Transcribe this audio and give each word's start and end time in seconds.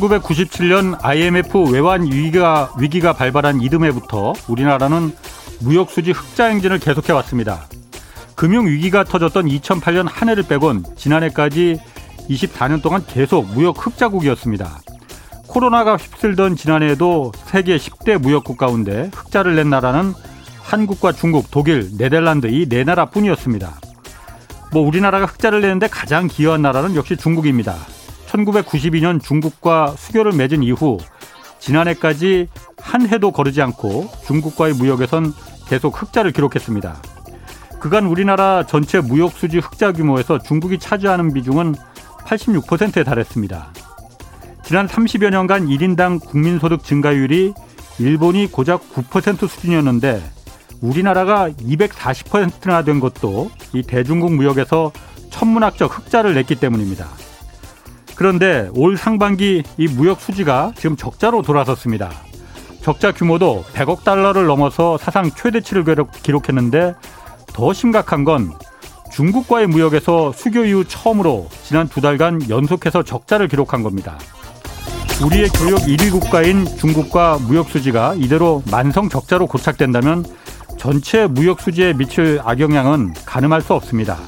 1997년 0.00 0.98
IMF 1.02 1.70
외환 1.70 2.04
위기가, 2.04 2.72
위기가 2.78 3.12
발발한 3.12 3.60
이듬해부터 3.60 4.32
우리나라는 4.48 5.12
무역 5.60 5.90
수지 5.90 6.12
흑자 6.12 6.46
행진을 6.46 6.78
계속해 6.78 7.12
왔습니다. 7.12 7.66
금융 8.34 8.66
위기가 8.66 9.04
터졌던 9.04 9.46
2008년 9.46 10.06
한 10.10 10.28
해를 10.28 10.42
빼곤 10.42 10.84
지난해까지 10.96 11.78
24년 12.28 12.82
동안 12.82 13.04
계속 13.06 13.46
무역 13.54 13.86
흑자국이었습니다. 13.86 14.80
코로나가 15.46 15.96
휩쓸던 15.96 16.56
지난해에도 16.56 17.32
세계 17.46 17.76
10대 17.76 18.18
무역국 18.18 18.56
가운데 18.56 19.10
흑자를 19.14 19.54
낸 19.54 19.70
나라는 19.70 20.14
한국과 20.62 21.12
중국, 21.12 21.50
독일, 21.50 21.90
네덜란드 21.96 22.46
이 22.46 22.66
네 22.68 22.82
나라뿐이었습니다. 22.84 23.72
뭐 24.72 24.82
우리나라가 24.82 25.26
흑자를 25.26 25.60
내는데 25.60 25.86
가장 25.86 26.26
기여한 26.26 26.62
나라는 26.62 26.96
역시 26.96 27.16
중국입니다. 27.16 27.76
1992년 28.34 29.22
중국과 29.22 29.94
수교를 29.96 30.32
맺은 30.32 30.62
이후 30.62 30.98
지난해까지 31.60 32.48
한 32.76 33.08
해도 33.08 33.30
거르지 33.30 33.62
않고 33.62 34.10
중국과의 34.26 34.74
무역에선 34.74 35.32
계속 35.68 36.00
흑자를 36.00 36.32
기록했습니다. 36.32 36.96
그간 37.80 38.06
우리나라 38.06 38.64
전체 38.66 39.00
무역 39.00 39.32
수지 39.32 39.58
흑자 39.58 39.92
규모에서 39.92 40.38
중국이 40.38 40.78
차지하는 40.78 41.32
비중은 41.32 41.74
86%에 42.24 43.04
달했습니다. 43.04 43.72
지난 44.64 44.86
30여 44.86 45.30
년간 45.30 45.66
1인당 45.66 46.24
국민소득 46.24 46.82
증가율이 46.82 47.52
일본이 47.98 48.50
고작 48.50 48.82
9% 48.94 49.46
수준이었는데 49.46 50.22
우리나라가 50.80 51.48
240%나 51.50 52.82
된 52.82 53.00
것도 53.00 53.50
이 53.74 53.82
대중국 53.82 54.34
무역에서 54.34 54.92
천문학적 55.30 55.98
흑자를 55.98 56.34
냈기 56.34 56.56
때문입니다. 56.56 57.23
그런데 58.14 58.70
올 58.74 58.96
상반기 58.96 59.62
이 59.76 59.88
무역 59.88 60.20
수지가 60.20 60.72
지금 60.76 60.96
적자로 60.96 61.42
돌아섰습니다. 61.42 62.10
적자 62.80 63.12
규모도 63.12 63.64
100억 63.72 64.04
달러를 64.04 64.46
넘어서 64.46 64.98
사상 64.98 65.30
최대치를 65.30 65.84
기록했는데 66.22 66.94
더 67.46 67.72
심각한 67.72 68.24
건 68.24 68.52
중국과의 69.12 69.68
무역에서 69.68 70.32
수교 70.32 70.64
이후 70.64 70.84
처음으로 70.84 71.48
지난 71.62 71.88
두 71.88 72.00
달간 72.00 72.48
연속해서 72.48 73.04
적자를 73.04 73.48
기록한 73.48 73.82
겁니다. 73.82 74.18
우리의 75.24 75.48
교역 75.50 75.82
1위 75.82 76.10
국가인 76.10 76.64
중국과 76.64 77.38
무역 77.46 77.70
수지가 77.70 78.14
이대로 78.16 78.62
만성 78.70 79.08
적자로 79.08 79.46
고착된다면 79.46 80.24
전체 80.76 81.26
무역 81.26 81.60
수지에 81.60 81.92
미칠 81.92 82.40
악영향은 82.44 83.14
가늠할 83.24 83.62
수 83.62 83.74
없습니다. 83.74 84.18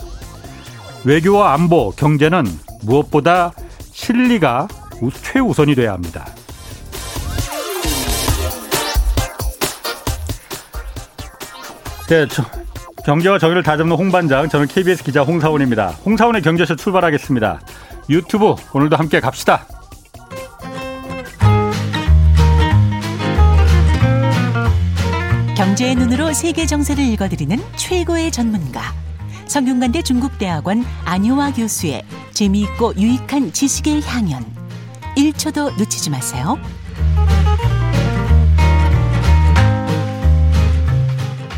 외교와 1.04 1.52
안보, 1.52 1.90
경제는 1.90 2.46
무엇보다 2.82 3.52
실리가 3.96 4.68
최우선이 5.22 5.74
돼야 5.74 5.94
합니다. 5.94 6.26
네, 12.08 12.26
저, 12.28 12.44
경제와 13.04 13.38
정의를 13.38 13.62
다잡는 13.62 13.96
홍반장, 13.96 14.48
저는 14.48 14.68
KBS 14.68 15.02
기자 15.02 15.22
홍사원입니다. 15.22 15.88
홍사원의 16.04 16.42
경제쇼 16.42 16.76
출발하겠습니다. 16.76 17.60
유튜브 18.10 18.54
오늘도 18.74 18.96
함께 18.96 19.18
갑시다. 19.18 19.66
경제의 25.56 25.94
눈으로 25.94 26.34
세계 26.34 26.66
정세를 26.66 27.02
읽어드리는 27.02 27.58
최고의 27.76 28.30
전문가. 28.30 29.05
성균관대 29.46 30.02
중국대학원 30.02 30.84
안효화 31.04 31.52
교수의 31.52 32.04
재미있고 32.32 32.94
유익한 32.96 33.52
지식의 33.52 34.02
향연. 34.02 34.44
1초도 35.16 35.78
놓치지 35.78 36.10
마세요. 36.10 36.58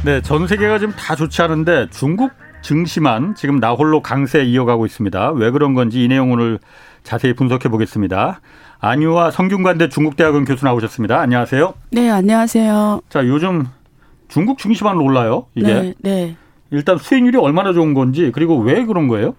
네, 0.04 0.22
전 0.22 0.46
세계가 0.46 0.78
지금 0.78 0.94
다 0.94 1.16
좋지 1.16 1.42
않은데 1.42 1.88
중국 1.90 2.30
증시만 2.62 3.34
지금 3.34 3.58
나홀로 3.58 4.00
강세 4.02 4.42
이어가고 4.42 4.86
있습니다. 4.86 5.32
왜 5.32 5.50
그런 5.50 5.74
건지 5.74 6.04
이 6.04 6.08
내용 6.08 6.30
오늘 6.30 6.58
자세히 7.02 7.34
분석해 7.34 7.68
보겠습니다. 7.68 8.40
안유화 8.80 9.30
성균관대 9.30 9.88
중국대학원 9.88 10.44
교수 10.44 10.64
나오셨습니다. 10.64 11.18
안녕하세요. 11.20 11.74
네, 11.90 12.10
안녕하세요. 12.10 13.00
자, 13.08 13.26
요즘 13.26 13.66
중국 14.28 14.58
증시만 14.58 14.98
올라요. 14.98 15.46
이게 15.54 15.66
네, 15.66 15.94
네. 15.98 16.36
일단 16.70 16.98
수익률이 16.98 17.36
얼마나 17.38 17.72
좋은 17.72 17.94
건지 17.94 18.30
그리고 18.34 18.58
왜 18.58 18.84
그런 18.84 19.08
거예요? 19.08 19.34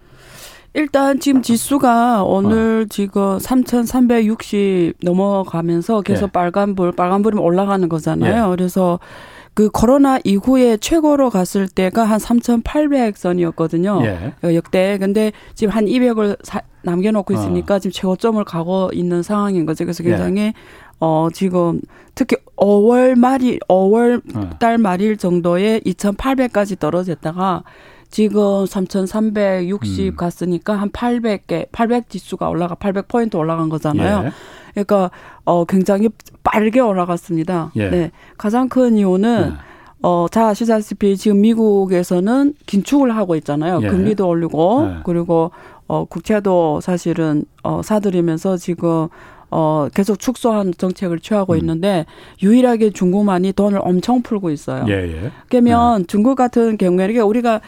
일단 0.74 1.20
지금 1.20 1.42
지수가 1.42 2.24
오늘 2.24 2.84
어. 2.86 2.88
지금 2.90 3.40
3,360 3.40 4.98
넘어가면서 5.02 6.02
계속 6.02 6.28
예. 6.28 6.32
빨간불, 6.32 6.92
빨간불이 6.92 7.38
올라가는 7.38 7.90
거잖아요. 7.90 8.46
예. 8.46 8.56
그래서 8.56 9.00
그 9.56 9.70
코로나 9.70 10.20
이후에 10.24 10.78
최고로 10.78 11.32
갔을 11.32 11.68
때가 11.68 12.06
한 12.06 12.20
3,800선이었거든요. 12.20 14.06
예. 14.06 14.34
어, 14.48 14.54
역대. 14.54 14.98
근데 15.00 15.32
지금 15.56 15.74
한 15.74 15.86
200을 15.86 16.38
사, 16.44 16.62
남겨놓고 16.84 17.34
있으니까 17.34 17.76
어. 17.76 17.80
지금 17.80 17.92
최고점을 17.92 18.42
가고 18.46 18.92
있는 18.94 19.24
상황인 19.24 19.66
거죠. 19.66 19.86
그래서 19.86 20.04
굉장히 20.04 20.42
예. 20.42 20.54
어, 21.00 21.30
지금 21.34 21.82
특히 22.16 22.38
5월 22.58 23.16
말일, 23.16 23.60
5월 23.70 24.22
어. 24.36 24.50
달 24.60 24.78
말일 24.78 25.18
정도에 25.18 25.80
2,800까지 25.86 26.78
떨어졌다가 26.78 27.64
지금 28.10 28.66
3,360 28.66 30.14
음. 30.14 30.16
갔으니까 30.16 30.74
한 30.74 30.90
800개, 30.90 31.68
800 31.72 32.10
지수가 32.10 32.50
올라가, 32.50 32.76
800 32.76 33.08
포인트 33.08 33.38
올라간 33.38 33.70
거잖아요. 33.70 34.26
예. 34.26 34.32
그러니까, 34.74 35.12
어, 35.46 35.66
굉장히 35.66 36.10
빠르게 36.44 36.80
올라갔습니다. 36.80 37.72
예. 37.76 37.90
네. 37.90 38.12
가장 38.38 38.68
큰 38.68 38.98
이유는, 38.98 39.52
예. 39.52 39.58
어, 40.02 40.26
자, 40.32 40.48
아시다시피 40.48 41.18
지금 41.18 41.42
미국에서는 41.42 42.56
긴축을 42.66 43.16
하고 43.16 43.36
있잖아요. 43.36 43.80
예. 43.84 43.88
금리도 43.88 44.28
올리고, 44.28 44.90
예. 44.90 45.00
그리고, 45.06 45.52
어, 45.88 46.06
국채도 46.06 46.82
사실은, 46.82 47.46
어, 47.64 47.82
사들이면서 47.84 48.58
지금, 48.58 49.08
어, 49.52 49.88
계속 49.94 50.20
축소한 50.20 50.74
정책을 50.78 51.20
취하고 51.20 51.54
음. 51.54 51.60
있는데 51.60 52.06
유일하게 52.42 52.92
중국만이 52.92 53.54
돈을 53.54 53.80
엄청 53.82 54.22
풀고 54.22 54.52
있어요. 54.52 54.86
예, 54.90 54.94
예. 54.94 55.32
그러면 55.50 56.02
예. 56.02 56.06
중국 56.06 56.36
같은 56.36 56.78
경우에는 56.78 57.22
우리가 57.22 57.62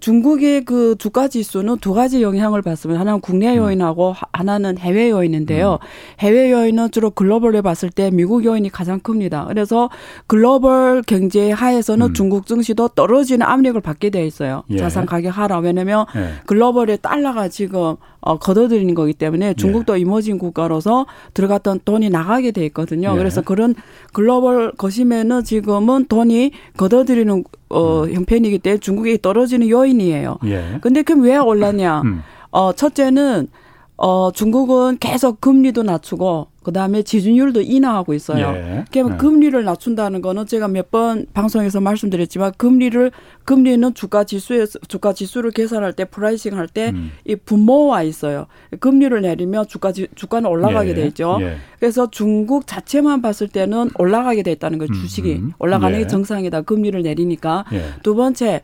중국의 0.00 0.64
그 0.64 0.96
주가 0.98 1.28
지수는 1.28 1.78
두 1.78 1.92
가지 1.92 2.22
영향을 2.22 2.62
받습니다. 2.62 3.00
하나는 3.00 3.20
국내 3.20 3.52
음. 3.52 3.64
요인하고 3.64 4.14
하나는 4.32 4.78
해외 4.78 5.10
요인인데요. 5.10 5.78
음. 5.82 5.86
해외 6.20 6.50
요인은 6.50 6.90
주로 6.90 7.10
글로벌에 7.10 7.60
봤을 7.60 7.90
때 7.90 8.10
미국 8.10 8.44
요인이 8.44 8.68
가장 8.70 9.00
큽니다. 9.00 9.46
그래서 9.48 9.90
글로벌 10.26 11.02
경제 11.02 11.50
하에서는 11.50 12.06
음. 12.06 12.14
중국 12.14 12.46
증시도 12.46 12.88
떨어지는 12.88 13.46
압력을 13.46 13.80
받게 13.80 14.10
돼 14.10 14.26
있어요. 14.26 14.62
예. 14.70 14.78
자산 14.78 15.06
가격 15.06 15.36
하라. 15.36 15.58
왜냐면 15.58 16.06
예. 16.16 16.34
글로벌의 16.46 16.98
달러가 17.02 17.48
지금 17.48 17.96
어, 18.22 18.38
걷어들이는 18.38 18.94
거기 18.94 19.12
때문에 19.12 19.54
중국도 19.54 19.96
예. 19.96 20.00
이머징 20.00 20.38
국가로서 20.38 21.06
들어갔던 21.34 21.80
돈이 21.84 22.08
나가게 22.08 22.52
돼 22.52 22.64
있거든요. 22.66 23.12
예. 23.12 23.18
그래서 23.18 23.42
그런 23.42 23.74
글로벌 24.12 24.72
것이면은 24.72 25.42
지금은 25.42 26.06
돈이 26.06 26.52
걷어들이는 26.76 27.44
어, 27.70 28.04
음. 28.04 28.12
형편이기 28.12 28.60
때문에 28.60 28.78
중국이 28.78 29.20
떨어지는 29.20 29.68
요인이에요. 29.68 30.38
예. 30.46 30.78
근데 30.80 31.02
그럼 31.02 31.22
왜 31.22 31.36
올랐냐? 31.36 32.02
음. 32.02 32.22
어, 32.52 32.72
첫째는 32.72 33.48
어, 33.96 34.30
중국은 34.32 34.98
계속 34.98 35.40
금리도 35.40 35.82
낮추고 35.82 36.46
그다음에 36.62 37.02
지준율도 37.02 37.62
인하하고 37.62 38.14
있어요. 38.14 38.46
예. 38.56 38.84
그러니까 38.90 39.14
예. 39.14 39.18
금리를 39.18 39.64
낮춘다는 39.64 40.22
거는 40.22 40.46
제가 40.46 40.68
몇 40.68 40.92
번 40.92 41.24
방송에서 41.32 41.80
말씀드렸지만 41.80 42.52
금리를 42.58 43.12
금리는 43.44 43.94
주가 43.94 44.24
지수에서 44.24 44.78
주가 44.88 45.14
지수를 45.14 45.50
계산할 45.50 45.94
때 45.94 46.04
pricing 46.04 46.58
할 46.58 46.68
때이 46.68 46.90
음. 46.90 47.10
분모와 47.46 48.02
있어요. 48.02 48.46
금리를 48.78 49.18
내리면 49.22 49.66
주가 49.68 49.90
지, 49.92 50.08
주가는 50.14 50.48
올라가게 50.50 50.90
예. 50.90 50.94
되죠. 50.94 51.38
예. 51.40 51.56
그래서 51.80 52.10
중국 52.10 52.66
자체만 52.66 53.22
봤을 53.22 53.48
때는 53.48 53.90
올라가게 53.98 54.42
돼 54.42 54.52
있다는 54.52 54.78
거예요. 54.78 54.92
주식이 54.92 55.32
음. 55.32 55.52
올라가는 55.58 55.96
게 55.96 56.04
예. 56.04 56.06
정상이다. 56.06 56.62
금리를 56.62 57.02
내리니까 57.02 57.64
예. 57.72 57.82
두 58.02 58.14
번째 58.14 58.60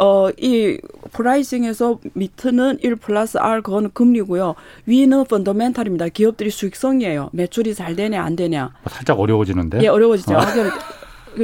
어, 0.00 0.30
이 0.38 0.78
pricing에서 1.12 1.98
밑은 2.14 2.78
1 2.80 2.96
플러스 2.96 3.36
R 3.36 3.60
그거는 3.60 3.90
금리고요. 3.92 4.54
위는 4.86 5.24
fundamental입니다. 5.24 6.08
기업들이 6.08 6.48
수익성이에요. 6.50 7.28
매출이 7.32 7.74
잘 7.74 7.94
되냐 7.96 8.22
안 8.22 8.34
되냐. 8.34 8.72
살짝 8.88 9.20
어려워지는데. 9.20 9.80
예, 9.82 9.88
어려워지죠. 9.88 10.34
어. 10.34 10.40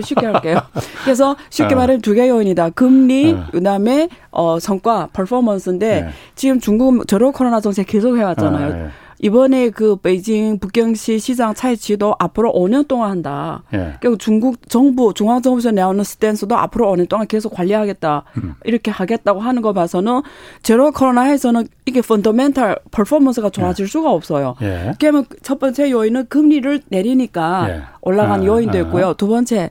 쉽게 0.02 0.26
할게요. 0.26 0.60
그래서 1.04 1.36
쉽게 1.50 1.74
어. 1.74 1.78
말하면 1.78 2.00
두 2.00 2.14
개 2.14 2.28
요인이다. 2.28 2.70
금리, 2.70 3.34
어. 3.34 3.46
그다음에 3.52 4.08
어 4.30 4.58
성과, 4.58 5.08
퍼포먼스인데 5.12 6.00
네. 6.02 6.08
지금 6.34 6.58
중국 6.58 7.06
저로 7.06 7.30
코로나 7.32 7.60
정책 7.60 7.86
계속 7.86 8.16
해왔잖아요. 8.16 8.66
어, 8.68 8.72
네. 8.72 8.88
이번에 9.18 9.70
그 9.70 9.96
베이징 9.96 10.58
북경시 10.58 11.18
시장 11.18 11.54
차이치도 11.54 12.16
앞으로 12.18 12.52
5년 12.52 12.86
동안 12.86 13.10
한다. 13.10 13.62
예. 13.72 13.94
그리고 14.00 14.16
중국 14.16 14.68
정부 14.68 15.14
중앙 15.14 15.40
정부에서 15.40 15.70
내오는 15.70 16.04
스탠스도 16.04 16.56
앞으로 16.56 16.92
5년 16.92 17.08
동안 17.08 17.26
계속 17.26 17.54
관리하겠다. 17.54 18.24
음. 18.38 18.54
이렇게 18.64 18.90
하겠다고 18.90 19.40
하는 19.40 19.62
거 19.62 19.72
봐서는 19.72 20.22
제로 20.62 20.92
코로나에서는 20.92 21.66
이게 21.86 22.02
펀더멘탈 22.02 22.78
퍼포먼스가 22.90 23.50
좋아질 23.50 23.84
예. 23.84 23.88
수가 23.88 24.10
없어요. 24.10 24.56
예. 24.62 24.92
그러면 24.98 25.24
첫 25.42 25.58
번째 25.58 25.90
요인은 25.90 26.26
금리를 26.28 26.82
내리니까 26.88 27.70
예. 27.70 27.82
올라간 28.02 28.42
아, 28.42 28.44
요인도 28.44 28.78
아. 28.78 28.80
있고요. 28.82 29.14
두 29.14 29.28
번째 29.28 29.70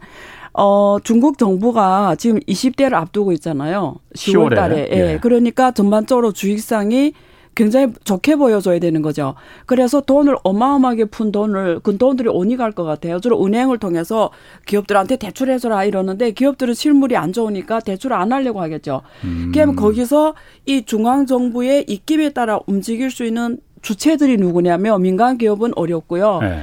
어, 0.57 0.97
중국 1.03 1.37
정부가 1.37 2.15
지금 2.17 2.39
20대를 2.39 2.93
앞두고 2.93 3.33
있잖아요. 3.33 3.95
10월 4.15 4.55
달에. 4.55 4.89
예. 4.91 4.97
예. 5.13 5.19
그러니까 5.21 5.71
전반적으로 5.71 6.31
주식상이 6.31 7.13
굉장히 7.55 7.87
좋게 8.03 8.35
보여줘야 8.35 8.79
되는 8.79 9.01
거죠. 9.01 9.33
그래서 9.65 10.01
돈을 10.01 10.35
어마어마하게 10.43 11.05
푼 11.05 11.31
돈을 11.31 11.79
그 11.79 11.97
돈들이 11.97 12.29
어디 12.31 12.57
갈것 12.57 12.85
같아요. 12.85 13.19
주로 13.19 13.43
은행을 13.43 13.77
통해서 13.77 14.29
기업들한테 14.65 15.15
대출해줘라 15.15 15.85
이러는데 15.85 16.31
기업들은 16.31 16.73
실물이 16.73 17.15
안 17.15 17.31
좋으니까 17.31 17.79
대출을 17.79 18.15
안 18.15 18.33
하려고 18.33 18.61
하겠죠. 18.61 19.01
음. 19.23 19.51
그럼 19.53 19.75
거기서 19.75 20.35
이 20.65 20.83
중앙 20.83 21.25
정부의 21.25 21.85
입김에 21.87 22.33
따라 22.33 22.59
움직일 22.67 23.09
수 23.09 23.23
있는 23.23 23.57
주체들이 23.81 24.37
누구냐면 24.37 25.01
민간 25.01 25.37
기업은 25.37 25.73
어렵고요. 25.75 26.39
네. 26.41 26.61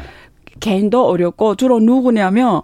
개인도 0.61 1.07
어렵고 1.07 1.55
주로 1.55 1.81
누구냐면 1.81 2.61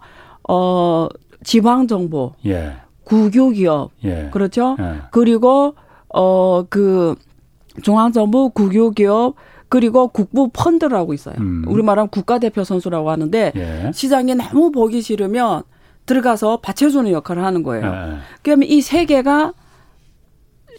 어 0.49 1.09
지방 1.45 1.87
정부, 1.87 2.33
예. 2.45 2.75
국유 3.05 3.51
기업, 3.51 3.93
예. 4.05 4.29
그렇죠. 4.33 4.77
예. 4.81 5.03
그리고 5.13 5.75
어그 6.09 7.15
중앙정부 7.83 8.51
국유기업 8.51 9.35
그리고 9.69 10.09
국부 10.09 10.49
펀드라고 10.53 11.13
있어요. 11.15 11.35
음. 11.39 11.65
우리 11.69 11.83
말하면 11.83 12.09
국가대표 12.09 12.65
선수라고 12.65 13.11
하는데 13.11 13.53
예. 13.55 13.91
시장에 13.93 14.35
너무 14.35 14.71
보기 14.73 15.03
싫으면 15.03 15.63
들어가서 16.07 16.61
받쳐주는 16.63 17.11
역할을 17.13 17.45
하는 17.45 17.63
거예요. 17.63 17.87
예. 17.87 18.17
그러면 18.43 18.69
이 18.69 18.81
세 18.81 19.05
개가 19.05 19.53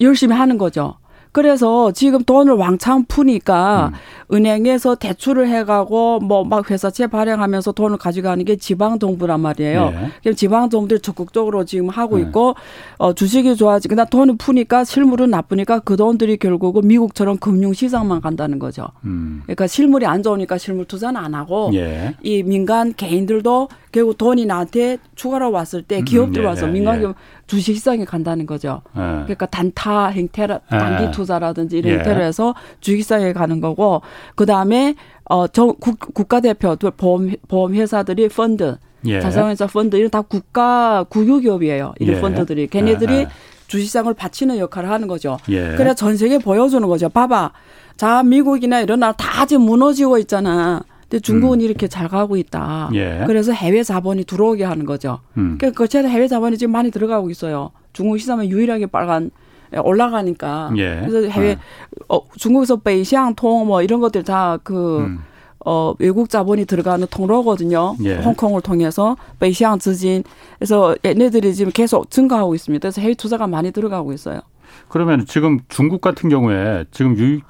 열심히 0.01 0.35
하는 0.35 0.57
거죠. 0.57 0.95
그래서 1.31 1.91
지금 1.91 2.23
돈을 2.23 2.53
왕창 2.53 3.05
푸니까 3.05 3.91
음. 3.93 3.97
은행에서 4.31 4.95
대출을 4.95 5.47
해가고 5.47 6.19
뭐 6.19 6.49
막 6.49 6.71
회사채 6.71 7.07
발행하면서 7.07 7.73
돈을 7.73 7.97
가져가는 7.97 8.43
게 8.43 8.55
지방 8.55 8.97
정부란 8.97 9.39
말이에요. 9.41 9.91
네. 9.91 10.09
그럼 10.23 10.35
지방 10.35 10.69
정부들이 10.69 10.99
적극적으로 11.01 11.63
지금 11.63 11.89
하고 11.89 12.17
네. 12.17 12.23
있고 12.23 12.55
어 12.97 13.13
주식이 13.13 13.55
좋아지고 13.55 13.95
나 13.95 14.05
돈을 14.05 14.37
푸니까 14.37 14.83
실물은 14.83 15.29
나쁘니까 15.29 15.79
그 15.79 15.95
돈들이 15.95 16.37
결국은 16.37 16.87
미국처럼 16.87 17.37
금융 17.37 17.73
시장만 17.73 18.21
간다는 18.21 18.57
거죠. 18.57 18.87
음. 19.03 19.41
그러니까 19.43 19.67
실물이 19.67 20.05
안 20.07 20.23
좋으니까 20.23 20.57
실물 20.57 20.85
투자는 20.85 21.21
안 21.21 21.35
하고 21.35 21.69
예. 21.73 22.15
이 22.23 22.41
민간 22.41 22.93
개인들도 22.93 23.69
결국 23.91 24.17
돈이 24.17 24.45
나한테 24.45 24.97
추가로 25.15 25.51
왔을 25.51 25.81
때 25.81 25.99
음, 25.99 26.05
기업들 26.05 26.41
음, 26.41 26.43
예, 26.43 26.47
와서 26.47 26.67
예, 26.67 26.71
민간 26.71 26.99
기업 26.99 27.15
주식 27.47 27.75
시장에 27.75 28.05
간다는 28.05 28.45
거죠. 28.45 28.81
예. 28.95 28.99
그러니까 28.99 29.45
단타 29.47 30.07
행태라 30.07 30.59
단기 30.69 31.05
예. 31.05 31.11
투자라든지 31.11 31.79
이런 31.79 31.93
예. 31.93 31.97
형태로 31.97 32.21
해서 32.21 32.55
주식 32.79 33.01
시장에 33.03 33.33
가는 33.33 33.59
거고 33.61 34.01
그 34.35 34.45
다음에 34.45 34.95
어정 35.25 35.75
국가대표 35.79 36.75
보험 36.97 37.31
보험 37.47 37.73
회사들이 37.73 38.29
펀드 38.29 38.77
예. 39.05 39.19
자산회사 39.19 39.67
펀드 39.67 39.95
이런 39.95 40.09
다 40.09 40.21
국가 40.21 41.05
국유 41.09 41.39
기업이에요. 41.39 41.93
이런 41.99 42.17
예. 42.17 42.21
펀드들이 42.21 42.67
걔네들이 42.67 43.27
주식시장을 43.67 44.13
받치는 44.15 44.57
역할을 44.57 44.89
하는 44.89 45.07
거죠. 45.07 45.37
예. 45.49 45.75
그래 45.75 45.93
전 45.93 46.17
세계 46.17 46.37
보여주는 46.37 46.85
거죠. 46.87 47.09
봐봐. 47.09 47.51
자 47.97 48.23
미국이나 48.23 48.81
이런 48.81 48.99
나라 48.99 49.13
다 49.13 49.45
지금 49.45 49.63
무너지고 49.63 50.17
있잖아. 50.17 50.81
근데 51.01 51.19
중국은 51.21 51.59
음. 51.59 51.61
이렇게 51.61 51.87
잘 51.87 52.07
가고 52.07 52.37
있다. 52.37 52.91
예. 52.93 53.23
그래서 53.25 53.51
해외 53.51 53.83
자본이 53.83 54.25
들어오게 54.25 54.63
하는 54.63 54.85
거죠. 54.85 55.19
음. 55.37 55.57
그러니까 55.59 55.85
그 55.85 55.97
해외 55.97 56.27
자본이 56.27 56.57
지금 56.57 56.71
많이 56.71 56.91
들어가고 56.91 57.29
있어요. 57.29 57.71
중국 57.93 58.19
시장은 58.19 58.49
유일하게 58.49 58.87
빨간 58.87 59.31
올라가니까. 59.77 60.71
예. 60.77 61.03
그래서 61.05 61.27
해외 61.29 61.55
네. 61.55 61.61
어, 62.09 62.19
중국에서 62.37 62.77
베이샹 62.77 63.35
통 63.35 63.67
뭐 63.67 63.81
이런 63.83 63.99
것들 63.99 64.23
다그 64.23 64.99
음. 64.99 65.19
어, 65.65 65.93
외국 65.99 66.29
자본이 66.29 66.65
들어가는 66.65 67.05
통로거든요. 67.11 67.95
예. 68.03 68.15
홍콩을 68.17 68.61
통해서 68.61 69.17
베이샹 69.39 69.79
지진. 69.79 70.23
그래서 70.57 70.95
얘네들이 71.05 71.53
지금 71.53 71.71
계속 71.71 72.09
증가하고 72.09 72.55
있습니다. 72.55 72.81
그래서 72.81 73.01
해외 73.01 73.13
투자가 73.13 73.47
많이 73.47 73.71
들어가고 73.71 74.13
있어요. 74.13 74.39
그러면 74.87 75.25
지금 75.25 75.59
중국 75.67 76.01
같은 76.01 76.29
경우에 76.29 76.85
지금 76.91 77.17
유, 77.17 77.41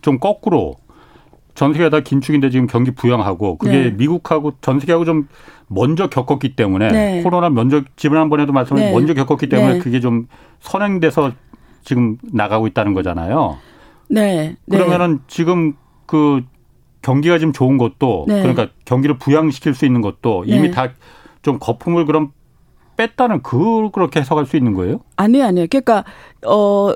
좀 0.00 0.18
거꾸로 0.18 0.76
전 1.58 1.72
세계가 1.72 1.90
다 1.90 2.00
긴축인데 2.00 2.50
지금 2.50 2.68
경기 2.68 2.92
부양하고 2.92 3.58
그게 3.58 3.84
네. 3.84 3.90
미국하고 3.90 4.52
전 4.60 4.78
세계하고 4.78 5.04
좀 5.04 5.26
먼저 5.66 6.08
겪었기 6.08 6.54
때문에 6.54 6.88
네. 6.88 7.22
코로나 7.22 7.50
먼저 7.50 7.82
지난번에도 7.96 8.52
말씀을 8.52 8.80
네. 8.80 8.92
먼저 8.92 9.12
겪었기 9.12 9.48
때문에 9.48 9.72
네. 9.74 9.78
그게 9.80 9.98
좀 9.98 10.28
선행돼서 10.60 11.32
지금 11.82 12.16
나가고 12.32 12.68
있다는 12.68 12.94
거잖아요. 12.94 13.58
네. 14.08 14.54
네. 14.66 14.78
그러면은 14.78 15.18
지금 15.26 15.74
그 16.06 16.42
경기가 17.02 17.38
지금 17.38 17.52
좋은 17.52 17.76
것도 17.76 18.26
네. 18.28 18.40
그러니까 18.40 18.68
경기를 18.84 19.18
부양시킬 19.18 19.74
수 19.74 19.84
있는 19.84 20.00
것도 20.00 20.44
이미 20.46 20.70
다 20.70 20.92
좀 21.42 21.58
거품을 21.58 22.04
그럼 22.06 22.32
뺐다는 22.96 23.42
그 23.42 23.90
그렇게 23.90 24.20
해석할 24.20 24.46
수 24.46 24.56
있는 24.56 24.74
거예요? 24.74 25.00
아니 25.16 25.42
아니요. 25.42 25.66
그러니까 25.70 26.04
어 26.46 26.92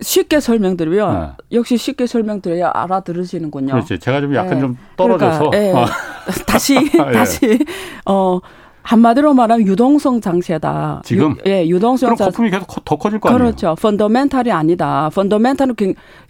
쉽게 0.00 0.40
설명드리면 0.40 1.20
네. 1.20 1.56
역시 1.58 1.76
쉽게 1.76 2.06
설명드려야 2.06 2.70
알아들으시는군요. 2.74 3.72
그렇지. 3.72 3.98
제가 3.98 4.20
좀 4.20 4.34
약간 4.34 4.54
네. 4.54 4.60
좀 4.60 4.76
떨어져서 4.96 5.50
그러니까, 5.50 5.84
네. 5.86 6.42
다시 6.46 6.76
예. 6.76 7.12
다시 7.12 7.58
어 8.06 8.40
한마디로 8.82 9.34
말하면 9.34 9.66
유동성 9.66 10.20
장세다. 10.20 11.02
지금? 11.04 11.36
유, 11.44 11.50
예, 11.50 11.66
유동성 11.68 12.16
장세. 12.16 12.24
거품이 12.24 12.50
계속 12.50 12.84
더 12.84 12.96
커질 12.96 13.20
거 13.20 13.28
아니에요? 13.28 13.38
그렇죠. 13.44 13.74
펀더멘탈이 13.80 14.50
아니다. 14.50 15.10
펀더멘탈은 15.14 15.74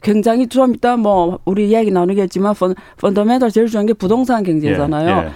굉장히 0.02 0.48
좀 0.48 0.74
이따 0.74 0.96
뭐 0.96 1.38
우리 1.44 1.68
이야기 1.68 1.90
나누겠지만 1.90 2.54
펀, 2.54 2.74
펀더멘탈 2.98 3.50
제일 3.50 3.68
중요한 3.68 3.86
게 3.86 3.92
부동산 3.92 4.42
경제잖아요. 4.42 5.08
예, 5.08 5.26
예. 5.26 5.30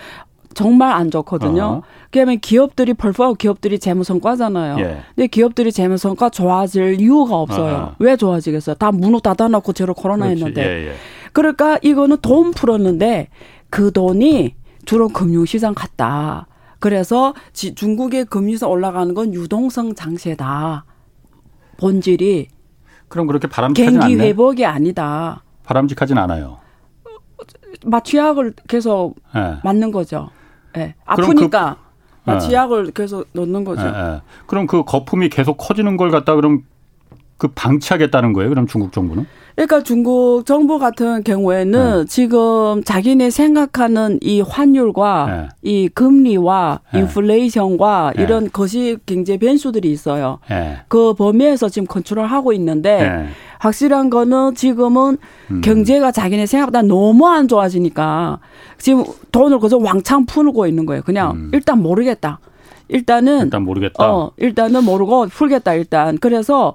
정말 0.55 0.93
안 0.93 1.11
좋거든요. 1.11 1.63
어. 1.63 1.83
그러면 2.11 2.39
기업들이 2.39 2.95
벌써 2.95 3.35
기업들이 3.35 3.79
재무 3.79 4.05
성과잖아요. 4.05 4.79
예. 4.79 5.03
근데 5.15 5.27
기업들이 5.27 5.73
재무 5.73 5.97
성과 5.97 6.31
좋아질 6.31 7.01
이유가 7.01 7.37
없어요. 7.37 7.75
어허. 7.75 7.95
왜 7.99 8.17
좋아지겠어요? 8.17 8.77
다 8.77 8.93
문을 8.93 9.21
닫아놓고 9.21 9.73
제로 9.73 9.95
코로나 9.95 10.27
그렇지. 10.27 10.45
했는데. 10.45 10.63
예, 10.63 10.89
예. 10.89 10.95
그러니까 11.33 11.79
이거는 11.83 12.19
돈 12.23 12.53
풀었는데 12.53 13.29
그 13.71 13.93
돈이 13.93 14.55
주로 14.85 15.09
금융시장 15.09 15.75
갔다. 15.75 16.47
그래서 16.79 17.35
지, 17.53 17.75
중국의 17.75 18.27
금리가 18.27 18.69
올라가는 18.69 19.13
건 19.15 19.35
유동성 19.35 19.95
장세다. 19.95 20.85
본질이. 21.79 22.49
그럼 23.09 23.27
그렇게 23.27 23.49
바람직하진 23.49 24.01
않네. 24.03 24.15
경기 24.17 24.29
회복이 24.29 24.65
아니다. 24.65 25.43
바람직하진 25.65 26.19
않아요. 26.19 26.59
마취약을 27.85 28.55
계속 28.69 29.15
네. 29.35 29.57
맞는 29.63 29.91
거죠. 29.91 30.31
예. 30.77 30.95
아프니까 31.05 31.77
그, 32.25 32.31
마취약을 32.31 32.87
예. 32.89 32.91
계속 32.95 33.27
넣는 33.33 33.65
거죠. 33.65 33.83
예, 33.83 33.87
예. 33.87 34.21
그럼 34.47 34.67
그 34.67 34.85
거품이 34.85 35.29
계속 35.29 35.57
커지는 35.57 35.97
걸 35.97 36.11
갖다 36.11 36.35
그럼 36.35 36.63
그 37.45 37.49
방치하겠다는 37.55 38.33
거예요? 38.33 38.49
그럼 38.49 38.67
중국 38.67 38.91
정부는? 38.91 39.27
그러니까 39.55 39.83
중국 39.83 40.47
정부 40.47 40.79
같은 40.79 41.23
경우에는 41.23 41.99
네. 41.99 42.05
지금 42.07 42.83
자기네 42.83 43.29
생각하는 43.29 44.19
이 44.23 44.41
환율과 44.41 45.27
네. 45.27 45.49
이 45.61 45.89
금리와 45.89 46.81
네. 46.95 47.01
인플레이션과 47.01 48.15
이런 48.17 48.51
것이 48.51 48.97
경제 49.05 49.37
변수들이 49.37 49.93
있어요. 49.93 50.39
그 50.89 51.13
범위에서 51.13 51.69
지금 51.69 51.87
컨트롤 51.87 52.27
하고 52.27 52.55
있는데 52.55 53.29
확실한 53.59 54.09
거는 54.09 54.55
지금은 54.55 55.19
음. 55.51 55.61
경제가 55.61 56.13
자기네 56.13 56.47
생각보다 56.47 56.81
너무 56.81 57.29
안 57.29 57.47
좋아지니까 57.47 58.39
지금 58.79 59.05
돈을 59.33 59.59
그저 59.59 59.77
왕창 59.77 60.25
푸고 60.25 60.67
있는 60.67 60.87
거예요. 60.87 61.03
그냥 61.03 61.33
음. 61.33 61.51
일단 61.53 61.83
모르겠다. 61.83 62.41
일단은 62.89 63.45
일단 63.45 63.63
모르겠다. 63.63 64.11
어, 64.11 64.33
일단은 64.39 64.85
모르고 64.85 65.27
풀겠다 65.27 65.75
일단. 65.75 66.19
그래서 66.19 66.75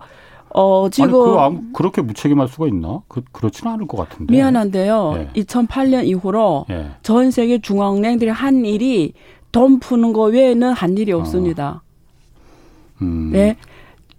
어, 0.53 0.89
지금. 0.89 1.37
아니, 1.37 1.57
그, 1.57 1.71
그렇게 1.73 2.01
무책임할 2.01 2.47
수가 2.47 2.67
있나? 2.67 3.01
그, 3.07 3.21
그렇지는 3.31 3.73
않을 3.73 3.87
것 3.87 3.97
같은데. 3.97 4.31
미안한데요. 4.33 5.29
예. 5.35 5.41
2008년 5.41 6.05
이후로 6.07 6.65
예. 6.69 6.91
전 7.03 7.31
세계 7.31 7.59
중앙은행들이 7.59 8.29
한 8.29 8.65
일이 8.65 9.13
돈 9.51 9.79
푸는 9.79 10.13
거 10.13 10.23
외에는 10.23 10.73
한 10.73 10.97
일이 10.97 11.11
어. 11.11 11.19
없습니다. 11.19 11.69
어. 11.69 13.01
음. 13.01 13.29
네. 13.31 13.55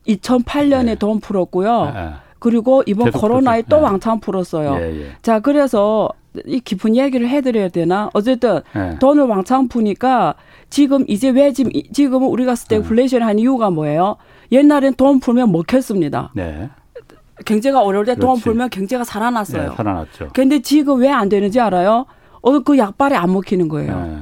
2008년에 0.07 0.89
예. 0.89 0.95
돈 0.95 1.21
풀었고요. 1.21 1.93
예, 1.95 1.99
예. 2.01 2.11
그리고 2.39 2.83
이번 2.87 3.11
코로나에 3.11 3.63
또 3.69 3.77
예. 3.77 3.81
왕창 3.83 4.19
풀었어요. 4.21 4.79
자, 5.23 5.41
그래서 5.41 6.09
이 6.47 6.61
깊은 6.61 6.97
얘기를 6.97 7.29
해드려야 7.29 7.69
되나? 7.69 8.11
어쨌든 8.15 8.61
돈을 9.01 9.25
왕창 9.25 9.69
푸니까 9.69 10.35
지금 10.69 11.05
이제 11.09 11.29
왜 11.31 11.53
지금 11.53 11.73
지금은 11.93 12.29
우리가 12.29 12.55
스태그플레이션 12.55 13.23
한 13.23 13.39
이유가 13.39 13.71
뭐예요? 13.71 14.17
옛날엔 14.53 14.95
돈 14.95 15.19
풀면 15.21 15.51
먹혔습니다. 15.53 16.31
네. 16.35 16.69
경제가 17.45 17.83
어려울 17.83 18.05
때 18.05 18.15
돈 18.15 18.39
풀면 18.39 18.71
경제가 18.71 19.03
살아났어요. 19.05 19.71
네, 19.71 19.77
살아났죠. 19.77 20.29
근데 20.35 20.61
지금 20.61 21.01
왜 21.01 21.09
안 21.09 21.29
되는지 21.29 21.59
알아요? 21.59 22.07
어, 22.43 22.59
그 22.61 22.77
약발이 22.79 23.15
안 23.15 23.33
먹히는 23.33 23.69
거예요. 23.69 24.07
네. 24.07 24.17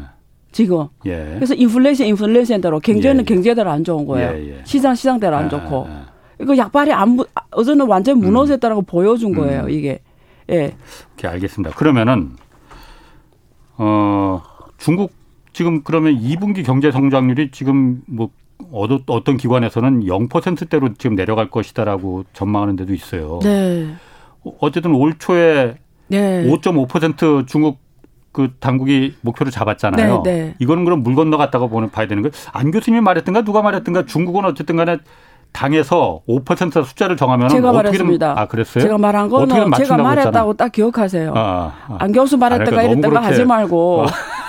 지금. 0.53 0.87
예. 1.07 1.33
그래서 1.35 1.55
인플레이션, 1.55 2.07
인플레이션대로 2.07 2.81
경제는 2.81 3.21
예. 3.21 3.25
경제대로 3.25 3.71
안 3.71 3.85
좋은 3.85 4.07
거예요. 4.07 4.31
예, 4.35 4.51
예. 4.59 4.61
시장, 4.65 4.95
시장대로 4.95 5.37
안 5.37 5.45
아, 5.47 5.49
좋고. 5.49 5.85
아, 5.85 5.89
아. 5.89 6.07
이거 6.41 6.57
약발이 6.57 6.93
안, 6.93 7.19
어제는 7.51 7.87
완전 7.87 8.19
무너졌다는 8.19 8.77
걸 8.77 8.83
음. 8.83 8.87
보여준 8.87 9.35
거예요, 9.35 9.65
음. 9.65 9.71
이게. 9.71 10.01
예. 10.51 10.77
오케이, 11.15 11.31
알겠습니다. 11.31 11.75
그러면은, 11.77 12.37
어, 13.77 14.43
중국 14.79 15.13
지금 15.53 15.83
그러면 15.83 16.15
2분기 16.21 16.65
경제 16.65 16.91
성장률이 16.91 17.51
지금 17.51 18.03
뭐 18.07 18.31
어떤 18.73 19.37
기관에서는 19.37 20.05
0%대로 20.05 20.95
지금 20.95 21.17
내려갈 21.17 21.51
것이다라고 21.51 22.25
전망하는 22.33 22.77
데도 22.77 22.95
있어요. 22.95 23.41
네. 23.43 23.95
어쨌든 24.61 24.95
올 24.95 25.19
초에 25.19 25.77
네. 26.09 26.45
5.5% 26.45 27.47
중국 27.47 27.79
그 28.33 28.53
당국이 28.61 29.15
목표를 29.21 29.51
잡았잖아요. 29.51 30.23
네, 30.25 30.33
네. 30.33 30.55
이거는 30.59 30.85
그럼 30.85 31.03
물 31.03 31.15
건너갔다고 31.15 31.69
보는 31.69 31.91
봐야 31.91 32.07
되는 32.07 32.23
거예요. 32.23 32.33
안 32.53 32.71
교수님이 32.71 33.01
말했든가 33.01 33.43
누가 33.43 33.63
말했든가 33.63 34.07
중국은 34.07 34.45
어쨌든 34.45 34.77
간에 34.77 34.99
당에서 35.53 36.23
5% 36.29 36.85
숫자를 36.85 37.17
정하면 37.17 37.49
제가 37.49 37.73
말했습니다. 37.73 38.35
아 38.37 38.47
그랬어요? 38.47 38.83
제가 38.83 38.99
말한 38.99 39.29
거는 39.29 39.73
제가 39.73 39.97
말했다고 39.97 40.55
딱 40.55 40.73
기억하세요. 40.73 41.33
아, 41.35 41.73
아. 41.89 41.97
안 41.99 42.13
교수 42.13 42.37
말했다가 42.37 42.71
그러니까 42.71 42.93
이랬다가 42.93 43.23
하지 43.23 43.45
말고. 43.45 44.03
어. 44.03 44.07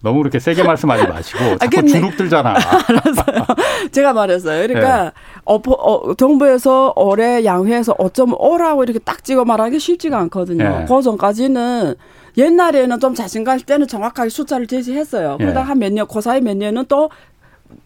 너무 0.00 0.18
그렇게 0.20 0.38
세게 0.38 0.62
말씀하지 0.62 1.08
마시고 1.08 1.38
아, 1.44 1.58
자꾸 1.58 1.78
아, 1.78 1.82
주눅 1.82 2.16
들잖아. 2.16 2.50
알았어요. 2.54 3.44
제가 3.90 4.12
말했어요. 4.12 4.66
그러니까 4.66 5.04
네. 5.04 5.10
어, 5.44 5.54
어, 5.56 6.14
정부에서 6.14 6.92
올해 6.94 7.44
양회에서 7.44 7.96
어쩜 7.98 8.32
오라고 8.38 8.84
이렇게 8.84 9.00
딱 9.00 9.24
찍어 9.24 9.44
말하기 9.44 9.78
쉽지가 9.78 10.16
않거든요. 10.18 10.62
네. 10.62 10.84
그 10.88 11.02
전까지는 11.02 11.96
옛날에는 12.36 13.00
좀 13.00 13.14
자신감 13.14 13.60
때는 13.60 13.88
정확하게 13.88 14.30
숫자를 14.30 14.68
제시했어요. 14.68 15.36
그러다 15.38 15.60
예. 15.60 15.64
한몇 15.64 15.92
년, 15.92 16.06
그 16.06 16.20
사이 16.20 16.40
몇 16.40 16.56
년은 16.56 16.84
또 16.88 17.10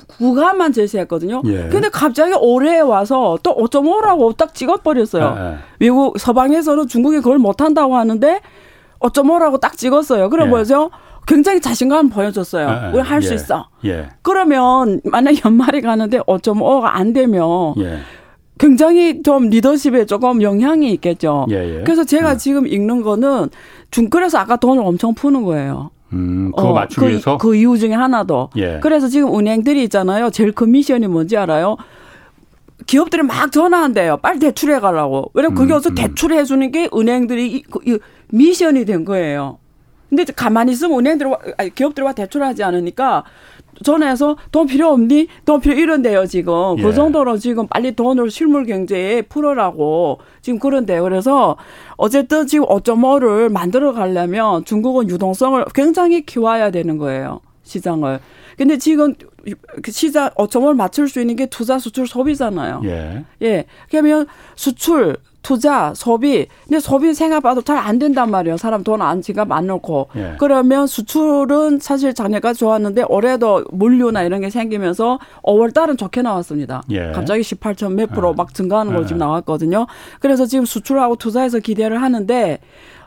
구간만 0.07 0.73
제시했거든요. 0.73 1.43
예. 1.47 1.69
근데 1.69 1.89
갑자기 1.89 2.35
올해 2.39 2.81
와서 2.81 3.39
또 3.43 3.57
5.5라고 3.57 4.37
딱 4.37 4.55
찍어버렸어요. 4.55 5.37
예. 5.39 5.59
미국 5.79 6.19
서방에서는 6.19 6.89
중국이 6.89 7.17
그걸 7.17 7.39
못한다고 7.39 7.97
하는데 7.97 8.41
5.5라고 9.01 9.61
딱 9.61 9.77
찍었어요. 9.77 10.31
그럼 10.31 10.47
예. 10.47 10.51
뭐죠? 10.51 10.91
굉장히 11.27 11.61
자신감 11.61 12.09
보여줬어요. 12.09 12.69
아, 12.69 12.91
우리 12.93 13.01
할수 13.01 13.31
예. 13.31 13.35
있어. 13.37 13.69
예. 13.85 14.09
그러면 14.23 15.01
만약 15.05 15.45
연말에 15.45 15.81
가는데 15.81 16.19
5.5가 16.21 16.85
안 16.85 17.12
되면 17.12 17.75
예. 17.79 17.99
굉장히 18.59 19.23
좀 19.23 19.49
리더십에 19.49 20.07
조금 20.07 20.43
영향이 20.43 20.93
있겠죠. 20.93 21.47
그래서 21.49 22.05
제가 22.05 22.33
음. 22.33 22.39
지금 22.39 22.67
읽는 22.67 23.03
거는 23.03 23.49
중끌에서 23.91 24.39
아까 24.39 24.57
돈을 24.57 24.85
엄청 24.85 25.15
푸는 25.15 25.43
거예요. 25.43 25.91
음, 26.12 26.52
그거 26.54 26.71
어, 26.71 26.73
맞추기 26.75 27.00
그, 27.00 27.11
위해서? 27.11 27.38
그 27.38 27.54
이유 27.57 27.78
중에 27.78 27.92
하나도. 27.92 28.50
예. 28.57 28.78
그래서 28.83 29.09
지금 29.09 29.38
은행들이 29.38 29.83
있잖아요. 29.85 30.31
제일 30.31 30.52
큰 30.52 30.71
미션이 30.71 31.07
뭔지 31.07 31.37
알아요? 31.37 31.76
기업들이 32.87 33.23
막 33.23 33.50
전화한대요. 33.52 34.19
빨리 34.19 34.38
대출해 34.38 34.81
가라고. 34.81 35.31
왜냐면 35.35 35.54
그게 35.57 35.73
음, 35.73 35.76
어서 35.76 35.90
음. 35.90 35.95
대출해 35.95 36.45
주는 36.45 36.71
게 36.71 36.88
은행들이 36.95 37.52
이, 37.52 37.62
그, 37.62 37.81
이 37.87 37.99
미션이 38.31 38.85
된 38.85 39.04
거예요. 39.04 39.59
근데 40.09 40.25
가만히 40.25 40.73
있으면 40.73 40.99
은행들 40.99 41.26
아니, 41.57 41.75
기업들과 41.75 42.12
대출하지 42.12 42.62
않으니까 42.62 43.25
전화해서 43.83 44.37
돈 44.50 44.67
필요 44.67 44.88
없니? 44.88 45.29
돈 45.45 45.61
필요 45.61 45.75
이런데요, 45.75 46.26
지금. 46.26 46.76
그 46.76 46.83
예. 46.83 46.83
그 46.83 46.95
정도로 46.95 47.38
지금 47.38 47.67
빨리 47.67 47.93
돈을 47.95 48.31
실물 48.31 48.64
경제에 48.67 49.23
풀어라고 49.23 50.19
지금 50.41 50.59
그런데요. 50.59 51.02
그래서 51.02 51.57
어쨌든 51.97 52.47
지금 52.47 52.67
5.5를 52.67 53.50
만들어 53.50 53.93
가려면 53.93 54.64
중국은 54.64 55.09
유동성을 55.09 55.64
굉장히 55.75 56.25
키워야 56.25 56.71
되는 56.71 56.99
거예요. 56.99 57.41
시장을. 57.64 58.21
근데 58.57 58.76
지금 58.76 59.14
그 59.83 59.91
시장 59.91 60.31
5.5를 60.31 60.76
맞출 60.76 61.09
수 61.09 61.21
있는 61.21 61.37
게 61.37 61.47
투자 61.47 61.79
수출 61.79 62.07
소비잖아요. 62.07 62.83
예. 62.85 63.25
예. 63.43 63.64
그러면 63.91 64.26
수출 64.55 65.17
투자, 65.43 65.93
소비. 65.95 66.47
근데 66.65 66.79
소비 66.81 67.13
생각봐도 67.15 67.63
잘 67.63 67.77
안 67.79 67.99
된단 67.99 68.31
말이에요. 68.31 68.57
사람 68.57 68.85
돈 68.85 69.03
안 69.03 69.21
지갑 69.23 69.51
안 69.51 69.67
넣고. 69.67 70.09
예. 70.17 70.35
그러면 70.39 70.87
수출은 70.87 71.81
사실 71.81 72.15
작년까 72.15 72.53
좋았는데 72.53 73.05
올해도 73.09 73.65
물류나 73.73 74.23
이런 74.23 74.41
게 74.41 74.51
생기면서 74.51 75.19
5월 75.43 75.75
달은 75.75 75.97
좋게 75.97 76.23
나왔습니다. 76.23 76.83
예. 76.91 77.11
갑자기 77.13 77.43
18점 77.43 77.95
몇 77.95 78.11
프로 78.13 78.31
아. 78.31 78.35
막 78.37 78.55
증가하는 78.55 78.95
거 78.95 79.03
지금 79.05 79.17
예. 79.17 79.25
나왔거든요. 79.25 79.87
그래서 80.21 80.47
지금 80.47 80.65
수출하고 80.65 81.17
투자해서 81.17 81.59
기대를 81.59 82.01
하는데 82.01 82.59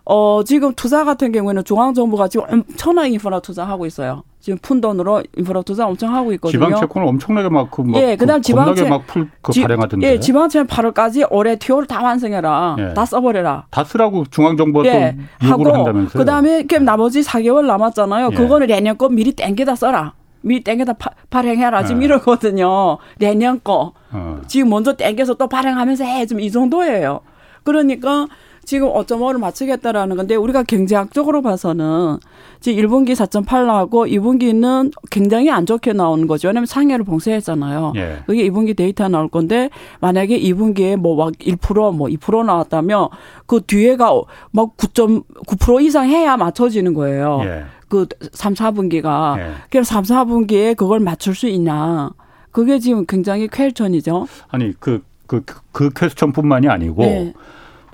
어, 0.05 0.43
지금 0.45 0.73
투자 0.75 1.03
같은 1.03 1.31
경우에는 1.31 1.63
중앙정부가 1.63 2.27
지금 2.27 2.45
엄청나게 2.49 3.09
인프라 3.09 3.39
투자하고 3.39 3.87
있어요. 3.87 4.23
지금 4.39 4.59
푼 4.61 4.79
돈으로 4.79 5.23
인프라 5.35 5.63
투자 5.63 5.87
엄청 5.87 6.13
하고 6.13 6.31
있거든요. 6.33 6.67
지방 6.67 6.79
채권을 6.79 7.07
엄청나게 7.07 7.49
막, 7.49 7.71
그, 7.71 7.81
막 7.81 7.99
예, 7.99 8.15
그다음 8.15 8.43
지방 8.43 8.75
채 8.75 8.87
막풀 8.87 9.27
그 9.41 9.51
발행하던데. 9.59 10.07
예, 10.07 10.19
지방 10.19 10.47
채권 10.49 10.67
8월까지 10.67 11.27
올해 11.31 11.55
티오를 11.55 11.87
다 11.87 12.03
완성해라. 12.03 12.75
예. 12.77 12.93
다 12.93 13.05
써버려라. 13.05 13.65
다 13.71 13.83
쓰라고 13.83 14.25
중앙 14.29 14.55
정부가 14.55 14.87
예, 14.87 15.17
또 15.41 15.47
요구를 15.47 15.71
하고, 15.71 15.85
한다면서요. 15.85 16.19
그다음에 16.19 16.63
그 16.63 16.75
나머지 16.75 17.21
4개월 17.21 17.65
남았잖아요. 17.65 18.29
예. 18.31 18.35
그거는 18.35 18.67
내년 18.67 18.99
거 18.99 19.09
미리 19.09 19.31
땡겨다 19.31 19.75
써라. 19.75 20.13
미리 20.41 20.63
땡겨다 20.63 20.93
파, 20.93 21.09
발행해라. 21.31 21.83
지금 21.85 22.03
예. 22.03 22.05
이러거든요. 22.05 22.99
내년 23.17 23.59
거. 23.63 23.93
어. 24.11 24.41
지금 24.45 24.69
먼저 24.69 24.93
땡겨서 24.93 25.33
또 25.33 25.47
발행하면서 25.47 26.03
해. 26.03 26.27
좀이 26.27 26.51
정도예요. 26.51 27.21
그러니까 27.63 28.27
지금 28.65 28.89
5.5를 28.89 29.39
맞추겠다라는 29.39 30.17
건데 30.17 30.35
우리가 30.35 30.63
경제학적으로 30.63 31.41
봐서는 31.41 32.17
지금 32.59 32.83
1분기 32.83 33.11
4.8 33.11 33.65
나오고 33.65 34.07
2분기는 34.07 34.91
굉장히 35.11 35.49
안 35.51 35.65
좋게 35.65 35.93
나오는 35.93 36.27
거죠. 36.27 36.47
왜냐하면 36.47 36.65
상해를 36.65 37.05
봉쇄했잖아요. 37.05 37.93
예. 37.95 38.17
그게 38.25 38.49
2분기 38.49 38.75
데이터 38.75 39.07
나올 39.07 39.29
건데 39.29 39.69
만약에 40.01 40.39
2분기에 40.39 40.95
뭐막 40.95 41.33
1%뭐 41.33 42.07
2% 42.07 42.45
나왔다면 42.45 43.09
그 43.45 43.61
뒤에가 43.61 44.21
막 44.51 44.75
9.9% 44.77 45.83
이상 45.83 46.09
해야 46.09 46.35
맞춰지는 46.35 46.93
거예요. 46.93 47.41
예. 47.43 47.65
그 47.87 48.07
3, 48.31 48.55
4분기가. 48.55 49.37
예. 49.39 49.51
그래서 49.69 49.93
3, 49.93 50.03
4분기에 50.03 50.75
그걸 50.75 50.99
맞출 50.99 51.35
수 51.35 51.47
있냐. 51.47 52.09
그게 52.51 52.79
지금 52.79 53.05
굉장히 53.05 53.47
퀘스천이죠. 53.47 54.27
아니 54.47 54.73
그 54.79 55.03
그, 55.27 55.43
그 55.71 55.89
퀘스천뿐만이 55.93 56.67
아니고 56.67 57.01
네. 57.03 57.33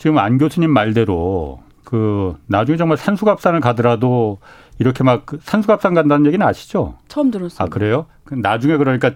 지금 0.02 0.18
안 0.18 0.40
교수님 0.40 0.72
말대로 0.72 1.60
그 1.84 2.36
나중에 2.48 2.76
정말 2.76 2.98
산수갑산을 2.98 3.60
가더라도 3.60 4.40
이렇게 4.80 5.04
막그 5.04 5.42
산수갑산 5.44 5.94
간다는 5.94 6.26
얘기는 6.26 6.44
아시죠? 6.44 6.96
처음 7.08 7.30
들었어요. 7.30 7.68
아 7.68 7.70
그래요? 7.70 8.08
그 8.24 8.34
나중에 8.34 8.78
그러니까 8.78 9.12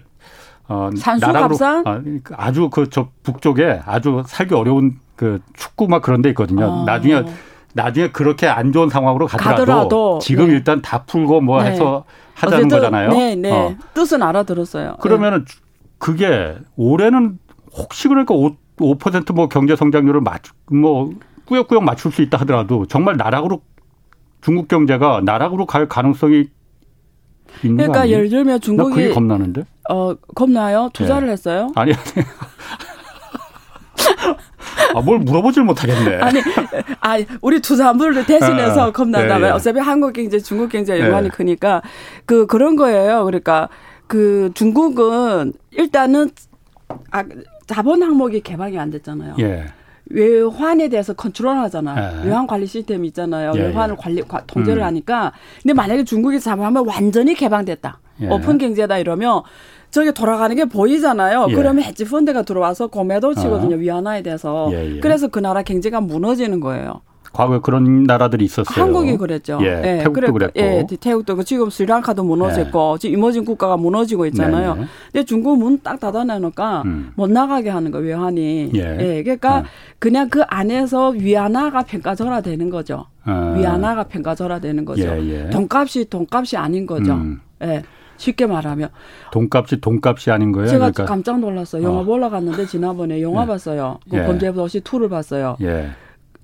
어 0.68 0.90
산수갑산 0.96 1.82
아, 1.88 2.00
아주 2.36 2.70
그 2.70 2.88
저 2.88 3.08
북쪽에 3.24 3.80
아주 3.84 4.22
살기 4.28 4.54
어려운 4.54 5.00
그 5.16 5.40
축구 5.56 5.88
막 5.88 6.02
그런 6.02 6.22
데 6.22 6.28
있거든요. 6.28 6.82
아. 6.82 6.84
나중에 6.84 7.24
나중에 7.72 8.12
그렇게 8.12 8.46
안 8.46 8.70
좋은 8.70 8.88
상황으로 8.88 9.26
가더라도, 9.26 9.56
가더라도 9.64 10.18
지금 10.22 10.46
네. 10.46 10.52
일단 10.52 10.82
다 10.82 11.02
풀고 11.02 11.40
뭐 11.40 11.64
네. 11.64 11.72
해서 11.72 12.04
하자는 12.34 12.68
거잖아요. 12.68 13.08
네, 13.10 13.34
네. 13.34 13.50
어. 13.50 13.74
뜻은 13.92 14.22
알아들었어요. 14.22 14.98
그러면은 15.00 15.44
네. 15.46 15.54
그게 15.98 16.54
올해는 16.76 17.40
혹시 17.76 18.06
그러니까 18.06 18.34
5%뭐 18.76 19.48
경제 19.48 19.76
성장률을 19.76 20.20
맞추 20.20 20.52
뭐 20.70 21.10
꾸역꾸역 21.46 21.84
맞출 21.84 22.12
수 22.12 22.22
있다 22.22 22.38
하더라도 22.38 22.86
정말 22.86 23.16
나락으로 23.16 23.62
중국 24.40 24.68
경제가 24.68 25.22
나락으로 25.24 25.66
갈 25.66 25.88
가능성이 25.88 26.48
있는 27.62 27.76
그러니까 27.76 28.08
예를 28.08 28.28
들면 28.28 28.60
중국이 28.60 28.94
그게 28.94 29.14
겁나는데? 29.14 29.64
어 29.88 30.14
겁나요? 30.34 30.90
투자를 30.92 31.28
네. 31.28 31.32
했어요? 31.32 31.70
아니 31.74 31.92
아니. 31.92 32.02
아, 34.94 35.00
뭘 35.00 35.18
물어보질 35.18 35.64
못하겠네. 35.64 36.16
아니, 36.16 36.40
아, 37.00 37.18
우리 37.42 37.60
투자물을 37.60 38.24
대신해서 38.24 38.88
아, 38.88 38.92
겁난다면 38.92 39.42
네, 39.42 39.46
네. 39.48 39.52
어차피 39.52 39.78
한국 39.78 40.12
경제, 40.12 40.38
중국 40.38 40.70
경제 40.70 40.98
연관이 40.98 41.28
네. 41.28 41.36
크니까 41.36 41.82
그 42.24 42.46
그런 42.46 42.76
거예요. 42.76 43.24
그러니까 43.24 43.68
그 44.06 44.50
중국은 44.54 45.52
일단은 45.70 46.30
아, 47.10 47.24
자본 47.66 48.02
항목이 48.02 48.40
개방이 48.40 48.78
안 48.78 48.90
됐잖아요. 48.90 49.36
예. 49.40 49.66
외환에 50.08 50.88
대해서 50.88 51.12
컨트롤 51.12 51.56
하잖아요. 51.56 52.22
예. 52.22 52.28
외환 52.28 52.46
관리 52.46 52.66
시스템이 52.66 53.08
있잖아요. 53.08 53.52
예. 53.56 53.60
외환을 53.60 53.96
예. 53.98 54.00
관리 54.00 54.22
통제를 54.46 54.82
음. 54.82 54.86
하니까. 54.86 55.32
근데 55.62 55.74
만약에 55.74 56.04
중국이 56.04 56.38
자본하면 56.38 56.86
완전히 56.86 57.34
개방됐다. 57.34 57.98
예. 58.22 58.28
오픈 58.28 58.58
경제다 58.58 58.98
이러면 58.98 59.42
저게 59.90 60.12
돌아가는 60.12 60.54
게 60.54 60.64
보이잖아요. 60.64 61.46
예. 61.50 61.54
그러면 61.54 61.84
헤지 61.84 62.04
펀드가 62.04 62.42
들어와서 62.42 62.86
공매도 62.86 63.34
치거든요. 63.34 63.76
어. 63.76 63.78
위안화에 63.78 64.22
대해서. 64.22 64.70
그래서 65.02 65.28
그 65.28 65.40
나라 65.40 65.62
경제가 65.62 66.00
무너지는 66.00 66.60
거예요. 66.60 67.00
과거에 67.36 67.60
그런 67.62 68.04
나라들이 68.04 68.44
있었어요. 68.44 68.82
한국이 68.82 69.16
그랬죠. 69.16 69.58
예, 69.62 69.98
예 69.98 70.02
태국도 70.02 70.32
그랬고. 70.32 70.58
예, 70.58 70.86
태국도 70.98 71.42
지금 71.44 71.68
스리랑카도 71.68 72.24
무너졌고 72.24 72.94
예. 72.94 72.98
지금 72.98 73.18
이머징 73.18 73.44
국가가 73.44 73.76
무너지고 73.76 74.26
있잖아요. 74.26 74.74
네네. 74.74 74.86
근데 75.12 75.24
중국 75.24 75.58
문 75.58 75.76
딱 75.82 76.00
닫아내니까 76.00 76.82
음. 76.84 77.12
못 77.14 77.30
나가게 77.30 77.70
하는 77.70 77.90
거 77.90 77.98
외환이. 77.98 78.70
예. 78.74 78.96
예 78.98 79.22
그러니까 79.22 79.58
예. 79.58 79.64
그냥 79.98 80.28
그 80.30 80.42
안에서 80.48 81.10
위안화가 81.10 81.82
평가절하되는 81.82 82.70
거죠. 82.70 83.06
아. 83.24 83.54
위안화가 83.56 84.04
평가절하되는 84.04 84.84
거죠. 84.84 85.02
예, 85.02 85.44
예. 85.46 85.50
돈값이 85.50 86.06
돈값이 86.08 86.56
아닌 86.56 86.86
거죠. 86.86 87.12
음. 87.12 87.40
예. 87.62 87.82
쉽게 88.16 88.46
말하면 88.46 88.88
돈값이 89.30 89.82
돈값이 89.82 90.30
아닌 90.30 90.50
거예요. 90.52 90.68
제가 90.68 90.90
그러니까. 90.90 91.04
깜짝 91.04 91.38
놀랐어요. 91.38 91.82
영화 91.82 92.00
어. 92.00 92.04
보러 92.04 92.30
갔는데 92.30 92.64
지난번에 92.66 93.20
영화 93.20 93.42
예. 93.42 93.46
봤어요. 93.46 93.98
그 94.10 94.16
예. 94.16 94.24
범죄도시 94.24 94.80
2를 94.80 95.10
봤어요. 95.10 95.56
예. 95.60 95.90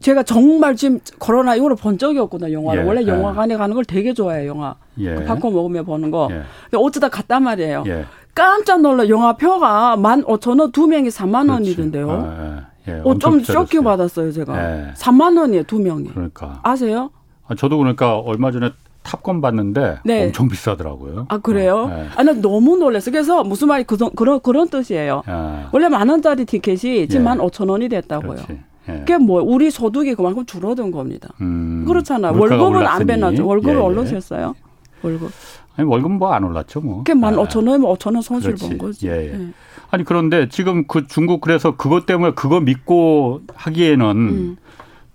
제가 0.03 0.23
정말 0.25 0.77
지금 0.77 0.99
코로나 1.19 1.55
이후로 1.55 1.77
본 1.77 1.97
적이 1.97 2.19
없거든요, 2.19 2.53
영화를. 2.53 2.83
예. 2.83 2.87
원래 2.87 3.03
예. 3.03 3.07
영화관에 3.07 3.57
가는 3.57 3.75
걸 3.75 3.85
되게 3.85 4.13
좋아해요, 4.13 4.49
영화. 4.51 4.75
예. 4.99 5.15
그 5.15 5.25
팝콘 5.25 5.55
먹으며 5.55 5.85
보는 5.85 6.11
거. 6.11 6.29
예. 6.31 6.43
근데 6.71 6.85
어쩌다 6.85 7.09
갔단 7.09 7.43
말이에요. 7.45 7.85
예. 7.87 8.05
깜짝 8.35 8.81
놀라 8.81 9.09
영화표가 9.09 9.97
만 9.97 10.25
오천 10.27 10.59
원, 10.59 10.73
두 10.73 10.87
명이 10.87 11.11
삼만 11.11 11.49
원이던데요. 11.49 12.11
아, 12.11 12.67
예. 12.89 13.01
어, 13.05 13.17
좀 13.19 13.41
쇼킹 13.41 13.85
받았어요, 13.85 14.33
제가. 14.33 14.93
삼만 14.95 15.37
원이에요, 15.37 15.63
두 15.65 15.79
명이. 15.79 16.09
그러니까. 16.09 16.61
아세요? 16.63 17.11
아, 17.47 17.55
저도 17.55 17.79
그러니까 17.79 18.19
얼마 18.19 18.51
전에 18.51 18.71
탑건 19.03 19.41
봤는데 19.41 19.99
네. 20.05 20.27
엄청 20.27 20.49
비싸더라고요. 20.49 21.27
아 21.29 21.39
그래요? 21.39 21.89
네. 21.89 22.07
아, 22.15 22.23
나 22.23 22.33
너무 22.33 22.77
놀랐어. 22.77 23.11
그래서 23.11 23.43
무슨 23.43 23.69
말이 23.69 23.83
그, 23.85 23.97
그런 24.15 24.41
그런 24.41 24.69
뜻이에요. 24.69 25.23
아. 25.27 25.69
원래 25.73 25.89
만 25.89 26.09
원짜리 26.09 26.45
티켓이 26.45 27.09
지금 27.09 27.17
예. 27.17 27.25
만 27.25 27.41
오천 27.41 27.69
원이 27.69 27.89
됐다고요. 27.89 28.31
그렇지. 28.45 28.61
예. 28.89 28.93
그게 28.99 29.17
뭐 29.19 29.43
우리 29.43 29.71
소득이 29.71 30.15
그만큼 30.15 30.45
줄어든 30.47 30.91
겁니다. 30.91 31.29
음, 31.41 31.85
그렇잖아요. 31.87 32.39
월급은 32.39 32.87
안 32.87 33.07
변하죠. 33.07 33.47
월급을 33.47 33.75
예, 33.75 33.79
얼른 33.79 34.07
셨어요 34.07 34.55
월급. 35.03 35.31
아니 35.77 35.89
월급 35.89 36.13
뭐 36.13 36.33
안 36.33 36.45
올랐죠 36.45 36.81
뭐. 36.81 36.99
그게 36.99 37.15
만 37.15 37.35
아. 37.35 37.39
오천 37.43 37.67
원이면 37.67 37.91
오천 37.91 38.15
원 38.15 38.23
손실 38.23 38.55
본 38.57 38.79
거지. 38.79 39.09
예, 39.09 39.13
예. 39.13 39.33
예. 39.35 39.49
아니 39.91 40.05
그런데 40.05 40.49
지금 40.49 40.87
그 40.87 41.07
중국 41.07 41.41
그래서 41.41 41.77
그것 41.77 42.07
때문에 42.07 42.33
그거 42.35 42.61
믿고 42.61 43.43
하기에는 43.55 44.07
음. 44.17 44.57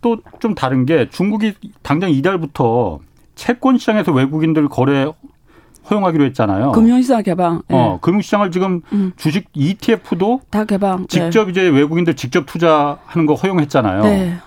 또좀 0.01 0.55
다른 0.55 0.85
게 0.85 1.09
중국이 1.09 1.53
당장 1.81 2.09
이달부터 2.11 2.99
채권 3.35 3.77
시장에서 3.77 4.11
외국인들 4.11 4.67
거래 4.69 5.11
허용하기로 5.89 6.25
했잖아요. 6.25 6.71
금융시장 6.71 7.23
개방. 7.23 7.61
네. 7.67 7.75
어, 7.77 7.99
금융시장을 8.01 8.51
지금 8.51 8.81
음. 8.91 9.13
주식 9.17 9.47
ETF도 9.53 10.41
다 10.49 10.65
개방. 10.65 11.07
직접 11.07 11.45
네. 11.45 11.51
이제 11.51 11.61
외국인들 11.61 12.15
직접 12.15 12.45
투자하는 12.45 13.25
거 13.25 13.33
허용했잖아요. 13.33 14.03
네. 14.03 14.37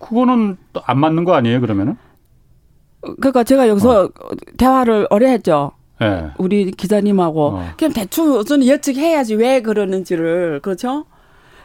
그거는 0.00 0.56
안 0.84 0.98
맞는 0.98 1.24
거 1.24 1.34
아니에요, 1.34 1.60
그러면은? 1.60 1.96
그러니까 3.00 3.44
제가 3.44 3.68
여기서 3.68 4.04
어. 4.04 4.10
대화를 4.58 5.08
오래 5.10 5.32
했죠. 5.32 5.72
네. 6.00 6.30
우리 6.38 6.70
기자님하고 6.72 7.46
어. 7.46 7.64
그냥 7.76 7.92
대충 7.92 8.32
우선 8.32 8.62
예측해야지 8.62 9.36
왜 9.36 9.62
그러는지를 9.62 10.60
그렇죠? 10.60 11.04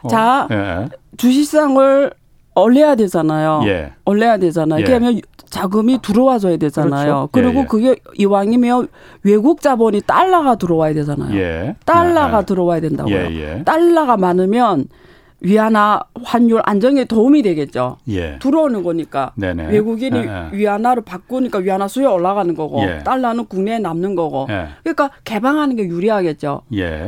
어. 0.02 0.08
자 0.08 0.46
예. 0.52 0.88
주식시장을 1.16 2.12
올려야 2.60 2.94
되잖아요. 2.94 3.62
예. 3.64 3.92
올려야 4.04 4.38
되잖아요. 4.38 4.80
예. 4.80 4.84
그러면 4.84 5.20
자금이 5.48 6.00
들어와줘야 6.02 6.58
되잖아요. 6.58 7.28
그렇죠. 7.32 7.52
그리고 7.52 7.58
예, 7.58 7.62
예. 7.62 7.66
그게 7.66 7.96
이왕이면 8.18 8.88
외국 9.22 9.62
자본이 9.62 10.02
달러가 10.02 10.56
들어와야 10.56 10.92
되잖아요. 10.94 11.38
예. 11.38 11.76
달러가 11.86 12.34
예, 12.34 12.38
예. 12.40 12.44
들어와야 12.44 12.80
된다고요. 12.80 13.16
예, 13.16 13.62
달러가 13.64 14.16
많으면 14.16 14.86
위안화 15.40 16.00
환율 16.24 16.60
안정에 16.64 17.04
도움이 17.04 17.42
되겠죠. 17.42 17.96
들어오는 18.40 18.82
거니까 18.82 19.32
네네. 19.36 19.68
외국인이 19.68 20.26
위안화를 20.52 21.04
바꾸니까 21.04 21.60
위안화 21.60 21.86
수요 21.86 22.12
올라가는 22.12 22.52
거고 22.56 22.82
달러는 23.04 23.46
국내에 23.46 23.78
남는 23.78 24.16
거고. 24.16 24.48
그러니까 24.82 25.10
개방하는 25.22 25.76
게 25.76 25.84
유리하겠죠. 25.84 26.62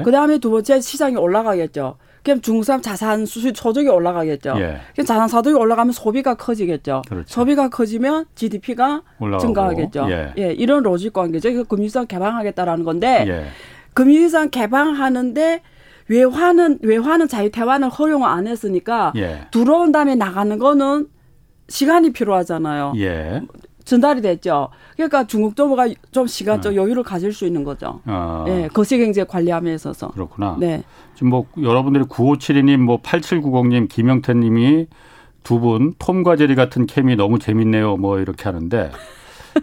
그 0.05 0.13
다음에 0.13 0.39
두 0.39 0.51
번째 0.51 0.81
시장이 0.81 1.17
올라가겠죠. 1.17 1.97
그럼 2.23 2.41
중삼 2.41 2.83
자산 2.83 3.25
수수 3.27 3.53
소득이 3.55 3.89
올라가겠죠. 3.89 4.55
예. 4.59 4.81
자산 5.05 5.29
소득이 5.29 5.55
올라가면 5.55 5.93
소비가 5.93 6.35
커지겠죠. 6.35 7.03
그렇죠. 7.09 7.27
소비가 7.27 7.69
커지면 7.69 8.27
GDP가 8.35 9.03
올라가고. 9.19 9.41
증가하겠죠. 9.47 10.07
예. 10.11 10.35
예. 10.39 10.53
이런 10.53 10.83
로직 10.83 11.13
관계죠. 11.13 11.53
그 11.53 11.65
금융시장 11.65 12.07
개방하겠다라는 12.07 12.85
건데 12.85 13.25
예. 13.27 13.45
금융시장 13.95 14.51
개방하는데 14.51 15.63
외환은 16.09 16.81
외환은 16.83 17.29
자유 17.29 17.51
대환을 17.51 17.89
허용 17.89 18.25
안 18.25 18.47
했으니까 18.47 19.13
예. 19.17 19.47
들어온 19.51 19.93
다음에 19.93 20.15
나가는 20.15 20.59
거는 20.59 21.07
시간이 21.69 22.13
필요하잖아요. 22.13 22.95
예. 22.97 23.43
전달이 23.91 24.23
됐죠. 24.23 24.69
그러니까 24.95 25.27
중국 25.27 25.57
정부가 25.57 25.89
좀 26.13 26.29
시간적 26.29 26.73
네. 26.75 26.77
여유를 26.79 27.03
가질 27.03 27.33
수 27.33 27.45
있는 27.45 27.65
거죠. 27.65 28.01
아. 28.05 28.45
예, 28.47 28.69
거시 28.73 28.97
경제 28.99 29.25
관리함에 29.25 29.75
있어서. 29.75 30.09
그렇구나. 30.13 30.57
네. 30.61 30.85
지금 31.17 31.31
뭐 31.31 31.47
여러분들이 31.61 32.05
9572님, 32.05 32.77
뭐 32.79 33.01
8790님, 33.03 33.89
김영태님이 33.89 34.87
두 35.43 35.59
분 35.59 35.95
톰과 35.99 36.37
제리 36.37 36.55
같은 36.55 36.87
캠이 36.87 37.17
너무 37.17 37.39
재밌네요. 37.41 37.97
뭐 37.97 38.21
이렇게 38.21 38.45
하는데 38.45 38.93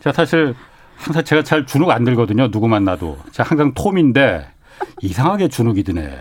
제가 0.02 0.12
사실 0.12 0.54
항상 0.98 1.24
제가 1.24 1.44
잘 1.44 1.66
주눅 1.66 1.90
안 1.92 2.04
들거든요. 2.04 2.52
누구 2.52 2.68
만나도 2.68 3.18
제가 3.32 3.50
항상 3.50 3.74
톰인데 3.74 4.46
이상하게 5.02 5.48
주눅이 5.48 5.84
드네. 5.84 6.18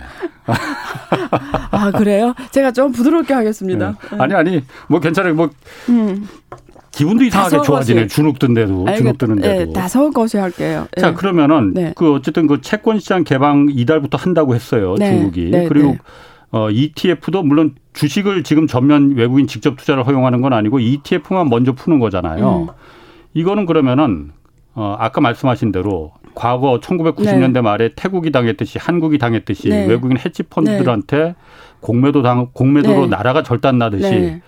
아 1.70 1.90
그래요? 1.90 2.34
제가 2.52 2.70
좀 2.70 2.92
부드럽게 2.92 3.34
하겠습니다. 3.34 3.96
네. 4.12 4.16
아니 4.18 4.34
아니 4.34 4.62
뭐 4.88 5.00
괜찮아요. 5.00 5.34
뭐 5.34 5.50
음. 5.88 6.28
기분도 6.96 7.24
이상하게 7.24 7.60
좋아지네. 7.62 8.06
주눅 8.06 8.38
든데도 8.38 8.86
주눅 8.96 9.18
드는데도. 9.18 9.64
네, 9.66 9.72
다섯 9.72 10.10
것이 10.10 10.38
할게요. 10.38 10.86
자 10.98 11.10
네. 11.10 11.14
그러면은 11.14 11.74
네. 11.74 11.92
그 11.94 12.14
어쨌든 12.14 12.46
그 12.46 12.62
채권 12.62 12.98
시장 12.98 13.22
개방 13.22 13.68
이달부터 13.70 14.16
한다고 14.16 14.54
했어요. 14.54 14.94
네. 14.98 15.10
중국이 15.10 15.50
네, 15.50 15.68
그리고 15.68 15.90
네. 15.92 15.98
어, 16.52 16.70
ETF도 16.70 17.42
물론 17.42 17.74
주식을 17.92 18.44
지금 18.44 18.66
전면 18.66 19.14
외국인 19.14 19.46
직접 19.46 19.76
투자를 19.76 20.06
허용하는 20.06 20.40
건 20.40 20.54
아니고 20.54 20.80
ETF만 20.80 21.50
먼저 21.50 21.72
푸는 21.72 21.98
거잖아요. 21.98 22.68
음. 22.70 22.74
이거는 23.34 23.66
그러면은 23.66 24.32
어, 24.74 24.96
아까 24.98 25.20
말씀하신 25.20 25.72
대로 25.72 26.12
과거 26.34 26.80
1990년대 26.80 27.60
말에 27.60 27.90
태국이 27.94 28.30
당했듯이 28.30 28.78
한국이 28.78 29.18
당했듯이 29.18 29.68
외국인 29.68 30.18
헤지 30.18 30.44
펀드들한테 30.44 31.34
공매도 31.80 32.22
당 32.22 32.48
공매도로 32.52 33.06
나라가 33.06 33.42
절단 33.42 33.78
나듯이 33.78 34.40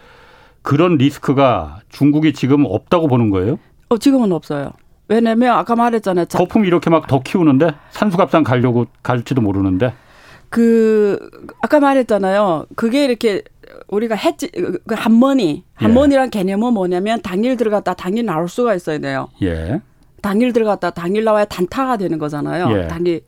그런 0.69 0.99
리스크가 0.99 1.81
중국이 1.89 2.35
지금 2.35 2.67
없다고 2.67 3.09
보는 3.09 3.31
거예요? 3.31 3.59
어, 3.89 3.97
지금은 3.97 4.33
없어요. 4.33 4.73
왜냐면 5.09 5.57
아까 5.57 5.75
말했잖아요. 5.75 6.27
자, 6.27 6.37
거품 6.37 6.67
이렇게 6.67 6.91
막 6.91 7.07
더 7.07 7.23
키우는데 7.23 7.71
산수갑산 7.91 8.45
가려고 8.45 8.85
갈지도 9.03 9.41
모르는데. 9.41 9.95
그 10.51 11.19
아까 11.63 11.81
말했잖아요. 11.81 12.67
그게 12.77 13.07
이렇게 13.07 13.43
우리가 13.89 14.15
했지 14.15 14.51
그 14.51 14.79
한머니 14.95 15.65
한머니란 15.73 16.27
예. 16.27 16.31
개념은 16.31 16.75
뭐냐면 16.75 17.23
당일 17.23 17.57
들어갔다 17.57 17.95
당일 17.95 18.27
나올 18.27 18.47
수가 18.47 18.75
있어야 18.75 18.99
돼요. 18.99 19.29
예. 19.41 19.81
당일 20.21 20.53
들어갔다 20.53 20.91
당일 20.91 21.25
나와야 21.25 21.47
단타가 21.47 21.97
되는 21.97 22.19
거잖아요. 22.19 22.77
예. 22.77 22.89
당일 22.89 23.23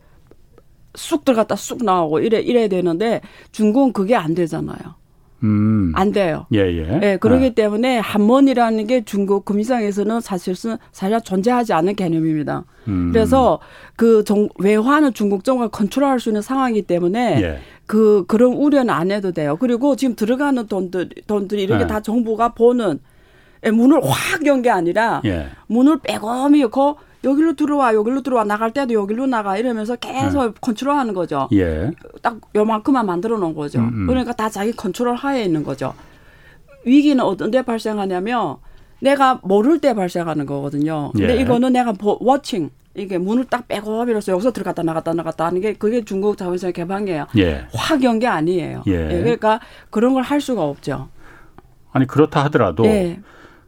쑥 0.95 1.25
들어갔다 1.25 1.57
쑥 1.57 1.83
나오고 1.85 2.19
이래 2.21 2.39
이래 2.41 2.69
되는데 2.69 3.23
중국은 3.53 3.95
그게 3.95 4.15
안 4.15 4.35
되잖아요. 4.35 5.00
음. 5.43 5.93
안 5.95 6.13
돼요. 6.13 6.47
예, 6.53 6.59
예. 6.61 7.01
예 7.03 7.17
그렇기 7.17 7.47
아. 7.47 7.51
때문에 7.51 7.99
한번이라는 7.99 8.87
게 8.87 9.05
중국 9.05 9.45
금시장에서는 9.45 10.21
사실은 10.21 10.77
사실 10.93 11.21
존재하지 11.23 11.73
않는 11.73 11.95
개념입니다. 11.97 12.65
음. 12.89 13.11
그래서 13.13 13.59
그 13.97 14.23
정, 14.25 14.49
외화는 14.59 15.15
중국 15.15 15.45
정부가 15.45 15.69
컨트롤할 15.69 16.21
수 16.21 16.29
있는 16.29 16.43
상황이기 16.43 16.83
때문에 16.83 17.43
예. 17.43 17.59
그 17.87 18.25
그런 18.29 18.53
우려는 18.53 18.91
안 18.91 19.11
해도 19.11 19.33
돼요. 19.33 19.57
그리고 19.59 19.97
지금 19.97 20.15
들어가는 20.15 20.67
돈들 20.67 21.09
돈들이 21.27 21.63
이렇게 21.63 21.85
예. 21.85 21.87
다 21.87 22.01
정부가 22.01 22.55
보는 22.55 23.01
예, 23.65 23.71
문을 23.71 24.01
확 24.05 24.47
연 24.47 24.63
게 24.63 24.71
아니라 24.71 25.21
예. 25.25 25.47
문을 25.67 25.99
빼꼼히 26.03 26.65
고 26.67 26.97
여기로 27.23 27.55
들어와 27.55 27.95
여기로 27.95 28.23
들어와 28.23 28.45
나갈 28.45 28.73
때도 28.73 28.95
여기로 28.95 29.27
나가 29.27 29.57
이러면서 29.59 29.97
계속 29.97 30.45
네. 30.47 30.53
컨트롤하는 30.61 31.13
거죠. 31.15 31.49
예. 31.53 31.91
딱 32.23 32.39
요만큼만 32.55 33.05
만들어 33.05 33.37
놓은 33.39 33.55
거죠. 33.55 33.79
음음. 33.81 33.89
음. 34.03 34.07
그러니까 34.07 34.33
다 34.33 34.49
자기 34.49 34.73
컨트롤 34.73 35.15
하에 35.17 35.45
있는 35.45 35.63
거죠. 35.63 35.93
위기는 36.85 37.23
어떤 37.23 37.51
데 37.51 37.63
발생하냐면 37.63 38.57
내가 39.01 39.39
모를 39.43 39.81
때 39.81 39.95
발생하는 39.95 40.47
거거든요. 40.47 41.11
근데 41.15 41.37
예. 41.37 41.41
이거는 41.43 41.73
내가 41.75 41.93
watching 42.21 42.71
이게 42.95 43.19
문을 43.19 43.45
딱 43.45 43.69
빼고 43.69 44.05
밀어서 44.07 44.33
여기서 44.33 44.53
들어갔다 44.53 44.83
나갔다 44.83 45.13
나갔다 45.13 45.47
하는 45.47 45.61
게 45.61 45.75
그게 45.75 46.05
중국 46.05 46.37
자본시장 46.39 46.73
개방이에요. 46.73 47.27
예. 47.37 47.67
확 47.75 48.03
연 48.03 48.19
게 48.19 48.27
아니에요. 48.27 48.83
예. 48.87 48.93
예. 49.13 49.19
그러니까 49.23 49.61
그런 49.91 50.15
걸 50.15 50.23
할 50.23 50.41
수가 50.41 50.63
없죠. 50.65 51.09
아니 51.93 52.07
그렇다 52.07 52.45
하더라도 52.45 52.85
예. 52.87 53.21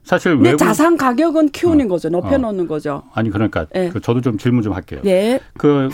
사실 0.04 0.34
외국 0.34 0.58
자산 0.58 0.96
가격은 0.96 1.50
키우는 1.50 1.86
어, 1.86 1.88
거죠. 1.88 2.08
높여 2.08 2.36
놓는 2.36 2.64
어. 2.64 2.68
거죠. 2.68 3.02
아니 3.14 3.30
그러니까 3.30 3.66
네. 3.72 3.88
그 3.90 4.00
저도 4.00 4.20
좀 4.20 4.36
질문 4.38 4.62
좀 4.62 4.72
할게요. 4.72 5.00
네. 5.04 5.38
그 5.56 5.88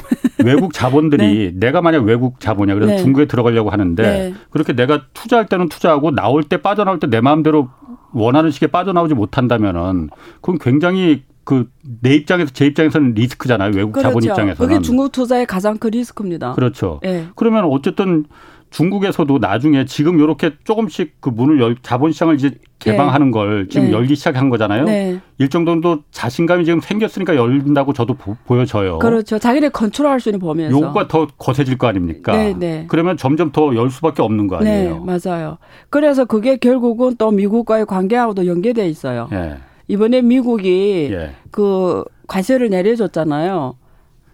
외국 0.44 0.72
자본들이 0.72 1.52
네. 1.54 1.66
내가 1.66 1.82
만약 1.82 2.04
외국 2.04 2.40
자본이야 2.40 2.74
그래서 2.74 2.92
네. 2.92 2.98
중국에 2.98 3.26
들어가려고 3.26 3.70
하는데 3.70 4.02
네. 4.02 4.34
그렇게 4.50 4.72
내가 4.74 5.02
투자할 5.12 5.46
때는 5.46 5.68
투자하고 5.68 6.10
나올 6.12 6.42
때 6.42 6.56
빠져나올 6.62 6.98
때 7.00 7.08
내 7.08 7.20
마음대로 7.20 7.68
원하는 8.12 8.50
식에 8.50 8.66
빠져나오지 8.68 9.14
못한다면은 9.14 10.10
그건 10.40 10.58
굉장히 10.58 11.24
그내 11.44 12.14
입장에서 12.14 12.50
제 12.52 12.66
입장에서는 12.66 13.14
리스크잖아요. 13.14 13.72
외국 13.74 13.92
그렇죠. 13.92 14.08
자본 14.08 14.22
입장에서는. 14.24 14.56
그게 14.56 14.82
중국 14.82 15.10
투자의 15.12 15.46
가장 15.46 15.78
큰 15.78 15.90
리스크입니다. 15.90 16.52
그렇죠. 16.52 17.00
예. 17.04 17.28
그러면 17.36 17.64
어쨌든 17.64 18.26
중국에서도 18.70 19.38
나중에 19.38 19.85
지금 19.87 20.18
이렇게 20.20 20.52
조금씩 20.64 21.16
그 21.20 21.31
문을 21.31 21.61
열 21.61 21.76
자본시장을 21.83 22.35
이제 22.35 22.52
개방하는 22.78 23.31
걸 23.31 23.68
지금 23.68 23.87
네. 23.87 23.92
열기 23.92 24.14
시작한 24.14 24.50
거잖아요. 24.50 24.85
네. 24.85 25.20
일정 25.38 25.64
정도 25.64 26.02
자신감이 26.11 26.64
지금 26.64 26.81
생겼으니까 26.81 27.35
열린다고 27.35 27.92
저도 27.92 28.14
보, 28.14 28.37
보여져요. 28.46 28.98
그렇죠. 28.98 29.38
자기네 29.38 29.70
컨트롤할 29.70 30.20
수 30.20 30.28
있는 30.28 30.38
범위에서. 30.40 30.70
요구가 30.72 31.09
더 31.09 31.26
거세질 31.38 31.78
거 31.78 31.87
아닙니까? 31.88 32.33
네, 32.37 32.54
네. 32.57 32.85
그러면 32.88 33.16
점점 33.16 33.50
더 33.52 33.68
열 33.74 33.90
수밖에 33.90 34.22
없는 34.22 34.46
거 34.46 34.57
아니에요. 34.57 35.04
네, 35.04 35.18
맞아요. 35.20 35.59
그래서 35.90 36.24
그게 36.24 36.57
결국은 36.57 37.16
또 37.18 37.31
미국과의 37.31 37.87
관계하고도 37.87 38.46
연계돼 38.46 38.88
있어요. 38.88 39.28
예. 39.33 39.57
이번에 39.88 40.20
미국이 40.22 41.09
예. 41.12 41.33
그 41.50 42.04
관세를 42.26 42.68
내려줬잖아요. 42.70 43.74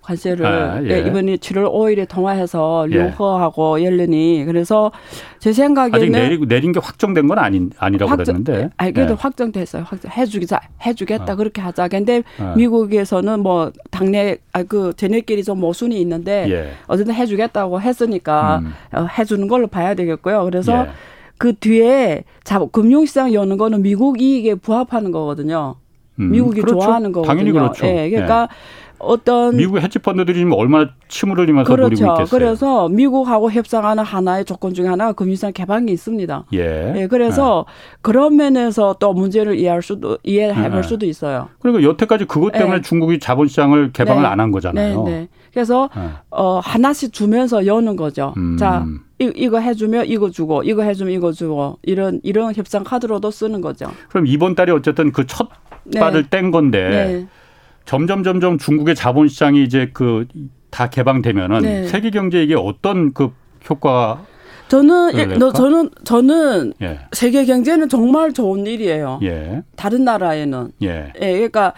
관세를 0.04 0.44
아, 0.46 0.82
예. 0.84 0.90
예, 0.90 0.98
이번에 1.00 1.36
7월 1.36 1.64
5일에 1.72 2.06
통화해서 2.08 2.86
예. 2.90 2.94
류허하고 2.94 3.80
옐런이 3.80 4.44
그래서 4.44 4.92
제 5.38 5.50
아직 5.50 5.62
생각에는 5.62 6.10
내리고 6.12 6.44
내린 6.46 6.72
게 6.72 6.80
확정된 6.82 7.26
건 7.26 7.38
아닌 7.38 7.70
아니라고 7.78 8.10
확정- 8.10 8.42
그랬는데. 8.44 8.70
아, 8.76 8.90
그래도 8.90 9.12
예. 9.12 9.16
확정됐어요. 9.18 9.84
확정 9.86 10.10
해주기자 10.14 10.60
해주겠다 10.84 11.32
어. 11.32 11.36
그렇게 11.36 11.62
하자. 11.62 11.88
근데 11.88 12.22
어. 12.38 12.52
미국에서는 12.56 13.40
뭐 13.40 13.72
당내 13.90 14.36
아그 14.52 14.92
쟤네끼리 14.96 15.42
좀 15.42 15.60
모순이 15.60 15.98
있는데 16.02 16.46
예. 16.50 16.72
어쨌든 16.86 17.14
해주겠다고 17.14 17.80
했으니까 17.80 18.58
음. 18.62 18.72
어, 18.92 19.06
해주는 19.18 19.48
걸로 19.48 19.66
봐야 19.68 19.94
되겠고요. 19.94 20.44
그래서 20.44 20.86
예. 20.86 20.90
그 21.38 21.54
뒤에 21.54 22.24
자 22.44 22.58
금융시장 22.70 23.32
여는 23.32 23.56
거는 23.56 23.82
미국 23.82 24.20
이익에 24.20 24.54
부합하는 24.56 25.10
거거든요. 25.12 25.76
음, 26.20 26.30
미국이 26.30 26.60
그렇죠. 26.60 26.78
좋아하는 26.78 27.10
거거든요. 27.10 27.28
당연히 27.34 27.50
그렇죠. 27.52 27.86
예, 27.86 28.08
그러니까 28.08 28.48
어떤 29.06 29.56
미국의 29.56 29.82
헤지 29.82 29.98
펀드들이 29.98 30.38
지금 30.38 30.52
얼마나 30.52 30.90
침을 31.08 31.38
흘리면서 31.38 31.70
노리고 31.70 31.88
그렇죠. 31.88 32.22
있겠어요. 32.22 32.26
그래서 32.30 32.88
미국하고 32.88 33.50
협상하는 33.50 34.02
하나의 34.04 34.44
조건 34.44 34.74
중에 34.74 34.86
하나가 34.86 35.12
금융시장 35.12 35.52
개방이 35.52 35.92
있습니다. 35.92 36.46
예. 36.54 36.94
예, 36.96 37.06
그래서 37.06 37.66
그런 38.00 38.36
면에서 38.36 38.96
또 38.98 39.12
문제를 39.12 39.58
이해할 39.58 39.82
수도 39.82 40.18
이해해 40.22 40.70
볼 40.70 40.80
네. 40.80 40.88
수도 40.88 41.06
있어요. 41.06 41.48
그리고 41.60 41.82
여태까지 41.82 42.24
그것 42.26 42.52
때문에 42.52 42.76
네. 42.76 42.82
중국이 42.82 43.18
자본시장을 43.18 43.92
개방을 43.92 44.22
네. 44.22 44.28
안한 44.28 44.50
거잖아요. 44.50 45.02
네, 45.04 45.10
네. 45.10 45.28
그래서 45.52 45.88
네. 45.94 46.08
어 46.30 46.58
하나씩 46.58 47.12
주면서 47.12 47.66
여는 47.66 47.96
거죠. 47.96 48.34
음. 48.36 48.56
자, 48.56 48.84
이, 49.20 49.32
이거 49.36 49.58
해주면 49.60 50.06
이거 50.06 50.30
주고, 50.30 50.62
이거 50.64 50.82
해주면 50.82 51.12
이거 51.12 51.32
주고 51.32 51.78
이런 51.82 52.20
이런 52.24 52.54
협상 52.54 52.82
카드로도 52.82 53.30
쓰는 53.30 53.60
거죠. 53.60 53.86
그럼 54.08 54.26
이번 54.26 54.54
달이 54.54 54.72
어쨌든 54.72 55.12
그첫 55.12 55.48
네. 55.84 56.00
발을 56.00 56.28
뗀 56.28 56.50
건데 56.50 56.88
네. 56.88 57.26
점점 57.84 58.22
점점 58.22 58.58
중국의 58.58 58.94
자본 58.94 59.28
시장이 59.28 59.62
이제 59.62 59.90
그 59.92 60.26
다 60.74 60.88
개방되면은 60.90 61.60
네. 61.60 61.86
세계 61.86 62.10
경제에 62.10 62.42
이게 62.42 62.56
어떤 62.56 63.12
그 63.12 63.30
효과 63.70 64.26
저는 64.66 65.16
예? 65.16 65.26
너 65.26 65.52
저는 65.52 65.88
저는 66.02 66.72
예. 66.82 66.98
세계 67.12 67.44
경제는 67.44 67.88
정말 67.88 68.32
좋은 68.32 68.66
일이에요. 68.66 69.20
예. 69.22 69.62
다른 69.76 70.04
나라에는 70.04 70.72
예. 70.82 71.12
예, 71.20 71.32
그러니까 71.32 71.74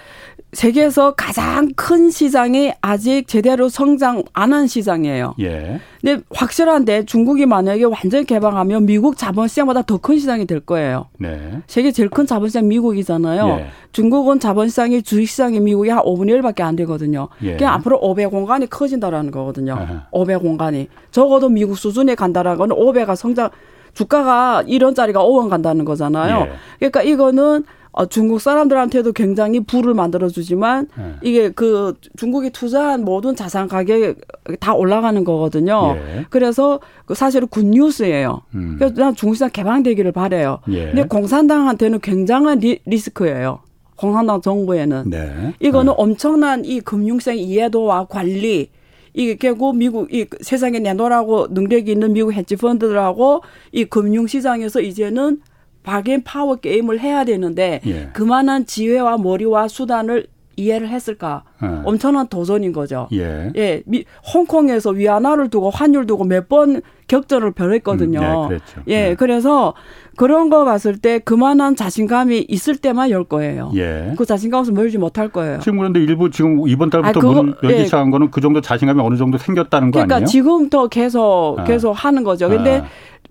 세계에서 0.56 1.12
가장 1.14 1.68
큰 1.76 2.08
시장이 2.10 2.72
아직 2.80 3.28
제대로 3.28 3.68
성장 3.68 4.22
안 4.32 4.52
한 4.54 4.66
시장이에요. 4.66 5.34
예. 5.40 5.80
근데 6.00 6.22
확실한데 6.32 7.04
중국이 7.04 7.44
만약에 7.44 7.84
완전 7.84 8.24
개방하면 8.24 8.86
미국 8.86 9.18
자본시장보다 9.18 9.82
더 9.82 9.98
큰 9.98 10.18
시장이 10.18 10.46
될 10.46 10.60
거예요. 10.60 11.08
네. 11.18 11.60
세계 11.66 11.92
제일 11.92 12.08
큰 12.08 12.26
자본시장 12.26 12.68
미국이잖아요. 12.68 13.48
예. 13.60 13.66
중국은 13.92 14.40
자본시장이 14.40 15.02
주식시장이 15.02 15.60
미국이 15.60 15.90
한 15.90 16.00
5분의 16.02 16.40
1밖에 16.40 16.62
안 16.62 16.74
되거든요. 16.76 17.28
예. 17.42 17.56
그냥 17.56 17.74
앞으로 17.74 18.00
5배 18.00 18.30
공간이 18.30 18.70
커진다라는 18.70 19.30
거거든요. 19.32 19.74
아하. 19.74 20.06
5배 20.12 20.40
공간이. 20.40 20.88
적어도 21.10 21.50
미국 21.50 21.76
수준에 21.76 22.14
간다라는 22.14 22.56
거는 22.56 22.76
5배가 22.76 23.14
성장, 23.14 23.50
주가가 23.92 24.62
1원짜리가 24.66 25.16
5원 25.16 25.50
간다는 25.50 25.84
거잖아요. 25.84 26.46
예. 26.46 26.52
그러니까 26.78 27.02
이거는 27.02 27.64
어, 27.85 27.85
중국 28.04 28.40
사람들한테도 28.40 29.12
굉장히 29.12 29.60
부를 29.60 29.94
만들어주지만 29.94 30.88
예. 30.98 31.14
이게 31.22 31.48
그 31.48 31.94
중국이 32.16 32.50
투자한 32.50 33.04
모든 33.04 33.34
자산 33.34 33.68
가격이 33.68 34.14
다 34.60 34.74
올라가는 34.74 35.24
거거든요. 35.24 35.96
예. 35.96 36.26
그래서 36.28 36.78
그 37.06 37.14
사실은 37.14 37.48
굿뉴스예요. 37.48 38.42
음. 38.54 38.76
그래서 38.78 38.94
난 38.94 39.14
중국시장 39.14 39.50
개방되기를 39.50 40.12
바래요. 40.12 40.58
예. 40.68 40.86
근데 40.86 41.04
공산당한테는 41.04 42.00
굉장한 42.00 42.58
리, 42.58 42.80
리스크예요. 42.84 43.60
공산당 43.96 44.42
정부에는. 44.42 45.08
네. 45.08 45.54
이거는 45.60 45.94
엄청난 45.96 46.66
이 46.66 46.80
금융시장 46.80 47.38
이해도와 47.38 48.06
관리 48.06 48.70
이게 49.14 49.36
결국 49.36 49.74
미국 49.74 50.12
이 50.12 50.26
세상에 50.42 50.78
내놓으라고 50.78 51.48
능력이 51.50 51.90
있는 51.90 52.12
미국 52.12 52.34
헤지 52.34 52.56
펀드들하고 52.56 53.40
이 53.72 53.86
금융시장에서 53.86 54.82
이제는 54.82 55.40
박앤 55.86 56.24
파워 56.24 56.56
게임을 56.56 56.98
해야 57.00 57.24
되는데 57.24 57.80
예. 57.86 58.08
그만한 58.12 58.66
지혜와 58.66 59.18
머리와 59.18 59.68
수단을 59.68 60.26
이해를 60.58 60.88
했을까? 60.88 61.44
예. 61.62 61.66
엄청난 61.84 62.26
도전인 62.28 62.72
거죠. 62.72 63.08
예. 63.12 63.52
예, 63.56 63.82
미, 63.86 64.04
홍콩에서 64.34 64.90
위안화를 64.90 65.48
두고 65.50 65.70
환율 65.70 66.06
두고 66.06 66.24
몇 66.24 66.48
번 66.48 66.80
격전을 67.08 67.52
벌였거든요. 67.52 68.18
음, 68.18 68.48
네. 68.48 68.58
예, 68.88 69.08
네. 69.10 69.14
그래서 69.14 69.74
그런 70.16 70.48
거 70.50 70.64
봤을 70.64 70.96
때 70.98 71.20
그만한 71.20 71.76
자신감이 71.76 72.46
있을 72.48 72.76
때만 72.78 73.10
열 73.10 73.22
거예요. 73.22 73.70
예. 73.76 74.14
그 74.16 74.24
자신감 74.26 74.60
없으면 74.60 74.80
열지 74.82 74.98
못할 74.98 75.28
거예요. 75.28 75.60
지금 75.60 75.78
그런데 75.78 76.00
일부 76.00 76.30
지금 76.32 76.66
이번 76.66 76.90
달부터 76.90 77.08
아, 77.20 77.22
그거- 77.22 77.42
문 77.44 77.54
열기 77.62 77.78
예. 77.80 77.84
시작한 77.84 78.10
거는 78.10 78.30
그 78.32 78.40
정도 78.40 78.60
자신감이 78.60 79.00
어느 79.02 79.16
정도 79.16 79.38
생겼다는 79.38 79.92
거 79.92 79.98
그러니까 79.98 80.16
아니에요? 80.16 80.26
지금부터 80.26 80.88
계속 80.88 81.56
아. 81.58 81.64
계속 81.64 81.92
하는 81.92 82.24
거죠. 82.24 82.48
근데 82.48 82.78
아. 82.78 82.84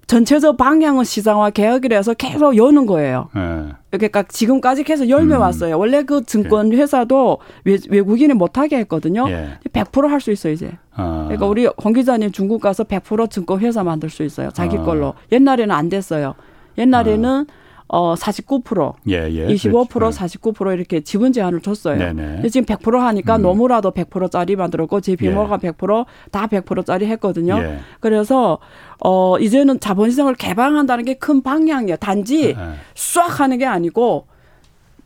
전체적 0.07 0.57
방향은 0.57 1.03
시장화 1.03 1.49
개혁이라서 1.49 2.13
계속 2.13 2.55
여는 2.55 2.85
거예요. 2.85 3.29
예. 3.35 3.73
그러니까 3.89 4.23
지금까지 4.23 4.83
계속 4.83 5.09
열며 5.09 5.37
음. 5.37 5.41
왔어요. 5.41 5.79
원래 5.79 6.03
그 6.03 6.23
증권 6.23 6.71
회사도 6.71 7.39
외, 7.63 7.77
외국인이 7.89 8.33
못하게 8.33 8.77
했거든요. 8.79 9.25
예. 9.29 9.57
100%할 9.73 10.21
수 10.21 10.31
있어 10.31 10.49
이제. 10.49 10.71
아. 10.93 11.23
그러니까 11.25 11.47
우리 11.47 11.65
홍 11.83 11.93
기자님 11.93 12.31
중국 12.31 12.61
가서 12.61 12.83
100% 12.83 13.31
증권 13.31 13.59
회사 13.61 13.83
만들 13.83 14.09
수 14.09 14.23
있어요. 14.23 14.51
자기 14.51 14.77
아. 14.77 14.83
걸로. 14.83 15.15
옛날에는 15.31 15.73
안 15.73 15.89
됐어요. 15.89 16.35
옛날에는 16.77 17.47
어 17.87 18.15
49%, 18.15 18.93
예, 19.09 19.29
예. 19.31 19.47
25%, 19.47 19.89
그렇죠. 19.89 20.25
49% 20.25 20.73
이렇게 20.73 21.01
지분 21.01 21.31
제한을 21.31 21.61
줬어요. 21.61 21.97
네네. 21.97 22.23
근데 22.35 22.49
지금 22.49 22.65
100% 22.65 22.97
하니까 22.99 23.35
음. 23.35 23.43
너무라도 23.43 23.91
100%짜리 23.91 24.55
만들었고 24.55 25.01
제 25.01 25.15
비모가 25.15 25.57
100%다 25.59 26.47
100%짜리 26.47 27.05
했거든요. 27.05 27.57
예. 27.59 27.79
그래서 27.99 28.57
어 29.03 29.37
이제는 29.37 29.79
자본 29.79 30.09
시장을 30.09 30.35
개방한다는 30.35 31.05
게 31.05 31.15
큰 31.15 31.41
방향이에요. 31.41 31.97
단지 31.97 32.49
예. 32.49 32.55
싹 32.93 33.39
하는 33.39 33.57
게 33.57 33.65
아니고 33.65 34.27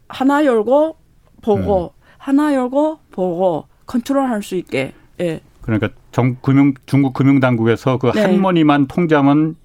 하나 0.07 0.43
열고 0.43 0.95
보고 1.41 1.83
음. 1.83 1.89
하나 2.17 2.53
열고 2.53 2.99
보고 3.11 3.65
컨트롤할 3.85 4.41
수 4.43 4.55
있게. 4.55 4.93
예. 5.21 5.41
그러니까 5.61 5.89
정 6.11 6.35
금융 6.41 6.73
중국 6.85 7.13
금융 7.13 7.39
당국에서 7.39 7.97
그 7.97 8.11
네. 8.13 8.21
한머니만 8.21 8.87
통제하면 8.87 9.55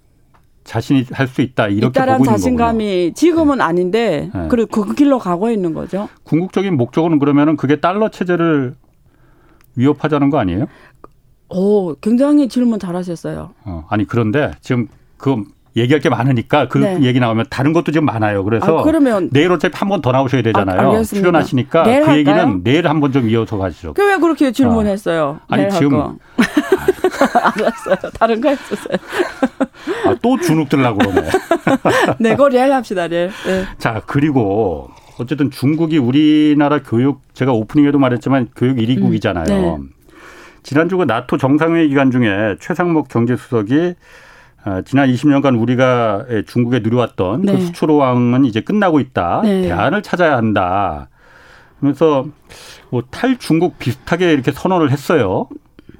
자신이 0.64 1.04
할 1.12 1.26
수 1.28 1.42
있다 1.42 1.68
이렇게 1.68 1.98
보고 2.00 2.02
있는 2.12 2.18
거군요. 2.18 2.36
자신감이 2.36 3.12
지금은 3.14 3.60
아닌데 3.60 4.30
네. 4.34 4.46
그리고 4.48 4.82
그 4.82 4.94
길로 4.94 5.18
가고 5.18 5.50
있는 5.50 5.74
거죠. 5.74 6.08
궁극적인 6.24 6.76
목적은 6.76 7.18
그러면은 7.18 7.56
그게 7.56 7.80
달러 7.80 8.08
체제를 8.08 8.74
위협하자는 9.76 10.30
거 10.30 10.38
아니에요? 10.38 10.66
오, 11.50 11.94
굉장히 11.96 12.48
질문 12.48 12.78
잘하셨어요. 12.78 13.50
어, 13.64 13.84
아니 13.90 14.06
그런데 14.06 14.52
지금 14.60 14.88
그 15.18 15.44
얘기할 15.76 16.00
게 16.00 16.08
많으니까 16.08 16.68
그 16.68 16.78
네. 16.78 16.98
얘기 17.02 17.18
나오면 17.20 17.46
다른 17.50 17.72
것도 17.72 17.90
지금 17.92 18.06
많아요. 18.06 18.44
그래서 18.44 18.78
아, 18.78 18.82
그러면 18.84 19.28
내일 19.32 19.50
어차피 19.52 19.76
한 19.76 19.88
번 19.88 20.00
더 20.00 20.12
나오셔야 20.12 20.40
되잖아요. 20.42 20.92
아. 20.92 21.02
출연하시니까 21.02 21.82
그 21.82 21.90
할까요? 21.90 22.16
얘기는 22.18 22.62
내일 22.62 22.86
한 22.88 23.00
번 23.00 23.12
좀 23.12 23.28
이어서 23.28 23.58
가시죠. 23.58 23.92
그 23.94 24.02
왜 24.02 24.16
그렇게 24.18 24.52
질문했어요? 24.52 25.40
아니, 25.48 25.62
내일 25.64 25.72
할 25.72 25.78
지금- 25.80 25.98
거. 25.98 26.16
알았어요. 27.56 28.10
다른 28.18 28.40
거 28.40 28.48
했었어요. 28.50 28.96
아, 30.06 30.16
또 30.22 30.38
주눅 30.38 30.68
들라고 30.68 30.98
그러네. 30.98 31.28
네, 32.20 32.36
그 32.36 32.48
내일 32.48 32.72
합시다, 32.72 33.08
내일. 33.08 33.30
네. 33.46 33.64
자, 33.78 34.02
그리고 34.06 34.88
어쨌든 35.18 35.50
중국이 35.50 35.98
우리나라 35.98 36.82
교육 36.82 37.22
제가 37.34 37.52
오프닝에도 37.52 37.98
말했지만 37.98 38.48
교육 38.56 38.78
1위국이잖아요. 38.78 39.46
네. 39.46 39.78
지난주 40.62 40.96
그 40.96 41.04
나토 41.04 41.36
정상회의 41.36 41.88
기간 41.88 42.10
중에 42.10 42.56
최상목 42.60 43.08
경제수석이 43.08 43.94
아, 44.64 44.82
지난 44.82 45.10
20년간 45.10 45.60
우리가 45.60 46.24
중국에 46.46 46.78
누려왔던 46.80 47.42
그 47.44 47.50
네. 47.50 47.60
수출 47.60 47.90
호황은 47.90 48.46
이제 48.46 48.60
끝나고 48.60 48.98
있다. 48.98 49.42
네. 49.44 49.62
대안을 49.62 50.02
찾아야 50.02 50.36
한다. 50.36 51.08
그러면서 51.78 52.26
뭐 52.88 53.02
탈중국 53.10 53.78
비슷하게 53.78 54.32
이렇게 54.32 54.52
선언을 54.52 54.90
했어요. 54.90 55.48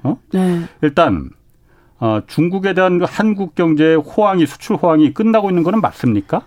어? 0.05 0.19
네. 0.31 0.61
일단 0.81 1.29
어, 1.99 2.21
중국에 2.27 2.73
대한 2.73 2.99
그 2.99 3.05
한국 3.07 3.55
경제의 3.55 3.97
호황이 3.97 4.45
수출 4.45 4.75
호황이 4.75 5.13
끝나고 5.13 5.49
있는 5.49 5.63
거는 5.63 5.81
맞습니까? 5.81 6.45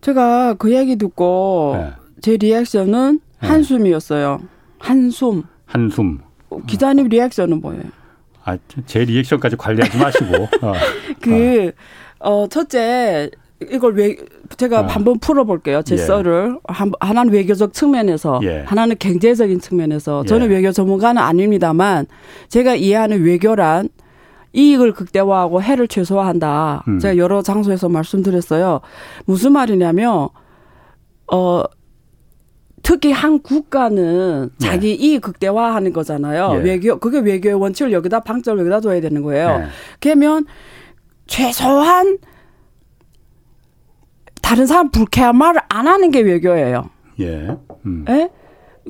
제가 0.00 0.54
그 0.54 0.72
얘기 0.74 0.96
듣고 0.96 1.76
네. 1.76 1.92
제 2.20 2.36
리액션은 2.36 3.20
네. 3.40 3.48
한숨이었어요. 3.48 4.40
한숨. 4.78 5.44
한숨. 5.66 6.20
기자님 6.66 7.08
리액션은 7.08 7.60
뭐예요? 7.60 7.84
아, 8.44 8.56
제 8.86 9.04
리액션까지 9.04 9.56
관리하지 9.56 9.98
마시고. 9.98 10.48
어. 10.62 10.72
그, 11.20 11.72
어, 12.18 12.46
첫째, 12.48 13.30
이걸 13.70 13.94
왜, 13.94 14.16
제가 14.56 14.80
어. 14.80 14.86
한번 14.86 15.18
풀어볼게요. 15.18 15.82
제 15.82 15.94
예. 15.94 15.98
썰을. 15.98 16.58
한, 16.66 16.92
하나는 17.00 17.32
외교적 17.32 17.72
측면에서, 17.72 18.40
예. 18.42 18.64
하나는 18.66 18.96
경제적인 18.98 19.60
측면에서. 19.60 20.24
저는 20.24 20.50
예. 20.50 20.56
외교 20.56 20.72
전문가는 20.72 21.20
아닙니다만, 21.20 22.06
제가 22.48 22.74
이해하는 22.74 23.22
외교란 23.22 23.88
이익을 24.52 24.92
극대화하고 24.92 25.62
해를 25.62 25.86
최소화한다. 25.86 26.84
음. 26.88 26.98
제가 26.98 27.16
여러 27.16 27.42
장소에서 27.42 27.88
말씀드렸어요. 27.88 28.80
무슨 29.24 29.52
말이냐면, 29.52 30.28
어, 31.32 31.62
특히 32.82 33.12
한 33.12 33.40
국가는 33.40 34.50
자기 34.58 34.94
이익 34.94 35.20
극대화하는 35.20 35.92
거잖아요. 35.92 36.54
예. 36.56 36.62
외교 36.62 36.98
그게 36.98 37.18
외교의 37.20 37.54
원칙을 37.54 37.92
여기다 37.92 38.20
방점을 38.20 38.58
여기다 38.60 38.80
둬야 38.80 39.00
되는 39.00 39.22
거예요. 39.22 39.58
네. 39.58 39.64
그러면 40.00 40.46
최소한 41.26 42.18
다른 44.50 44.66
사람 44.66 44.90
불쾌한 44.90 45.36
말을 45.36 45.60
안 45.68 45.86
하는 45.86 46.10
게 46.10 46.18
외교예요. 46.22 46.90
예. 47.20 47.56
음. 47.86 48.04
예? 48.08 48.28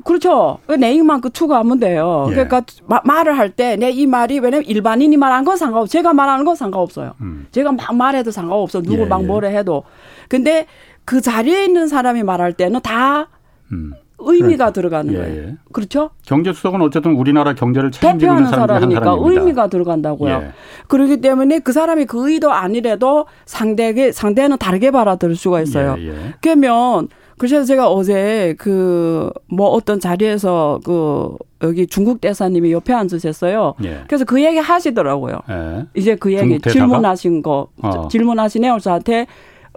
그렇죠. 0.03 0.57
내 0.79 0.91
이익만 0.91 1.21
그 1.21 1.29
추구하면 1.29 1.79
돼요. 1.79 2.25
예. 2.29 2.33
그러니까 2.33 2.63
마- 2.87 3.01
말을 3.05 3.37
할 3.37 3.51
때 3.51 3.75
내 3.77 3.91
이 3.91 4.07
말이 4.07 4.39
왜냐면 4.39 4.65
일반인이 4.65 5.15
말하는 5.17 5.45
건 5.45 5.57
상관없어. 5.57 5.91
제가 5.91 6.13
말하는 6.13 6.45
건 6.45 6.55
상관없어요. 6.55 7.13
음. 7.21 7.45
제가 7.51 7.73
막 7.73 7.95
말해도 7.95 8.31
상관없어. 8.31 8.81
누구 8.81 9.01
예, 9.03 9.05
막 9.05 9.21
예. 9.21 9.25
뭐래 9.27 9.55
해도. 9.55 9.83
근데 10.29 10.65
그 11.05 11.21
자리에 11.21 11.65
있는 11.65 11.87
사람이 11.87 12.23
말할 12.23 12.53
때는 12.53 12.79
다 12.81 13.27
음. 13.71 13.91
의미가 14.23 14.71
들어가는 14.71 15.13
예, 15.13 15.17
거예요. 15.17 15.43
예. 15.43 15.55
그렇죠? 15.71 16.09
경제수석은 16.25 16.81
어쨌든 16.81 17.13
우리나라 17.13 17.53
경제를 17.53 17.91
책임지는 17.91 18.19
대표하는 18.19 18.49
사람 18.49 18.67
사람이니까 18.67 19.03
사람입니다. 19.03 19.31
의미가 19.41 19.67
들어간다고요. 19.67 20.33
예. 20.33 20.51
그렇기 20.87 21.21
때문에 21.21 21.59
그 21.59 21.71
사람이 21.71 22.05
그 22.05 22.29
의도 22.29 22.51
아니래도 22.51 23.25
상대에게 23.45 24.11
상대는 24.11 24.57
다르게 24.57 24.91
받아들일 24.91 25.35
수가 25.35 25.61
있어요. 25.61 25.95
예, 25.99 26.07
예. 26.09 26.13
그러면 26.41 27.07
그래서 27.37 27.63
제가 27.63 27.89
어제 27.89 28.55
그 28.57 29.31
뭐 29.47 29.67
어떤 29.69 29.99
자리에서 29.99 30.79
그 30.85 31.35
여기 31.63 31.85
중국 31.87 32.21
대사님이 32.21 32.71
옆에 32.71 32.93
앉으셨어요. 32.93 33.75
예. 33.83 34.01
그래서 34.07 34.25
그 34.25 34.43
얘기 34.43 34.57
하시더라고요. 34.57 35.39
예. 35.49 35.85
이제 35.93 36.15
그 36.15 36.33
얘기? 36.33 36.59
질문하신 36.59 37.41
거 37.41 37.67
어. 37.81 38.07
질문하시네요 38.07 38.79
저한테 38.79 39.27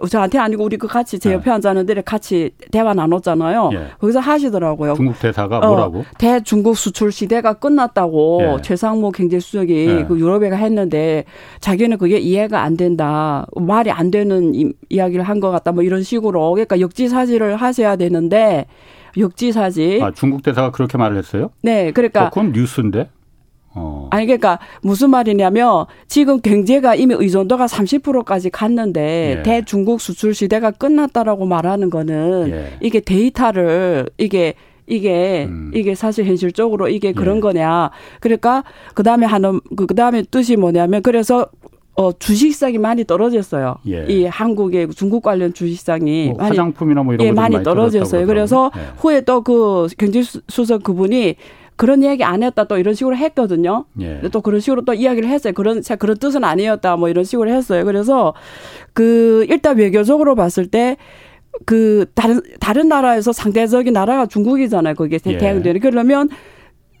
저한테 0.09 0.37
아니고 0.39 0.65
우리 0.65 0.75
그 0.77 0.87
같이 0.87 1.19
제 1.19 1.29
네. 1.29 1.35
옆에 1.35 1.49
앉았는데 1.51 2.01
같이 2.01 2.51
대화 2.71 2.93
나눴잖아요. 2.93 3.69
예. 3.73 3.87
거기서 3.99 4.19
하시더라고요. 4.19 4.95
중국 4.95 5.17
대사가 5.19 5.59
어, 5.59 5.67
뭐라고? 5.67 6.03
대중국 6.17 6.75
수출 6.75 7.11
시대가 7.13 7.53
끝났다고 7.53 8.55
예. 8.57 8.61
최상무 8.61 9.11
경제수석이 9.11 9.87
예. 9.87 10.05
그 10.05 10.19
유럽에가 10.19 10.57
했는데 10.57 11.23
자기는 11.61 11.97
그게 11.97 12.17
이해가 12.17 12.61
안 12.61 12.75
된다. 12.75 13.45
말이 13.55 13.89
안 13.91 14.11
되는 14.11 14.53
이, 14.53 14.73
이야기를 14.89 15.23
한 15.23 15.35
것 15.39 15.51
같다. 15.51 15.71
뭐 15.73 15.83
이런 15.83 16.01
식으로 16.03 16.51
그러니까 16.51 16.79
역지사지를 16.79 17.57
하셔야 17.57 17.95
되는데 17.97 18.65
역지사지. 19.17 19.99
아, 20.03 20.11
중국 20.11 20.43
대사가 20.43 20.71
그렇게 20.71 20.97
말을 20.97 21.17
했어요? 21.17 21.49
네, 21.61 21.91
그러니까 21.91 22.25
어, 22.25 22.29
그건 22.29 22.51
뉴스인데. 22.51 23.09
어. 24.15 24.17
아니 24.17 24.25
그러니까 24.25 24.59
무슨 24.81 25.09
말이냐면 25.09 25.85
지금 26.07 26.39
경제가 26.41 26.95
이미 26.95 27.15
의존도가 27.17 27.65
30%까지 27.65 28.49
갔는데 28.49 29.37
예. 29.39 29.43
대중국 29.43 29.99
수출 30.01 30.33
시대가 30.33 30.71
끝났다라고 30.71 31.45
말하는 31.45 31.89
거는 31.89 32.49
예. 32.49 32.77
이게 32.81 32.99
데이터를 32.99 34.09
이게 34.17 34.55
이게 34.87 35.45
음. 35.49 35.71
이게 35.73 35.95
사실 35.95 36.25
현실적으로 36.25 36.87
이게 36.87 37.11
그런 37.11 37.37
예. 37.37 37.41
거냐. 37.41 37.91
그러니까 38.19 38.63
그다음에 38.93 39.25
하는 39.25 39.59
그 39.75 39.85
그다음에 39.87 40.23
뜻이 40.23 40.55
뭐냐면 40.55 41.01
그래서 41.01 41.47
어 41.97 42.11
주식시장이 42.11 42.77
많이 42.77 43.05
떨어졌어요. 43.05 43.77
예. 43.87 44.05
이 44.07 44.25
한국의 44.25 44.89
중국 44.89 45.23
관련 45.23 45.53
주식시장이 45.53 46.27
뭐 46.27 46.37
많이 46.37 46.49
화장품이나 46.49 47.03
뭐 47.03 47.13
이런 47.13 47.25
예, 47.25 47.29
거 47.29 47.35
많이 47.35 47.63
떨어졌어요. 47.63 48.27
그래서 48.27 48.69
예. 48.75 48.81
후에 48.97 49.21
또 49.21 49.41
그 49.41 49.87
경제수석 49.97 50.83
그분이 50.83 51.35
그런 51.75 52.03
얘기 52.03 52.23
안 52.23 52.43
했다 52.43 52.65
또 52.65 52.77
이런 52.77 52.93
식으로 52.93 53.15
했거든요. 53.17 53.85
예. 53.99 54.21
또 54.31 54.41
그런 54.41 54.59
식으로 54.59 54.83
또 54.85 54.93
이야기를 54.93 55.29
했어요. 55.29 55.53
그런 55.53 55.81
자, 55.81 55.95
그런 55.95 56.17
뜻은 56.17 56.43
아니었다 56.43 56.95
뭐 56.95 57.09
이런 57.09 57.23
식으로 57.23 57.49
했어요. 57.49 57.85
그래서 57.85 58.33
그 58.93 59.45
일단 59.49 59.77
외교적으로 59.77 60.35
봤을 60.35 60.67
때 60.67 60.97
그 61.63 62.05
다른 62.13 62.41
다른 62.59 62.89
나라에서 62.89 63.31
상대적인 63.31 63.93
나라가 63.93 64.25
중국이잖아요. 64.25 64.95
거기에 64.95 65.19
예. 65.27 65.37
대응되는 65.37 65.79
그러면 65.79 66.29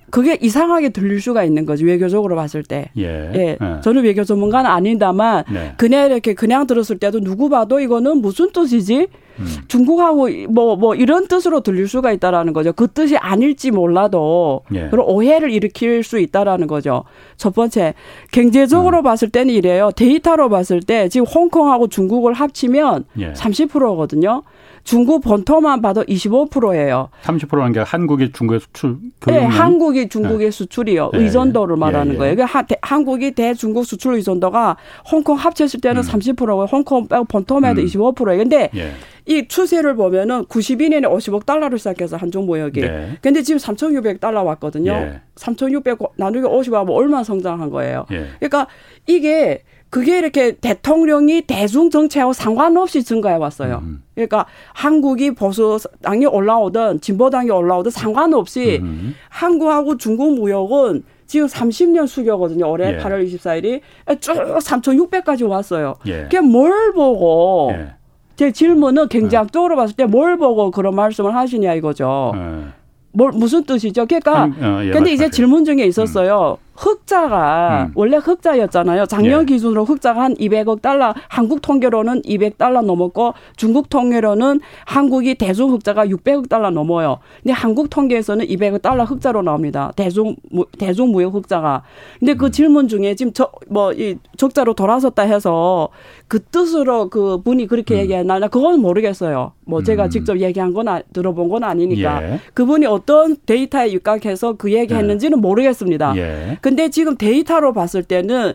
그게 0.09 0.37
이상하게 0.39 0.89
들릴 0.89 1.19
수가 1.21 1.43
있는 1.43 1.65
거지 1.65 1.83
외교적으로 1.83 2.35
봤을 2.35 2.63
때. 2.63 2.89
예. 2.97 3.31
예, 3.33 3.57
예. 3.59 3.81
저는 3.81 4.03
외교 4.03 4.23
전문가는 4.23 4.69
아닙니다만 4.69 5.43
네. 5.51 5.73
그냥 5.77 6.11
이렇게 6.11 6.33
그냥 6.33 6.67
들었을 6.67 6.99
때도 6.99 7.21
누구 7.21 7.49
봐도 7.49 7.79
이거는 7.79 8.21
무슨 8.21 8.51
뜻이지? 8.51 9.07
음. 9.37 9.45
중국하고 9.67 10.29
뭐뭐 10.49 10.95
이런 10.95 11.27
뜻으로 11.27 11.59
들릴 11.59 11.87
수가 11.87 12.11
있다라는 12.13 12.53
거죠. 12.53 12.71
그 12.71 12.87
뜻이 12.87 13.17
아닐지 13.17 13.71
몰라도 13.71 14.61
예. 14.73 14.87
그런 14.89 15.05
오해를 15.07 15.51
일으킬 15.51 16.03
수 16.03 16.19
있다라는 16.19 16.67
거죠. 16.67 17.03
첫 17.35 17.53
번째 17.53 17.93
경제적으로 18.31 18.99
음. 18.99 19.03
봤을 19.03 19.29
때는 19.29 19.53
이래요. 19.53 19.91
데이터로 19.95 20.49
봤을 20.49 20.79
때 20.79 21.09
지금 21.09 21.27
홍콩하고 21.27 21.87
중국을 21.87 22.33
합치면 22.33 23.05
예. 23.19 23.33
30%거든요. 23.33 24.43
중국 24.85 25.23
본토만 25.23 25.81
봐도 25.81 26.03
25%예요. 26.03 27.09
30%라는 27.23 27.73
게 27.73 27.79
한국이 27.79 28.31
중국에 28.31 28.59
수출 28.59 28.97
네, 29.25 29.39
한국이 29.39 30.07
중국의 30.07 30.51
수출이요. 30.51 31.09
예, 31.15 31.17
의존도를 31.17 31.75
예, 31.75 31.79
말하는 31.79 32.13
예. 32.13 32.17
거예요. 32.17 32.35
그러니까 32.35 32.63
한국이 32.83 33.31
대중국 33.31 33.83
수출 33.83 34.13
의존도가 34.13 34.77
홍콩 35.11 35.35
합쳤을 35.37 35.81
때는 35.81 36.03
30%고 36.03 36.67
홍콩 36.67 37.07
빼고 37.07 37.25
본토만 37.25 37.71
해도 37.71 37.81
음. 37.81 37.87
25%예요. 37.87 38.37
근데 38.37 38.69
예. 38.75 38.91
이 39.25 39.47
추세를 39.47 39.95
보면은 39.95 40.45
92년에 40.45 41.05
50억 41.05 41.47
달러로 41.47 41.77
시작해서 41.77 42.15
한중 42.15 42.45
무역이. 42.45 42.81
네. 42.81 43.17
근데 43.21 43.41
지금 43.41 43.57
3,600 43.57 44.19
달러 44.19 44.43
왔거든요. 44.43 44.91
예. 44.91 45.21
3,600 45.35 45.97
나누기 46.17 46.45
50하면 46.47 46.91
얼마 46.91 47.23
성장한 47.23 47.71
거예요. 47.71 48.05
예. 48.11 48.27
그러니까 48.39 48.67
이게 49.07 49.63
그게 49.89 50.19
이렇게 50.19 50.51
대통령이 50.51 51.41
대중 51.43 51.89
정책하고 51.89 52.33
상관없이 52.33 53.03
증가해 53.03 53.37
왔어요. 53.37 53.81
음. 53.81 54.04
그러니까 54.15 54.45
한국이 54.73 55.31
보수 55.35 55.77
당이 56.01 56.25
올라오든 56.25 57.01
진보 57.01 57.29
당이 57.29 57.49
올라오든 57.51 57.91
상관없이 57.91 58.79
음. 58.81 59.13
한국하고 59.29 59.97
중국 59.97 60.35
무역은 60.35 61.03
지금 61.27 61.47
30년 61.47 62.07
수교거든요. 62.07 62.69
올해 62.69 62.93
예. 62.93 62.97
8월 62.97 63.27
24일이 63.27 63.81
쭉 64.21 64.33
3,600까지 64.33 65.47
왔어요. 65.47 65.95
예. 66.07 66.23
그게 66.23 66.39
뭘 66.39 66.93
보고 66.93 67.71
예. 67.73 67.93
제 68.35 68.51
질문은 68.51 69.09
경제학적으로 69.09 69.75
봤을 69.75 69.95
때 69.95 70.05
뭘 70.05 70.37
보고 70.37 70.71
그런 70.71 70.95
말씀을 70.95 71.35
하시냐 71.35 71.73
이거죠. 71.75 72.31
예. 72.35 72.67
뭘 73.11 73.31
무슨 73.31 73.63
뜻이죠? 73.63 74.05
그러니까 74.05 74.41
한- 74.41 74.51
어, 74.63 74.83
예, 74.83 74.91
근데 74.91 75.11
이제 75.11 75.23
말씀하세요. 75.25 75.29
질문 75.31 75.65
중에 75.65 75.85
있었어요. 75.85 76.57
흑자가 76.75 77.85
음. 77.87 77.91
원래 77.95 78.17
흑자였잖아요. 78.17 79.05
작년 79.05 79.41
예. 79.41 79.45
기준으로 79.45 79.85
흑자가 79.85 80.21
한 80.21 80.35
200억 80.35 80.81
달러, 80.81 81.13
한국 81.29 81.61
통계로는 81.61 82.21
200달러 82.23 82.83
넘었고 82.83 83.33
중국 83.55 83.89
통계로는 83.89 84.59
한국이 84.85 85.35
대중 85.35 85.71
흑자가 85.71 86.05
600억 86.07 86.49
달러 86.49 86.69
넘어요. 86.69 87.17
근데 87.41 87.53
한국 87.53 87.89
통계에서는 87.89 88.45
200억 88.45 88.81
달러 88.81 89.03
흑자로 89.03 89.41
나옵니다. 89.41 89.91
대중 89.95 90.35
무- 90.51 90.65
대중 90.77 91.11
무역 91.11 91.33
흑자가. 91.35 91.83
근데 92.19 92.33
음. 92.33 92.37
그 92.37 92.51
질문 92.51 92.87
중에 92.87 93.15
지금 93.15 93.33
저뭐이 93.33 94.17
적자로 94.37 94.73
돌아섰다 94.73 95.23
해서 95.23 95.89
그 96.27 96.43
뜻으로 96.43 97.09
그 97.09 97.41
분이 97.41 97.67
그렇게 97.67 97.97
얘기했나 97.97 98.39
그건 98.47 98.79
모르겠어요. 98.81 99.53
뭐 99.67 99.81
제가 99.81 100.05
음. 100.05 100.09
직접 100.09 100.39
얘기한 100.39 100.73
건 100.73 100.87
아, 100.87 101.01
들어본 101.13 101.49
건 101.49 101.63
아니니까. 101.63 102.21
예. 102.33 102.39
그분이 102.53 102.85
어떤 102.85 103.35
데이터에 103.45 103.91
육각해서 103.93 104.53
그 104.53 104.71
얘기 104.73 104.93
했는지는 104.93 105.39
모르겠습니다. 105.41 106.15
예. 106.17 106.57
근데 106.65 106.89
지금 106.89 107.15
데이터로 107.15 107.73
봤을 107.73 108.01
때는 108.01 108.53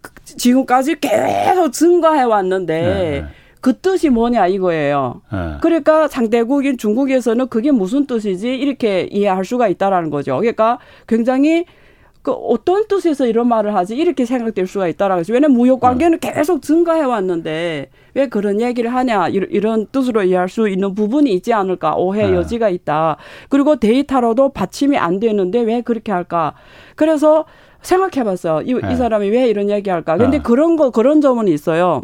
그- 0.00 0.12
지금까지 0.24 1.00
계속 1.00 1.72
증가해 1.72 2.22
왔는데 2.22 2.80
네. 2.82 3.24
그 3.60 3.76
뜻이 3.80 4.10
뭐냐 4.10 4.46
이거예요. 4.46 5.22
예. 5.32 5.58
그러니까 5.60 6.06
상대국인 6.06 6.78
중국에서는 6.78 7.48
그게 7.48 7.72
무슨 7.72 8.06
뜻이지 8.06 8.54
이렇게 8.54 9.08
이해할 9.10 9.44
수가 9.44 9.66
있다라는 9.66 10.10
거죠. 10.10 10.36
그러니까 10.38 10.78
굉장히 11.08 11.64
그 12.28 12.32
어떤 12.32 12.86
뜻에서 12.86 13.26
이런 13.26 13.48
말을 13.48 13.74
하지 13.74 13.96
이렇게 13.96 14.26
생각될 14.26 14.66
수가 14.66 14.86
있다라는 14.88 15.22
거죠. 15.22 15.32
왜냐면 15.32 15.56
무역 15.56 15.80
관계는 15.80 16.18
계속 16.18 16.60
증가해 16.60 17.00
왔는데 17.04 17.88
왜 18.12 18.28
그런 18.28 18.60
얘기를 18.60 18.92
하냐 18.92 19.28
이런, 19.28 19.86
뜻으로 19.86 20.22
이해할 20.24 20.50
수 20.50 20.68
있는 20.68 20.94
부분이 20.94 21.32
있지 21.32 21.54
않을까 21.54 21.94
오해 21.96 22.28
네. 22.28 22.36
여지가 22.36 22.68
있다. 22.68 23.16
그리고 23.48 23.76
데이터로도 23.76 24.50
받침이 24.50 24.98
안 24.98 25.20
되는데 25.20 25.60
왜 25.60 25.80
그렇게 25.80 26.12
할까? 26.12 26.52
그래서 26.96 27.46
생각해봤어요. 27.80 28.60
이, 28.66 28.74
네. 28.74 28.92
이 28.92 28.96
사람이 28.96 29.30
왜 29.30 29.48
이런 29.48 29.70
얘기할까? 29.70 30.18
근데 30.18 30.36
네. 30.36 30.42
그런 30.42 30.76
거 30.76 30.90
그런 30.90 31.22
점은 31.22 31.48
있어요. 31.48 32.02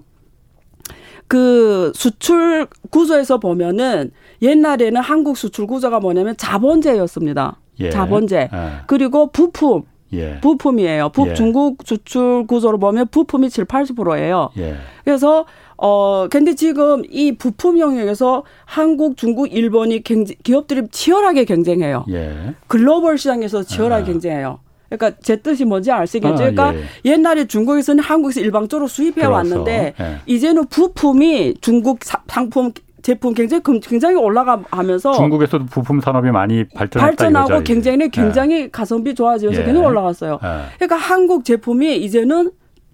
그 1.29 1.93
수출 1.95 2.67
구조에서 2.89 3.37
보면은 3.37 4.11
옛날에는 4.41 5.03
한국 5.03 5.37
수출 5.37 5.67
구조가 5.67 6.01
뭐냐면 6.01 6.35
자본제였습니다. 6.39 7.59
예. 7.81 7.91
자본제. 7.91 8.49
예. 8.51 8.71
그리고 8.87 9.31
부품. 9.31 9.83
예. 10.17 10.41
부품이에요. 10.41 11.11
부, 11.11 11.29
예. 11.29 11.35
중국 11.35 11.79
수출 11.85 12.47
구조로 12.47 12.79
보면 12.79 13.09
부품이 13.09 13.51
7, 13.51 13.65
80%예요. 13.65 14.51
예. 14.59 14.77
그래서 15.05 15.47
어 15.77 16.29
근데 16.31 16.55
지금 16.55 17.03
이 17.11 17.33
부품 17.37 17.79
영역에서 17.79 18.45
한국, 18.65 19.17
중국, 19.17 19.53
일본이 19.53 20.03
경쟁, 20.03 20.37
기업들이 20.43 20.83
치열하게 20.91 21.45
경쟁해요. 21.45 22.05
예. 22.11 22.55
글로벌 22.69 23.19
시장에서 23.19 23.63
치열하게 23.63 24.03
아. 24.03 24.07
경쟁해요. 24.07 24.59
그러니까 24.89 25.19
제 25.23 25.37
뜻이 25.37 25.65
뭔지 25.65 25.91
알시겠죠? 25.91 26.35
아, 26.35 26.37
그러니까 26.37 26.75
예. 26.75 26.85
옛날에 27.05 27.47
중국에서는 27.47 28.03
한국에서 28.03 28.41
일방적으로 28.41 28.87
수입해 28.87 29.25
왔는데 29.27 29.95
예. 29.99 30.17
이제는 30.27 30.67
부품이 30.67 31.55
중국 31.61 32.01
상품 32.29 32.73
제품 33.05 33.35
굉장히 33.35 33.63
굉장히 33.83 34.17
올라가면서 34.17 35.13
중국에서도 35.13 35.67
부품 35.67 36.01
산업이 36.01 36.31
많이 36.31 36.65
발전하고 36.75 37.63
굉장히 37.63 38.09
굉장히 38.09 38.61
예. 38.63 38.69
가성비 38.71 39.15
좋아지면서 39.15 39.61
예. 39.61 39.65
굉장히 39.67 39.87
올라갔어요. 39.87 40.41
예. 40.43 40.77
그러니까 40.79 40.97
한국 40.97 41.45
제품이 41.45 41.99
이제는 41.99 42.51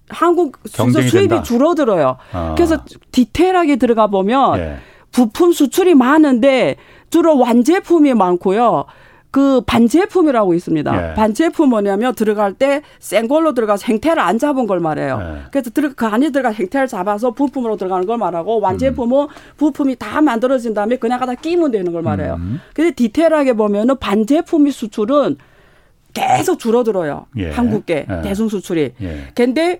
한국 0.09 0.59
수입이 0.66 1.29
된다. 1.29 1.42
줄어들어요. 1.44 2.16
어. 2.33 2.55
그래서 2.57 2.79
디테일하게 3.12 3.77
들어가 3.77 4.09
보면 4.09 4.59
예. 4.59 4.77
부품 5.12 5.53
수출이 5.53 5.94
많은데 5.94 6.75
주로 7.11 7.38
완제품이 7.38 8.12
많고요. 8.14 8.87
그 9.30 9.60
반제품이라고 9.60 10.54
있습니다. 10.54 11.10
예. 11.10 11.14
반제품 11.14 11.68
뭐냐면 11.70 12.14
들어갈 12.14 12.52
때센 12.54 13.28
걸로 13.28 13.54
들어가서 13.54 13.84
행태를 13.86 14.20
안 14.20 14.38
잡은 14.38 14.66
걸 14.66 14.80
말해요. 14.80 15.20
예. 15.22 15.42
그래서 15.52 15.70
들어 15.70 15.90
그 15.94 16.06
안에 16.06 16.30
들어가 16.30 16.50
행태를 16.50 16.88
잡아서 16.88 17.30
부품으로 17.30 17.76
들어가는 17.76 18.06
걸 18.06 18.18
말하고 18.18 18.60
완제품은 18.60 19.22
음. 19.22 19.28
부품이 19.56 19.96
다 19.96 20.20
만들어진 20.20 20.74
다음에 20.74 20.96
그냥 20.96 21.20
갖다 21.20 21.34
끼면 21.34 21.70
되는 21.70 21.92
걸 21.92 22.02
말해요. 22.02 22.34
음. 22.34 22.60
근데 22.74 22.90
디테일하게 22.90 23.52
보면은 23.52 23.96
반제품이 23.98 24.72
수출은 24.72 25.36
계속 26.12 26.58
줄어들어요. 26.58 27.26
예. 27.36 27.50
한국계 27.50 28.06
예. 28.10 28.22
대중 28.22 28.48
수출이. 28.48 28.94
예. 29.00 29.28
근데 29.36 29.78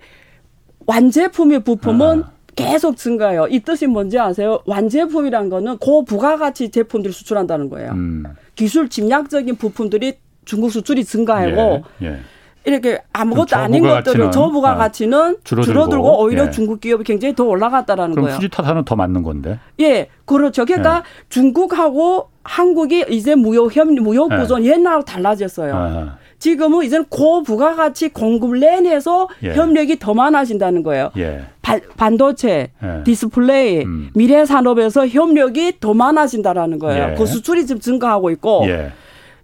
완제품의 0.85 1.63
부품은 1.65 2.23
아. 2.23 2.31
계속 2.55 2.95
증가해요. 2.95 3.47
이 3.49 3.59
뜻이 3.59 3.87
뭔지 3.87 4.17
아세요? 4.17 4.59
완제품이란 4.65 5.49
거는 5.49 5.77
고부가가치 5.77 6.71
제품들을 6.71 7.13
수출한다는 7.13 7.69
거예요. 7.69 7.91
음. 7.91 8.23
기술 8.55 8.89
침략적인 8.89 9.55
부품들이 9.55 10.17
중국 10.45 10.71
수출이 10.71 11.05
증가하고 11.05 11.83
예, 12.01 12.07
예. 12.07 12.19
이렇게 12.63 13.01
아무것도 13.13 13.55
아닌 13.55 13.83
것들은 13.83 14.31
저부가 14.31 14.75
가치는 14.75 15.17
아, 15.17 15.35
줄어들고, 15.43 15.63
줄어들고 15.63 16.21
오히려 16.23 16.47
예. 16.47 16.51
중국 16.51 16.79
기업이 16.79 17.03
굉장히 17.03 17.35
더 17.35 17.43
올라갔다라는 17.45 18.11
그럼 18.11 18.25
거예요. 18.25 18.35
수지 18.35 18.49
타산은 18.49 18.85
더 18.85 18.95
맞는 18.95 19.23
건데. 19.23 19.59
예, 19.79 20.09
그렇죠. 20.25 20.65
그러니까 20.65 20.97
예. 20.97 21.01
중국하고 21.29 22.29
한국이 22.43 23.05
이제 23.09 23.35
무역 23.35 23.75
협 23.75 23.87
무역 23.87 24.29
구조는 24.29 24.65
예. 24.65 24.71
옛날하고 24.71 25.05
달라졌어요. 25.05 25.75
아하. 25.75 26.17
지금은 26.41 26.83
이제는 26.83 27.05
고부가가치 27.05 28.09
공급 28.09 28.57
내에서 28.57 29.29
예. 29.43 29.53
협력이 29.53 29.99
더 29.99 30.15
많아진다는 30.15 30.81
거예요. 30.81 31.11
예. 31.17 31.43
바, 31.61 31.79
반도체, 31.95 32.71
예. 32.83 33.03
디스플레이, 33.03 33.85
음. 33.85 34.09
미래 34.15 34.43
산업에서 34.43 35.07
협력이 35.07 35.73
더 35.79 35.93
많아진다라는 35.93 36.79
거예요. 36.79 37.11
예. 37.11 37.15
그 37.15 37.27
수출이 37.27 37.67
지금 37.67 37.79
증가하고 37.79 38.31
있고 38.31 38.63
예. 38.65 38.91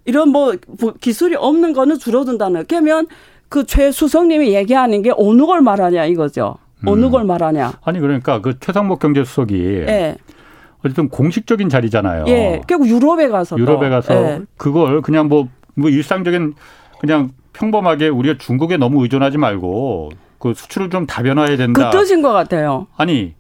이런 0.05 0.29
뭐 0.29 0.55
기술이 0.99 1.35
없는 1.35 1.73
거는 1.73 1.99
줄어든다는. 1.99 2.65
그러면 2.67 3.05
그 3.47 3.67
최수성님이 3.67 4.55
얘기하는 4.55 5.03
게 5.03 5.11
어느 5.15 5.45
걸 5.45 5.61
말하냐 5.61 6.05
이거죠. 6.05 6.57
어느 6.87 7.05
음. 7.05 7.11
걸 7.11 7.25
말하냐. 7.25 7.73
아니 7.83 7.99
그러니까 7.99 8.41
그 8.41 8.59
최상목 8.59 8.99
경제수석이 8.99 9.55
예. 9.87 10.15
어쨌든 10.83 11.09
공식적인 11.09 11.69
자리잖아요. 11.69 12.25
예. 12.27 12.61
결국 12.67 12.87
유럽에 12.87 13.27
가서 13.27 13.55
유럽에 13.55 13.89
가서 13.89 14.15
예. 14.15 14.41
그걸 14.57 15.03
그냥 15.03 15.27
뭐, 15.27 15.47
뭐 15.75 15.91
일상적인 15.91 16.55
그냥 16.99 17.31
평범하게 17.53 18.09
우리가 18.09 18.37
중국에 18.37 18.77
너무 18.77 19.01
의존하지 19.03 19.37
말고 19.37 20.11
그 20.39 20.53
수출을 20.53 20.89
좀 20.89 21.05
다변화해야 21.07 21.57
된다. 21.57 21.89
그 21.89 21.97
뜻인 21.97 22.21
것 22.21 22.31
같아요. 22.31 22.87
아니 22.95 23.35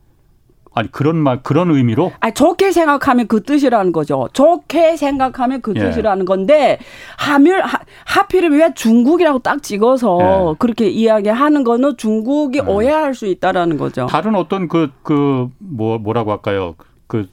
아니 0.73 0.91
그런 0.91 1.15
말 1.17 1.41
그런 1.41 1.71
의미로? 1.71 2.11
아 2.19 2.29
좋게 2.31 2.71
생각하면 2.71 3.27
그 3.27 3.41
뜻이라는 3.41 3.91
거죠. 3.91 4.27
좋게 4.33 4.95
생각하면 4.97 5.61
그 5.61 5.73
예. 5.75 5.79
뜻이라는 5.79 6.25
건데 6.25 6.77
하밀 7.17 7.61
하, 7.61 7.79
하필이면 8.05 8.59
왜 8.59 8.73
중국이라고 8.75 9.39
딱 9.39 9.63
찍어서 9.63 10.19
예. 10.51 10.55
그렇게 10.59 10.87
이야기하는 10.87 11.63
거는 11.63 11.97
중국이 11.97 12.59
예. 12.59 12.61
오해할 12.61 13.15
수 13.15 13.25
있다라는 13.27 13.77
거죠. 13.77 14.05
다른 14.07 14.35
어떤 14.35 14.67
그 14.67 14.89
그 15.03 15.49
뭐 15.59 15.97
뭐라고 15.97 16.31
할까요? 16.31 16.75
그 17.07 17.27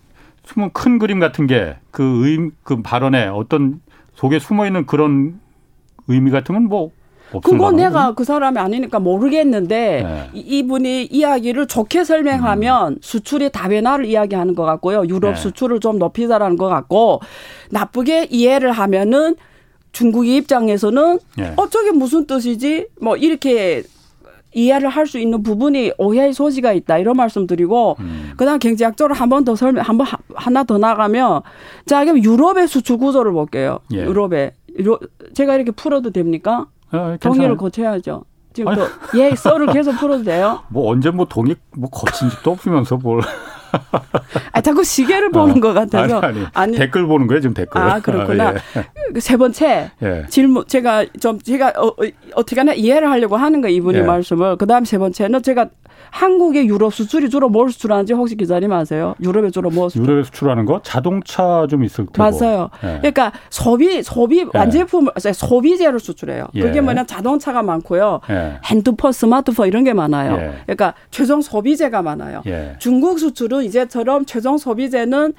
숨은 0.47 0.71
큰 0.73 0.99
그림 0.99 1.19
같은 1.21 1.47
게 1.47 1.77
그 1.91 2.27
의그 2.27 2.83
발언에 2.83 3.27
어떤 3.27 3.81
속에 4.15 4.39
숨어 4.39 4.67
있는 4.67 4.85
그런 4.87 5.39
의미 6.09 6.31
건뭐 6.31 6.91
그건 7.43 7.77
내가 7.77 8.15
그 8.15 8.23
사람이 8.23 8.59
아니니까 8.59 9.01
모르겠는데 9.01 10.03
네. 10.05 10.31
이분이 10.35 11.07
이야기를 11.07 11.67
좋게 11.67 12.05
설명하면 12.05 12.93
음. 12.93 12.99
수출의 13.01 13.51
다변화를 13.51 14.05
이야기하는 14.05 14.55
것 14.55 14.63
같고요. 14.65 15.05
유럽 15.09 15.31
네. 15.31 15.35
수출을 15.37 15.81
좀 15.81 15.99
높이자라는 15.99 16.57
것 16.57 16.69
같고 16.69 17.21
나쁘게 17.71 18.29
이해를 18.31 18.71
하면은 18.73 19.35
중국의 19.93 20.37
입장에서는 20.37 21.19
네. 21.37 21.53
어 21.57 21.69
저게 21.69 21.91
무슨 21.93 22.27
뜻이지? 22.27 22.87
뭐 23.01 23.17
이렇게 23.17 23.83
이해를 24.57 24.89
할 24.89 25.07
수 25.09 25.19
있는 25.19 25.43
부분이 25.43 25.93
오해의 25.99 26.33
소지가 26.33 26.73
있다 26.73 26.99
이런 26.99 27.17
말씀드리고 27.17 27.97
음. 27.99 28.33
그다음 28.37 28.61
경제학적으로 28.61 29.15
한 29.15 29.29
번 29.29 29.45
더 29.45 29.57
설명 29.57 29.83
한 29.85 29.99
번 29.99 30.07
하나 30.35 30.63
더 30.63 30.79
나가면 30.79 31.41
자 31.87 32.05
그럼 32.05 32.23
유럽의 32.23 32.69
수출 32.69 32.99
구조를 32.99 33.33
볼게요. 33.33 33.81
예. 33.93 34.05
유럽의 34.05 34.53
제가 35.35 35.55
이렇게 35.55 35.71
풀어도 35.71 36.11
됩니까? 36.11 36.67
어, 36.93 37.17
동의를 37.21 37.57
거쳐야죠. 37.57 38.25
지금 38.53 38.73
예 39.17 39.35
썰을 39.35 39.67
계속 39.67 39.93
풀어도 39.97 40.25
돼요? 40.25 40.63
뭐 40.69 40.91
언제 40.91 41.11
뭐 41.11 41.27
동의 41.27 41.57
뭐 41.77 41.91
거친 41.91 42.31
적도 42.31 42.53
없으면서 42.53 42.97
뭘? 42.97 43.21
아 44.53 44.61
자꾸 44.61 44.85
시계를 44.85 45.31
보는 45.31 45.57
어. 45.57 45.61
것 45.61 45.73
같아서 45.75 46.21
아니, 46.21 46.39
아니, 46.39 46.47
아니, 46.55 46.77
댓글 46.77 47.07
보는 47.07 47.27
거예요 47.27 47.41
지금 47.41 47.55
댓글. 47.55 47.81
아 47.81 47.99
그렇구나. 47.99 48.55
예. 49.17 49.21
세 49.21 49.37
번째 49.37 49.91
예. 50.03 50.27
질문 50.29 50.65
제가 50.69 51.07
좀 51.21 51.41
제가 51.41 51.73
어, 51.77 51.89
어 51.89 52.45
떻게 52.45 52.61
하나 52.61 52.73
이해를 52.73 53.11
하려고 53.11 53.37
하는 53.37 53.61
거 53.61 53.69
이분이 53.69 53.99
예. 53.99 54.03
말씀을 54.03 54.57
그다음 54.57 54.85
세 54.85 54.99
번째는 54.99 55.43
제가 55.43 55.69
한국의 56.11 56.69
유럽 56.69 56.95
수출이 56.95 57.31
주로 57.31 57.49
뭘 57.49 57.71
수출하는지 57.71 58.13
혹시 58.13 58.37
기자님 58.37 58.73
아세요? 58.73 59.15
유럽에 59.21 59.51
주로 59.51 59.71
뭐 59.71 59.89
수출? 59.89 60.05
유럽에 60.05 60.23
수출하는 60.25 60.65
거 60.65 60.81
자동차 60.83 61.67
좀 61.69 61.85
있을 61.85 62.07
테고. 62.07 62.19
맞아요. 62.19 62.71
예. 62.83 62.99
그러니까 62.99 63.33
소비 63.51 64.03
소비 64.03 64.41
예. 64.41 64.47
완제품 64.53 65.09
소비재를 65.33 65.99
수출해요. 66.01 66.49
예. 66.55 66.63
그게 66.63 66.81
뭐냐 66.81 67.05
자동차가 67.05 67.63
많고요. 67.63 68.21
예. 68.31 68.59
핸드폰, 68.65 69.13
스마트폰 69.13 69.67
이런 69.69 69.85
게 69.85 69.93
많아요. 69.93 70.35
예. 70.35 70.55
그러니까 70.65 70.95
최종 71.11 71.43
소비재가 71.43 72.03
많아요. 72.03 72.43
예. 72.47 72.77
중국 72.79 73.19
수출은 73.19 73.65
이제처럼 73.65 74.25
최종 74.25 74.59
소비재는 74.59 75.33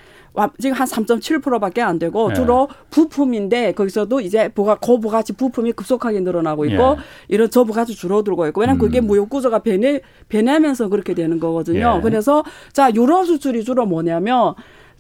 지금 0.60 0.76
한 0.76 0.88
3.7%밖에 0.88 1.82
안 1.82 2.00
되고 2.00 2.30
예. 2.30 2.34
주로 2.34 2.68
부품인데 2.90 3.74
거기서도 3.74 4.20
이제 4.20 4.50
부가 4.50 4.78
고부가치 4.80 5.34
부품이 5.34 5.74
급속하게 5.74 6.20
늘어나고 6.22 6.66
있고 6.66 6.84
예. 6.84 6.96
이런 7.28 7.50
저부가치 7.50 7.96
줄어들고 7.96 8.48
있고 8.48 8.62
왜냐면 8.62 8.78
음. 8.78 8.80
그게 8.80 9.02
무역 9.02 9.30
구조가 9.30 9.60
변해 9.60 10.02
변하면서 10.30 10.90
그렇게 10.90 11.14
되는 11.14 11.40
거거든요. 11.40 11.96
예. 11.98 12.02
그래서 12.02 12.44
자 12.74 12.94
유럽 12.94 13.26
수출이 13.26 13.64
주로 13.64 13.86
뭐냐면 13.86 14.56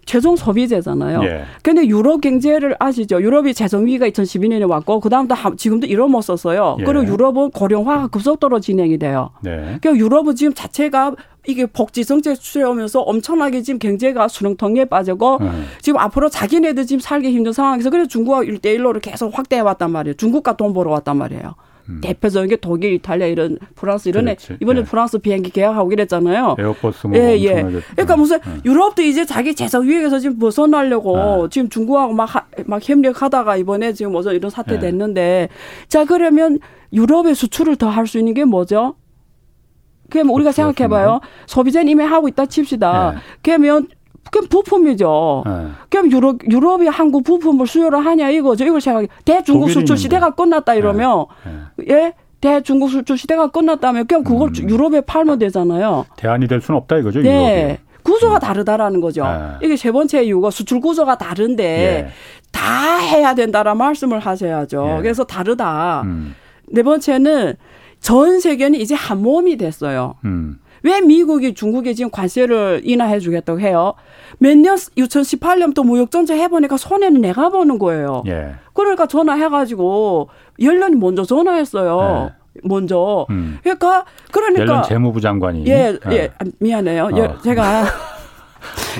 최종 0.05 0.35
소비재잖아요. 0.35 1.23
예. 1.23 1.43
근데 1.63 1.85
유럽 1.85 2.21
경제를 2.21 2.75
아시죠? 2.79 3.21
유럽이 3.21 3.53
재정 3.53 3.85
위기가 3.85 4.07
2012년에 4.07 4.69
왔고 4.69 4.99
그다음도 4.99 5.35
지금도 5.57 5.87
썼어요. 6.21 6.77
예. 6.79 6.83
그리고 6.83 7.05
유럽은 7.05 7.51
고령화가 7.51 8.07
급속도로 8.07 8.59
진행이 8.59 8.97
돼요. 8.99 9.31
네. 9.41 9.77
그러니까 9.81 9.95
유럽은 9.95 10.35
지금 10.35 10.53
자체가 10.53 11.15
이게 11.47 11.65
복지 11.65 12.05
정책 12.05 12.37
수행하면서 12.37 13.01
엄청나게 13.01 13.61
지금 13.61 13.79
경제가 13.79 14.27
수렁텅에 14.27 14.85
빠지고 14.85 15.37
음. 15.41 15.65
지금 15.81 15.99
앞으로 15.99 16.29
자기네들 16.29 16.85
지금 16.85 16.99
살기 16.99 17.31
힘든 17.31 17.53
상황에서 17.53 17.89
그래서 17.89 18.07
중국하고 18.07 18.43
일대일로를 18.43 19.01
계속 19.01 19.37
확대해 19.37 19.61
왔단 19.61 19.91
말이에요. 19.91 20.15
중국과 20.15 20.57
돈 20.57 20.73
벌어 20.73 20.91
왔단 20.91 21.17
말이에요. 21.17 21.55
음. 21.87 22.01
대표적인 22.01 22.49
게 22.49 22.55
독일, 22.55 22.93
이탈리아 22.93 23.27
이런 23.27 23.59
프랑스 23.75 24.09
이런 24.09 24.27
애 24.27 24.35
이번에 24.59 24.79
예. 24.79 24.83
프랑스 24.83 25.19
비행기 25.19 25.51
계약하고 25.51 25.91
이랬잖아요. 25.91 26.55
에어버스 26.57 27.07
뭐 27.07 27.17
예, 27.17 27.37
예. 27.39 27.53
그러니까 27.91 28.17
무슨 28.17 28.37
예. 28.37 28.61
유럽도 28.65 29.01
이제 29.03 29.23
자기 29.25 29.53
재정 29.53 29.83
위기에서 29.83 30.17
지금 30.19 30.39
벗어나려고 30.39 31.43
예. 31.45 31.49
지금 31.49 31.69
중국하고 31.69 32.13
막 32.13 32.29
막 32.65 32.89
협력하다가 32.89 33.57
이번에 33.57 33.93
지금 33.93 34.11
뭐죠 34.13 34.31
이런 34.31 34.49
사태 34.49 34.75
예. 34.75 34.79
됐는데 34.79 35.49
자 35.87 36.05
그러면 36.05 36.59
유럽의 36.93 37.35
수출을 37.35 37.75
더 37.75 37.89
할 37.89 38.07
수 38.07 38.17
있는 38.17 38.33
게 38.33 38.45
뭐죠? 38.45 38.95
그럼 40.09 40.29
우리가 40.29 40.51
생각해봐요. 40.51 41.19
소비자는 41.47 41.89
이미 41.89 42.03
하고 42.03 42.27
있다 42.27 42.45
칩시다. 42.45 43.11
네. 43.11 43.17
그러면 43.41 43.87
그럼 44.31 44.47
부품이죠. 44.47 45.43
네. 45.45 45.67
그럼 45.89 46.11
유럽, 46.11 46.37
유럽이 46.49 46.87
한국 46.87 47.23
부품을 47.23 47.67
수요를 47.67 48.05
하냐 48.05 48.29
이거죠. 48.29 48.65
이걸 48.65 48.81
생각해. 48.81 49.07
대중국 49.23 49.69
수출 49.69 49.97
시대가 49.97 50.31
끝났다 50.31 50.73
이러면, 50.73 51.25
네. 51.77 51.85
예? 51.89 52.13
대중국 52.41 52.89
수출 52.89 53.17
시대가 53.17 53.47
끝났다면 53.47 54.07
그냥 54.07 54.23
그걸 54.23 54.49
음. 54.49 54.69
유럽에 54.69 55.01
팔면 55.01 55.39
되잖아요. 55.39 56.05
대안이 56.17 56.47
될 56.47 56.61
수는 56.61 56.77
없다 56.79 56.97
이거죠. 56.97 57.21
네. 57.21 57.61
유럽이. 57.61 57.77
구조가 58.03 58.35
음. 58.35 58.39
다르다라는 58.39 59.01
거죠. 59.01 59.23
네. 59.23 59.65
이게 59.65 59.75
세 59.75 59.91
번째 59.91 60.23
이유가 60.23 60.51
수출 60.51 60.79
구조가 60.79 61.17
다른데 61.17 61.63
예. 61.63 62.07
다 62.51 62.97
해야 62.97 63.33
된다라는 63.33 63.77
말씀을 63.79 64.19
하셔야죠. 64.19 64.95
예. 64.97 65.01
그래서 65.01 65.23
다르다. 65.23 66.03
음. 66.05 66.35
네 66.67 66.83
번째는 66.83 67.55
전 67.99 68.39
세계는 68.39 68.79
이제 68.79 68.93
한 68.93 69.23
몸이 69.23 69.57
됐어요. 69.57 70.15
음. 70.25 70.59
왜 70.85 71.01
미국이 71.01 71.55
중국에 71.55 71.95
지금 71.95 72.11
관세를 72.11 72.81
인하해 72.83 73.19
주겠다고 73.19 73.59
해요? 73.59 73.95
몇 74.37 74.55
년, 74.55 74.75
2018년부터 74.75 75.83
무역전쟁 75.83 76.37
해보니까 76.37 76.77
손해는 76.77 77.21
내가 77.21 77.49
보는 77.49 77.79
거예요. 77.79 78.21
예. 78.27 78.53
그러니까 78.73 79.07
전화해가지고, 79.07 80.29
열년이 80.61 80.97
먼저 80.97 81.25
전화했어요. 81.25 82.29
예. 82.29 82.59
먼저. 82.63 83.25
음. 83.31 83.57
그러니까, 83.63 84.05
그러니까. 84.31 84.83
재무부 84.83 85.19
장관이. 85.19 85.65
예, 85.67 85.97
예. 86.11 86.31
아, 86.37 86.45
미안해요. 86.59 87.09
어. 87.11 87.41
제가. 87.41 87.85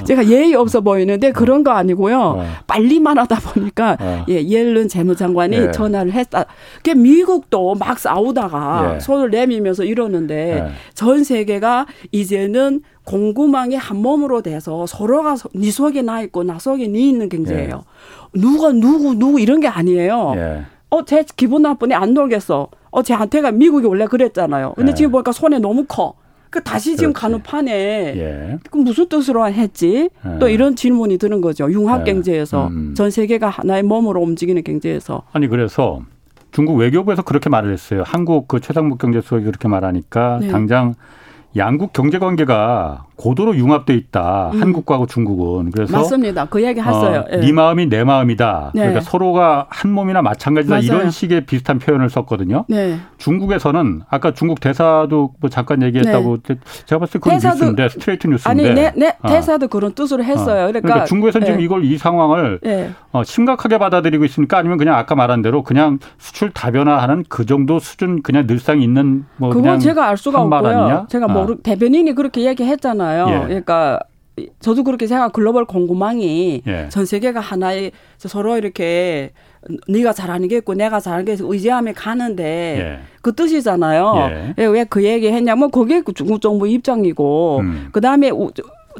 제가 0.06 0.28
예의 0.28 0.56
없어 0.56 0.82
보이는데 0.82 1.32
그런 1.32 1.64
거 1.64 1.72
아니고요. 1.72 2.20
어. 2.20 2.46
빨리 2.68 3.00
말하다 3.00 3.40
보니까 3.40 3.98
어. 4.00 4.26
예, 4.30 4.48
옐런 4.48 4.88
재무장관이 4.88 5.56
예. 5.58 5.72
전화를 5.72 6.12
했다. 6.14 6.46
그 6.84 6.92
미국도 6.92 7.76
막 7.76 8.00
싸우다가 8.00 8.96
예. 8.96 9.00
손을 9.00 9.30
내밀면서 9.32 9.84
이러는데 9.84 10.66
예. 10.66 10.72
전 10.94 11.24
세계가 11.24 11.86
이제는 12.12 12.82
공구망이 13.04 13.76
한 13.76 13.98
몸으로 13.98 14.42
돼서 14.42 14.86
서로가 14.86 15.36
네 15.54 15.72
속에 15.72 16.02
나 16.02 16.22
있고 16.22 16.44
나 16.44 16.60
속에 16.60 16.88
네 16.88 17.00
있는 17.00 17.30
경제예요. 17.30 17.84
예. 18.36 18.40
누가 18.40 18.72
누구 18.72 19.14
누구 19.14 19.40
이런 19.40 19.60
게 19.60 19.68
아니에요. 19.68 20.34
예. 20.36 20.62
어, 20.90 21.04
제 21.06 21.24
기분 21.36 21.64
나쁘니 21.64 21.94
안 21.94 22.14
놀겠어. 22.14 22.70
어, 22.92 23.02
쟤한테가 23.02 23.52
미국이 23.52 23.86
원래 23.86 24.06
그랬잖아요. 24.06 24.74
근데 24.76 24.94
지금 24.94 25.12
보니까 25.12 25.32
손에 25.32 25.60
너무 25.60 25.86
커. 25.86 26.14
그 26.50 26.64
다시 26.64 26.96
지금 26.96 27.14
가는 27.14 27.42
판에 27.42 27.72
예. 28.18 28.60
그 28.70 28.78
무슨 28.78 29.08
뜻으로 29.08 29.48
했지? 29.48 30.10
예. 30.26 30.40
또 30.40 30.48
이런 30.48 30.76
질문이 30.76 31.18
드는 31.18 31.42
거죠. 31.42 31.72
융합 31.72 32.08
예. 32.08 32.14
경제에서 32.14 32.68
음. 32.68 32.94
전 32.96 33.12
세계가 33.12 33.50
하나의 33.50 33.84
몸으로 33.84 34.22
움직이는 34.22 34.64
경제에서. 34.64 35.24
아니 35.34 35.48
그래서 35.48 36.02
중국 36.52 36.76
외교부에서 36.76 37.22
그렇게 37.22 37.50
말을 37.50 37.74
했어요. 37.74 38.04
한국 38.06 38.48
그 38.48 38.62
최상목 38.62 38.98
경제수석이 39.00 39.44
그렇게 39.44 39.68
말하니까 39.68 40.40
네. 40.40 40.48
당장 40.48 40.94
양국 41.58 41.94
경제 41.94 42.20
관계가 42.20 43.06
고도로 43.16 43.56
융합돼 43.56 43.94
있다. 43.94 44.52
음. 44.54 44.62
한국과 44.62 45.06
중국은 45.08 45.72
그래서 45.72 45.98
맞습니다. 45.98 46.46
그 46.46 46.60
이야기 46.60 46.82
했어요. 46.82 47.22
어, 47.22 47.26
예. 47.32 47.38
네 47.38 47.52
마음이 47.52 47.88
내 47.88 48.04
마음이다. 48.04 48.72
네. 48.74 48.82
그러니까 48.82 49.02
서로가 49.02 49.68
한 49.70 49.92
몸이나 49.92 50.22
마찬가지다. 50.22 50.76
맞아요. 50.76 50.86
이런 50.86 51.12
식의 51.12 51.46
비슷한 51.46 51.80
표현을 51.80 52.10
썼거든요. 52.10 52.66
네. 52.68 53.00
중국에서는 53.18 54.02
아까 54.10 54.34
중국 54.34 54.60
대사도 54.60 55.34
뭐 55.40 55.50
잠깐 55.50 55.82
얘기했다고 55.82 56.38
네. 56.44 56.56
제가 56.86 57.00
봤을 57.00 57.14
때 57.14 57.20
그런 57.20 57.38
대사도, 57.38 57.56
뉴스인데 57.56 57.90
스트레이트 57.90 58.28
뉴스인데 58.28 58.50
아니 58.50 58.76
네, 58.76 58.92
네 58.96 59.18
어. 59.22 59.28
대사도 59.30 59.70
그런 59.70 59.94
뜻으로 59.94 60.24
했어요. 60.24 60.66
어. 60.66 60.68
그러니까, 60.68 60.82
그러니까 60.82 61.06
중국에서는 61.06 61.46
지금 61.46 61.62
예. 61.62 61.64
이걸 61.64 61.86
이 61.86 61.98
상황을 61.98 62.60
예. 62.66 62.90
어, 63.14 63.24
심각하게 63.24 63.78
받아들이고 63.78 64.26
있습니까? 64.26 64.58
아니면 64.58 64.78
그냥 64.78 64.96
아까 64.96 65.16
말한 65.16 65.42
대로 65.42 65.64
그냥 65.64 66.00
수출 66.18 66.52
다변화하는 66.52 67.24
그 67.30 67.46
정도 67.46 67.80
수준 67.80 68.22
그냥 68.24 68.46
늘상 68.46 68.82
있는 68.82 69.26
뭐 69.38 69.52
그건 69.52 69.80
제가 69.80 70.06
알 70.10 70.18
수가 70.18 70.42
없고요. 70.42 70.68
아니냐? 70.68 71.06
제가 71.08 71.28
모르 71.46 71.54
아. 71.54 71.58
대변인이 71.64 72.14
그렇게 72.14 72.42
얘기했잖아요. 72.46 73.28
예. 73.30 73.48
그러니까 73.48 74.00
저도 74.60 74.84
그렇게 74.84 75.08
생각 75.08 75.32
글로벌 75.34 75.66
공급망이 75.66 76.62
예. 76.68 76.90
전 76.90 77.06
세계가 77.06 77.40
하나의 77.40 77.92
서로 78.18 78.58
이렇게 78.58 79.32
네가 79.88 80.14
잘하는 80.14 80.48
게 80.48 80.58
있고 80.58 80.74
내가 80.74 81.00
잘하는 81.00 81.26
게 81.26 81.34
있고 81.34 81.54
의지하며 81.54 81.94
가는데 81.96 82.44
예. 82.44 83.00
그 83.22 83.34
뜻이잖아요. 83.34 84.16
예. 84.30 84.54
예 84.58 84.66
왜그 84.66 85.04
얘기 85.04 85.28
했냐면 85.28 85.72
그게 85.72 86.02
그 86.02 86.14
중국 86.14 86.42
정부 86.42 86.68
입장이고 86.68 87.60
음. 87.62 87.90
그다음에 87.92 88.32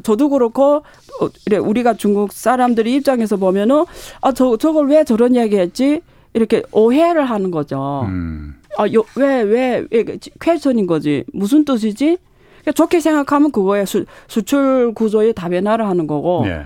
저도 0.02 0.28
그렇고 0.28 0.82
어, 1.20 1.60
우리가 1.60 1.94
중국 1.94 2.32
사람들이 2.32 2.94
입장에서 2.94 3.36
보면은 3.36 3.84
아 4.20 4.32
저 4.32 4.56
저걸 4.56 4.88
왜 4.88 5.04
저런 5.04 5.36
얘기했지 5.36 6.00
이렇게 6.34 6.62
오해를 6.72 7.24
하는 7.24 7.50
거죠. 7.50 8.02
음. 8.06 8.54
아왜왜 8.76 9.86
왜, 9.90 10.04
퀘스천인 10.40 10.86
거지 10.86 11.24
무슨 11.32 11.64
뜻이지? 11.64 12.18
그러니까 12.66 12.72
좋게 12.72 12.98
생각하면 12.98 13.52
그거에 13.52 13.84
수, 13.84 14.04
수출 14.26 14.92
구조의 14.92 15.34
다변화를 15.34 15.86
하는 15.86 16.08
거고 16.08 16.42
네. 16.44 16.62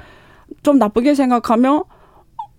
좀 0.63 0.79
나쁘게 0.79 1.15
생각하면 1.15 1.85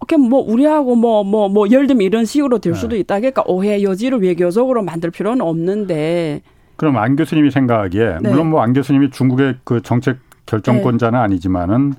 그냥 0.07 0.29
뭐 0.29 0.41
우리하고 0.41 0.95
뭐 0.95 1.23
뭐뭐 1.23 1.69
예를 1.69 1.87
들면 1.87 2.03
이런 2.03 2.25
식으로 2.25 2.59
될 2.59 2.75
수도 2.75 2.95
네. 2.95 2.99
있다. 2.99 3.19
그러니까 3.19 3.43
오해 3.47 3.81
여지를 3.81 4.21
외교적으로 4.21 4.83
만들 4.83 5.09
필요는 5.09 5.41
없는데. 5.41 6.41
그럼 6.75 6.97
안 6.97 7.15
교수님이 7.15 7.49
생각하기에 7.51 8.17
네. 8.21 8.29
물론 8.29 8.51
뭐 8.51 8.61
안 8.61 8.73
교수님이 8.73 9.09
중국의 9.09 9.55
그 9.63 9.81
정책 9.81 10.17
결정권자는 10.45 11.17
네. 11.17 11.23
아니지만은 11.23 11.93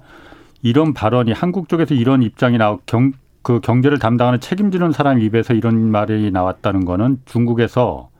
이런 0.62 0.94
발언이 0.94 1.32
한국 1.32 1.68
쪽에서 1.68 1.94
이런 1.94 2.22
입장이 2.22 2.56
나오 2.56 2.78
경, 2.86 3.12
그 3.42 3.60
경제를 3.60 3.98
담당하는 3.98 4.38
책임지는 4.38 4.92
사람 4.92 5.20
입에서 5.20 5.54
이런 5.54 5.90
말이 5.90 6.30
나왔다는 6.30 6.84
거는 6.84 7.18
중국에서 7.24 8.11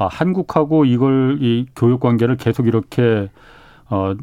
아, 0.00 0.08
한국하고 0.10 0.86
이걸 0.86 1.38
이 1.42 1.66
교육 1.76 2.00
관계를 2.00 2.38
계속 2.38 2.66
이렇게 2.66 3.28
어 3.90 4.14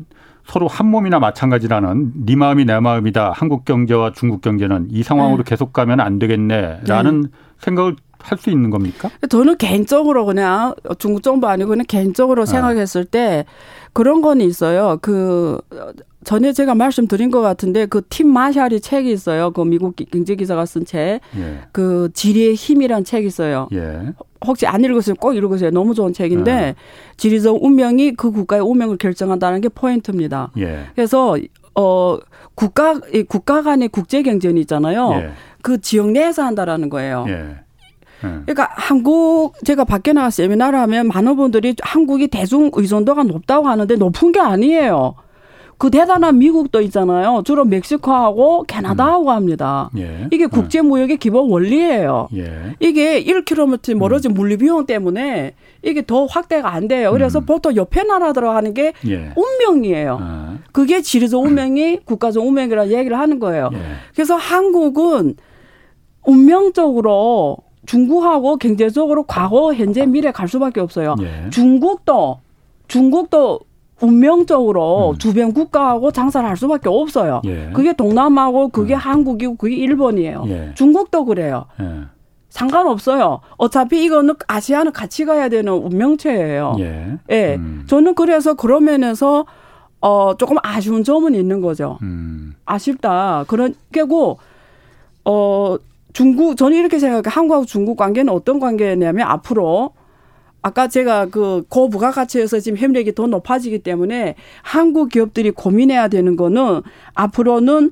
서로 0.44 0.68
한 0.68 0.88
몸이나 0.88 1.20
마찬가지라는 1.20 2.26
네 2.26 2.36
마음이 2.36 2.66
내 2.66 2.80
마음이다. 2.80 3.32
한국 3.36 3.64
경제와 3.64 4.14
중국 4.14 4.42
경제는 4.42 4.88
이 4.90 5.04
상황으로 5.04 5.44
네. 5.44 5.50
계속 5.50 5.74
가면 5.74 6.00
안 6.00 6.18
되겠네라는 6.18 7.22
네. 7.22 7.28
생각을 7.60 7.96
할 8.20 8.40
수 8.40 8.50
있는 8.50 8.72
겁니까? 8.72 9.10
저는 9.30 9.58
개인적으로 9.58 10.26
그냥 10.26 10.74
중국 10.98 11.22
정부 11.22 11.48
아니고 11.48 11.70
그냥 11.70 11.86
개인적으로 11.88 12.46
네. 12.46 12.52
생각했을 12.52 13.06
때 13.06 13.46
그런 13.94 14.22
건 14.22 14.42
있어요. 14.42 14.98
그 15.02 15.60
전에 16.28 16.52
제가 16.52 16.76
말씀드린 16.76 17.32
것 17.32 17.40
같은데 17.40 17.86
그 17.86 18.02
팀 18.10 18.28
마샬이 18.28 18.82
책이 18.82 19.10
있어요. 19.10 19.52
그 19.52 19.62
미국 19.62 19.96
경제 20.12 20.36
기자가 20.36 20.66
쓴 20.66 20.84
책. 20.84 21.22
예. 21.38 21.62
그 21.72 22.10
지리의 22.14 22.54
힘이란 22.56 23.06
책이 23.06 23.26
있어요. 23.28 23.70
예. 23.72 24.12
혹시 24.46 24.68
안 24.68 24.84
읽으세요? 24.84 25.16
꼭 25.16 25.34
읽으세요. 25.36 25.72
너무 25.72 25.94
좋은 25.96 26.12
책인데 26.12 26.52
예. 26.52 26.76
지리적 27.16 27.64
운명이 27.64 28.16
그 28.16 28.32
국가의 28.32 28.62
운명을 28.62 28.98
결정한다는 28.98 29.62
게 29.62 29.70
포인트입니다. 29.70 30.52
예. 30.58 30.88
그래서 30.96 31.38
어 31.76 32.18
국가 32.56 33.00
이 33.14 33.24
국가 33.24 33.62
간의 33.62 33.88
국제 33.88 34.22
경쟁이 34.22 34.60
있잖아요. 34.62 35.12
예. 35.14 35.30
그 35.62 35.80
지역 35.80 36.12
내에서 36.12 36.44
한다라는 36.44 36.90
거예요. 36.90 37.26
예. 37.30 37.56
그러니까 38.20 38.68
한국 38.72 39.54
제가 39.64 39.86
밖에 39.86 40.12
나가 40.12 40.30
세미나를 40.30 40.78
하면 40.80 41.08
많은 41.08 41.38
분들이 41.38 41.74
한국이 41.82 42.28
대중 42.28 42.70
의존도가 42.74 43.24
높다고 43.24 43.70
하는데 43.70 43.96
높은 43.96 44.34
게 44.34 44.42
아니에요. 44.42 45.16
그 45.78 45.92
대단한 45.92 46.40
미국도 46.40 46.82
있잖아요. 46.82 47.44
주로 47.46 47.64
멕시코하고 47.64 48.64
캐나다하고 48.64 49.26
음. 49.26 49.30
합니다. 49.30 49.92
예. 49.98 50.28
이게 50.32 50.48
국제 50.48 50.82
무역의 50.82 51.18
기본 51.18 51.52
원리예요. 51.52 52.30
예. 52.36 52.76
이게 52.80 53.24
1km 53.24 53.94
멀어진 53.94 54.32
음. 54.32 54.34
물리 54.34 54.58
비용 54.58 54.88
때문에 54.88 55.54
이게 55.84 56.04
더 56.04 56.26
확대가 56.26 56.74
안 56.74 56.88
돼요. 56.88 57.12
그래서 57.12 57.40
음. 57.40 57.46
보통 57.46 57.76
옆에 57.76 58.04
나라 58.04 58.34
들어가는 58.34 58.74
게 58.74 58.94
예. 59.08 59.32
운명이에요. 59.36 60.18
아. 60.20 60.58
그게 60.72 61.02
지리적 61.02 61.44
운명이 61.44 62.00
국가적 62.06 62.44
운명이라는 62.44 62.92
얘기를 62.92 63.20
하는 63.20 63.40
거예요. 63.40 63.70
예. 63.74 63.78
그래서 64.16 64.36
한국은 64.36 65.36
운명적으로 66.26 67.58
중국하고 67.86 68.58
경제적으로 68.58 69.24
과거, 69.24 69.74
현재, 69.74 70.06
미래 70.06 70.32
갈 70.32 70.48
수밖에 70.48 70.82
없어요. 70.82 71.16
예. 71.22 71.50
중국도 71.52 72.40
중국도 72.88 73.60
운명적으로 74.02 75.12
음. 75.12 75.18
주변 75.18 75.54
국가하고 75.54 76.12
장사를 76.12 76.48
할 76.48 76.56
수밖에 76.56 76.90
없어요. 76.90 77.42
예. 77.46 77.72
그게 77.74 77.94
동남아고 77.94 78.70
그게 78.70 78.94
음. 78.94 79.00
한국이고 79.00 79.56
그게 79.56 79.76
일본이에요. 79.76 80.44
예. 80.48 80.72
중국도 80.76 81.26
그래요. 81.26 81.66
예. 81.82 82.04
상관없어요. 82.50 83.42
어차피 83.58 84.04
이거는 84.04 84.36
아시아는 84.48 84.92
같이 84.92 85.26
가야 85.26 85.50
되는 85.50 85.74
운명체예요. 85.74 86.76
예. 86.80 87.18
예. 87.32 87.56
음. 87.56 87.86
저는 87.88 88.16
그래서 88.16 88.54
그런 88.54 88.86
면에서 88.86 89.46
어 90.00 90.36
조금 90.38 90.58
아쉬운 90.62 91.04
점은 91.04 91.34
있는 91.34 91.62
거죠. 91.62 91.98
음. 92.04 92.54
아쉽다. 92.66 93.46
그런 93.48 93.74
게고 93.92 94.38
어 95.26 95.76
중국 96.14 96.56
저는 96.56 96.78
이렇게 96.78 97.00
생각해요. 97.00 97.24
한국하고 97.26 97.66
중국 97.66 97.98
관계는 97.98 98.32
어떤 98.32 98.60
관계냐면 98.60 99.28
앞으로 99.28 99.92
아까 100.62 100.88
제가 100.88 101.28
그 101.28 101.64
고부가가치에서 101.70 102.60
지금 102.60 102.78
협력이 102.78 103.16
더 103.16 103.28
높아지기 103.28 103.80
때문에 103.80 104.36
한국 104.64 105.10
기업들이 105.10 105.52
고민해야 105.52 106.08
되는 106.08 106.36
거는 106.36 106.82
앞으로는 107.14 107.92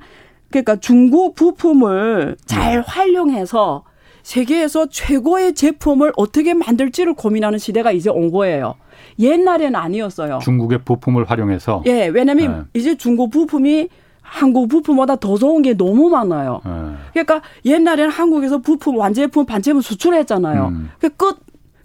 그러니까 0.50 0.76
중국 0.76 1.34
부품을 1.34 2.36
잘 2.44 2.76
네. 2.76 2.82
활용해서 2.86 3.84
세계에서 4.22 4.86
최고의 4.86 5.54
제품을 5.54 6.12
어떻게 6.16 6.52
만들지를 6.52 7.14
고민하는 7.14 7.58
시대가 7.58 7.92
이제 7.92 8.10
온 8.10 8.32
거예요. 8.32 8.74
옛날에는 9.20 9.76
아니었어요. 9.76 10.40
중국의 10.42 10.80
부품을 10.84 11.24
활용해서. 11.30 11.82
예, 11.86 12.08
왜냐하면 12.08 12.66
네. 12.72 12.80
이제 12.80 12.96
중국 12.96 13.30
부품이 13.30 13.88
한국 14.20 14.68
부품보다 14.68 15.16
더 15.16 15.36
좋은 15.36 15.62
게 15.62 15.74
너무 15.74 16.08
많아요. 16.08 16.60
네. 16.64 16.72
그러니까 17.12 17.42
옛날에는 17.64 18.10
한국에서 18.10 18.58
부품, 18.58 18.96
완제품, 18.96 19.46
반제품 19.46 19.80
수출했잖아요. 19.80 20.66
음. 20.68 20.90
그끝 20.98 21.16
그러 21.16 21.36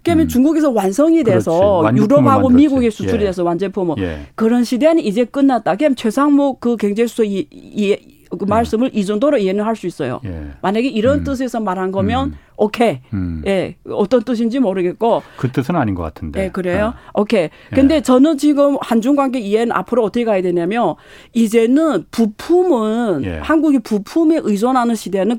면 0.04 0.20
음. 0.20 0.28
중국에서 0.28 0.70
완성이 0.70 1.22
돼서 1.22 1.82
유럽하고 1.94 2.48
미국에 2.48 2.90
수출이 2.90 3.22
예. 3.22 3.26
돼서 3.26 3.44
완제품은 3.44 3.98
예. 3.98 4.26
그런 4.34 4.64
시대는 4.64 5.02
이제 5.02 5.24
끝났다. 5.24 5.76
그럼 5.76 5.94
최상목 5.94 6.60
그 6.60 6.76
경제수석 6.76 7.26
이, 7.26 7.46
이, 7.50 7.96
그 8.36 8.44
말씀을 8.46 8.90
이 8.94 9.04
정도로 9.04 9.38
이해는 9.38 9.62
할 9.64 9.76
수 9.76 9.86
있어요. 9.86 10.20
예. 10.24 10.48
만약에 10.62 10.88
이런 10.88 11.18
음. 11.20 11.24
뜻에서 11.24 11.60
말한 11.60 11.92
거면 11.92 12.30
음. 12.30 12.34
오케이. 12.56 13.00
음. 13.12 13.42
예. 13.46 13.76
어떤 13.88 14.22
뜻인지 14.22 14.58
모르겠고. 14.58 15.22
그 15.36 15.50
뜻은 15.52 15.76
아닌 15.76 15.94
것 15.94 16.02
같은데. 16.02 16.44
예, 16.44 16.48
그래요? 16.48 16.94
어. 17.12 17.20
오케이. 17.20 17.42
예. 17.44 17.50
근데 17.74 18.00
저는 18.00 18.38
지금 18.38 18.76
한중 18.80 19.16
관계 19.16 19.38
이해는 19.38 19.72
앞으로 19.72 20.02
어떻게 20.02 20.24
가야 20.24 20.42
되냐면 20.42 20.94
이제는 21.32 22.06
부품은 22.10 23.24
예. 23.24 23.38
한국이 23.38 23.78
부품에 23.80 24.40
의존하는 24.42 24.94
시대는 24.94 25.38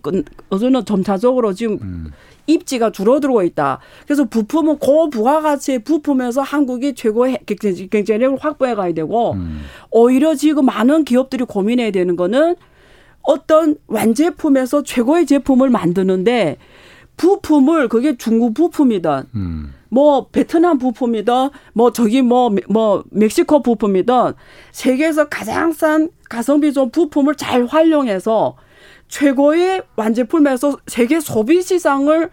어제는 0.49 0.86
점차적으로 0.86 1.53
지금 1.53 1.80
음. 1.82 2.11
입지가 2.48 2.91
줄어들고 2.91 3.44
있다. 3.44 3.80
그래서 4.06 4.26
부품은 4.26 4.78
고부가가치의 4.80 5.80
부품에서 5.80 6.41
한국이 6.41 6.94
최고의 6.94 7.39
경쟁력을 7.89 8.38
확보해 8.39 8.76
가야 8.76 8.94
되고 8.94 9.34
음. 9.34 9.62
오히려 9.91 10.36
지금 10.36 10.66
많은 10.66 11.06
기업들이 11.06 11.46
고민해야 11.46 11.91
되는 11.91 12.16
거는 12.16 12.56
어떤 13.22 13.78
완제품에서 13.88 14.84
최고의 14.84 15.26
제품을 15.26 15.70
만드는데 15.70 16.58
부품을 17.16 17.88
그게 17.88 18.18
중국 18.18 18.54
부품이든 18.54 19.24
음. 19.36 19.74
뭐 19.89 20.28
베트남 20.32 20.80
부품이든 20.80 21.50
뭐 21.74 21.94
저기 21.94 22.22
뭐뭐 22.22 22.56
뭐 22.68 23.04
멕시코 23.12 23.62
부품이든 23.62 24.34
세계에서 24.72 25.30
가장 25.30 25.72
싼 25.72 26.10
가성비 26.30 26.74
좋은 26.74 26.89
부품을 26.89 27.36
잘 27.36 27.66
활용해서 27.66 28.56
최고의 29.14 29.84
완제품에서 29.95 30.78
세계 30.88 31.20
소비 31.20 31.61
시장을 31.61 32.32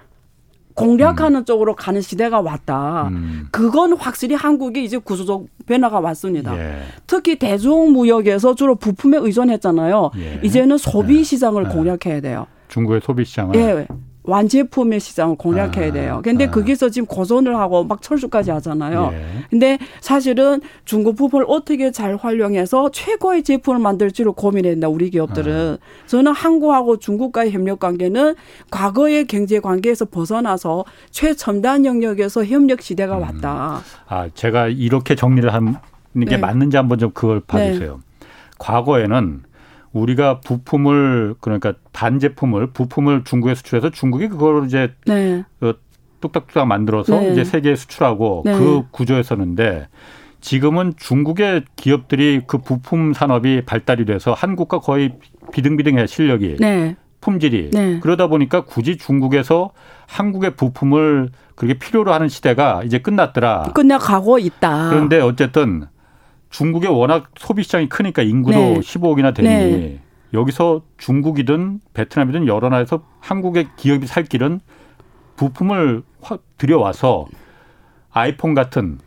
공략하는 0.73 1.41
음. 1.41 1.45
쪽으로 1.45 1.77
가는 1.77 2.01
시대가 2.01 2.41
왔다. 2.41 3.09
음. 3.09 3.49
그건 3.51 3.93
확실히 3.93 4.35
한국이 4.35 4.83
이제 4.83 4.97
구조적 4.97 5.45
변화가 5.67 6.01
왔습니다. 6.01 6.57
예. 6.57 6.81
특히 7.07 7.39
대중무역에서 7.39 8.55
주로 8.55 8.77
부품에 8.77 9.19
의존했잖아요. 9.19 10.11
예. 10.17 10.41
이제는 10.43 10.79
소비 10.79 11.19
예. 11.19 11.23
시장을 11.23 11.67
예. 11.67 11.69
공략해야 11.69 12.23
돼요. 12.23 12.47
중국의 12.69 13.03
소비 13.05 13.27
시장을. 13.27 13.57
예. 13.57 13.87
완제품의 14.31 15.01
시장을 15.01 15.37
공략해야 15.37 15.89
아, 15.89 15.93
돼요. 15.93 16.21
근데 16.23 16.47
아. 16.47 16.51
거기서 16.51 16.89
지금 16.89 17.07
고전을 17.07 17.57
하고 17.57 17.85
막 17.85 18.01
철수까지 18.01 18.51
하잖아요. 18.53 19.11
예. 19.13 19.45
근데 19.51 19.79
사실은 20.01 20.61
중국 20.85 21.17
부품을 21.17 21.45
어떻게 21.49 21.91
잘 21.91 22.17
활용해서 22.17 22.91
최고의 22.93 23.43
제품을 23.43 23.81
만들지를 23.81 24.33
고민해야 24.33 24.75
된다. 24.75 24.89
우리 24.89 25.11
기업들은. 25.11 25.79
아. 25.81 26.07
저는 26.07 26.33
한국하고 26.33 26.99
중국과의 26.99 27.51
협력 27.51 27.81
관계는 27.81 28.37
과거의 28.71 29.27
경제 29.27 29.59
관계에서 29.59 30.05
벗어나서 30.05 30.85
최첨단 31.11 31.85
영역에서 31.85 32.45
협력 32.45 32.83
시대가 32.83 33.17
음. 33.17 33.23
왔다. 33.23 33.81
아, 34.07 34.29
제가 34.33 34.69
이렇게 34.69 35.15
정리를 35.15 35.53
하는 35.53 35.75
게 36.15 36.25
네. 36.25 36.37
맞는지 36.37 36.77
한번 36.77 36.99
좀 36.99 37.11
그걸 37.11 37.41
봐주세요. 37.41 37.95
네. 37.95 38.27
과거에는 38.59 39.43
우리가 39.93 40.41
부품을 40.41 41.35
그러니까 41.41 41.75
반제품을 41.93 42.69
부품을 42.69 43.25
중국에 43.25 43.55
수출해서 43.55 43.91
중국이 43.91 44.29
그걸 44.29 44.65
이제 44.67 44.93
네. 45.07 45.45
그 45.59 45.79
뚝딱뚝딱 46.21 46.67
만들어서 46.67 47.19
네. 47.19 47.33
이제 47.33 47.45
세계에 47.45 47.75
수출하고 47.75 48.43
네. 48.45 48.57
그 48.57 48.83
구조였었는데 48.91 49.89
지금은 50.41 50.95
중국의 50.97 51.65
기업들이 51.77 52.43
그 52.47 52.59
부품 52.59 53.13
산업이 53.13 53.63
발달이 53.67 54.05
돼서 54.05 54.33
한국과 54.33 54.81
거의 54.81 55.13
비등비등해 55.53 56.07
실력이 56.07 56.57
네. 56.61 56.97
품질이 57.21 57.71
네. 57.73 58.01
그러다 58.01 58.29
보니까 58.29 58.65
굳이 58.65 58.97
중국에서 58.97 59.71
한국의 60.07 60.57
부품을 60.57 61.31
그렇게 61.55 61.79
필요로 61.79 62.13
하는 62.13 62.29
시대가 62.29 62.83
이제 62.85 62.99
끝났더라. 62.99 63.73
끝나가고 63.75 64.39
있다. 64.39 64.89
그런데 64.89 65.21
어쨌든 65.21 65.87
중국의 66.51 66.91
워낙 66.91 67.31
소비 67.39 67.63
시장이 67.63 67.89
크니까 67.89 68.23
인구도 68.23 68.59
네. 68.59 68.81
15억이나 68.81 69.35
되니 69.35 69.49
네. 69.49 70.01
여기서 70.33 70.83
중국이든 70.99 71.81
베트남이든 71.95 72.47
여러 72.47 72.69
나라에서 72.69 73.03
한국의 73.21 73.69
기업이 73.77 74.07
살 74.07 74.25
길은 74.25 74.61
부품을 75.37 76.03
들여와서 76.59 77.27
아이폰 78.11 78.55
같은 78.55 78.99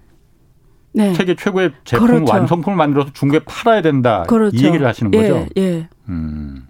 네. 0.94 1.14
세계 1.14 1.36
최고의 1.36 1.72
제품 1.86 2.08
그렇죠. 2.08 2.34
완성품을 2.34 2.78
만들어서 2.78 3.12
중국에 3.14 3.44
팔아야 3.46 3.82
된다. 3.82 4.24
그렇죠. 4.28 4.56
이 4.56 4.66
얘기를 4.66 4.86
하시는 4.86 5.12
거죠. 5.12 5.48
예, 5.58 5.62
예. 5.62 5.90
음. 6.10 6.68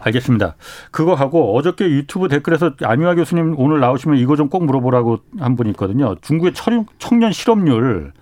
알겠습니다. 0.00 0.56
그거 0.90 1.14
하고 1.14 1.56
어저께 1.56 1.86
유튜브 1.86 2.28
댓글에서 2.28 2.72
안유아 2.82 3.14
교수님 3.14 3.54
오늘 3.58 3.80
나오시면 3.80 4.18
이거 4.18 4.36
좀 4.36 4.48
꼭 4.48 4.64
물어보라고 4.64 5.18
한 5.38 5.56
분이 5.56 5.70
있거든요. 5.70 6.14
중국의 6.20 6.52
청년 6.98 7.32
실업률 7.32 8.12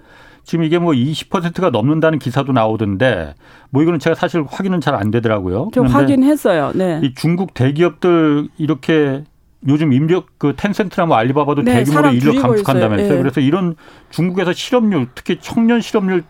지금 0.44 0.64
이게 0.64 0.78
뭐 0.78 0.92
20%가 0.92 1.70
넘는다는 1.70 2.18
기사도 2.18 2.52
나오던데 2.52 3.34
뭐 3.70 3.82
이거는 3.82 3.98
제가 3.98 4.14
사실 4.14 4.44
확인은 4.48 4.80
잘 4.80 4.94
안 4.94 5.10
되더라고요. 5.10 5.70
저 5.74 5.82
확인했어요. 5.82 6.72
네. 6.74 7.00
이 7.02 7.14
중국 7.14 7.52
대기업들 7.54 8.48
이렇게 8.58 9.24
요즘 9.66 9.92
인력 9.92 10.26
그 10.38 10.54
텐센트나 10.56 11.06
뭐 11.06 11.16
알리바바도 11.16 11.62
네, 11.62 11.74
대규모로 11.74 12.10
인력 12.12 12.42
감축한다면서요. 12.42 13.14
네. 13.16 13.18
그래서 13.18 13.40
이런 13.40 13.74
중국에서 14.10 14.52
실업률 14.52 15.08
특히 15.14 15.38
청년 15.40 15.80
실업률 15.80 16.22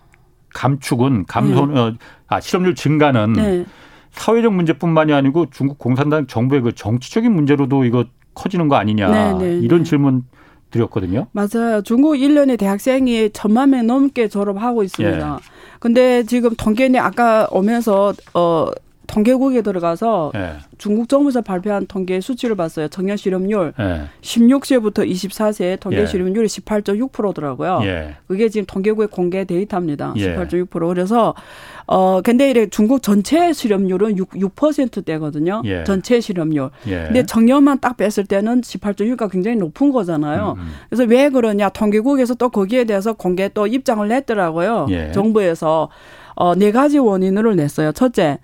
감축은 0.55 1.27
감소 1.27 1.67
네. 1.67 1.79
어, 1.81 1.95
아 2.29 2.41
실업률 2.41 2.75
증가는 2.75 3.33
네. 3.33 3.67
사회적 4.13 4.55
문제뿐만이 4.55 5.13
아니고 5.13 5.47
중국 5.51 5.79
공산당 5.79 6.27
정부의 6.29 6.63
그 6.63 6.73
정치적인 6.75 7.33
문제로도 7.33 7.85
이거 7.85 8.05
커지는 8.35 8.69
거 8.69 8.77
아니냐 8.77 9.09
네, 9.09 9.35
네, 9.39 9.59
이런 9.59 9.83
질문 9.85 10.23
드렸거든요. 10.75 11.27
맞아요. 11.33 11.83
중국 11.83 12.15
1년에 12.15 12.59
대학생이 12.59 13.31
천만 13.33 13.71
명 13.71 13.87
넘게 13.87 14.29
졸업하고 14.29 14.83
있습니다. 14.83 15.39
예. 15.41 15.79
근데 15.79 16.23
지금 16.25 16.55
통계는 16.57 17.01
아까 17.01 17.49
오면서 17.51 18.13
어 18.35 18.71
통계국에 19.07 19.63
들어가서 19.63 20.33
예. 20.35 20.55
중국 20.79 21.09
정부에서 21.09 21.41
발표한 21.41 21.87
통계 21.87 22.21
수치를 22.21 22.57
봤어요. 22.57 22.89
청년 22.89 23.17
실업률 23.17 23.73
예. 23.79 24.03
16세부터 24.21 25.09
24세 25.09 25.79
통계 25.81 26.01
예. 26.01 26.07
실업률이 26.07 26.47
18.6%더라고요. 26.47 27.81
예. 27.85 28.17
그게 28.27 28.49
지금 28.49 28.67
통계국의 28.67 29.09
공개 29.09 29.45
데이터입니다. 29.45 30.15
18.6%. 30.15 30.85
예. 30.85 30.89
그래서 30.89 31.35
어 31.87 32.21
근데 32.23 32.51
이래 32.51 32.67
중국 32.67 33.03
전체 33.03 33.53
실업률은 33.53 34.17
6, 34.17 34.31
6%대거든요. 34.31 35.63
예. 35.65 35.85
전체 35.85 36.21
실업률. 36.21 36.71
근데 36.85 37.25
청년만 37.25 37.81
딱 37.81 37.97
뺐을 37.97 38.27
때는 38.27 38.63
18.6가 38.63 39.31
굉장히 39.31 39.57
높은 39.59 39.93
거잖아요. 39.93 40.55
음, 40.57 40.61
음. 40.61 40.69
그래서 40.89 41.05
왜 41.05 41.29
그러냐? 41.29 41.69
통계국에서 41.69 42.35
또 42.35 42.49
거기에 42.49 42.85
대해서 42.85 43.13
공개 43.13 43.49
또 43.49 43.67
입장을 43.67 44.07
냈더라고요. 44.09 44.87
정부에서 45.13 45.91
어, 46.37 46.55
네 46.55 46.73
가지 46.73 46.99
원인을 46.99 47.57
냈어요. 47.57 47.93
첫째, 47.93 48.39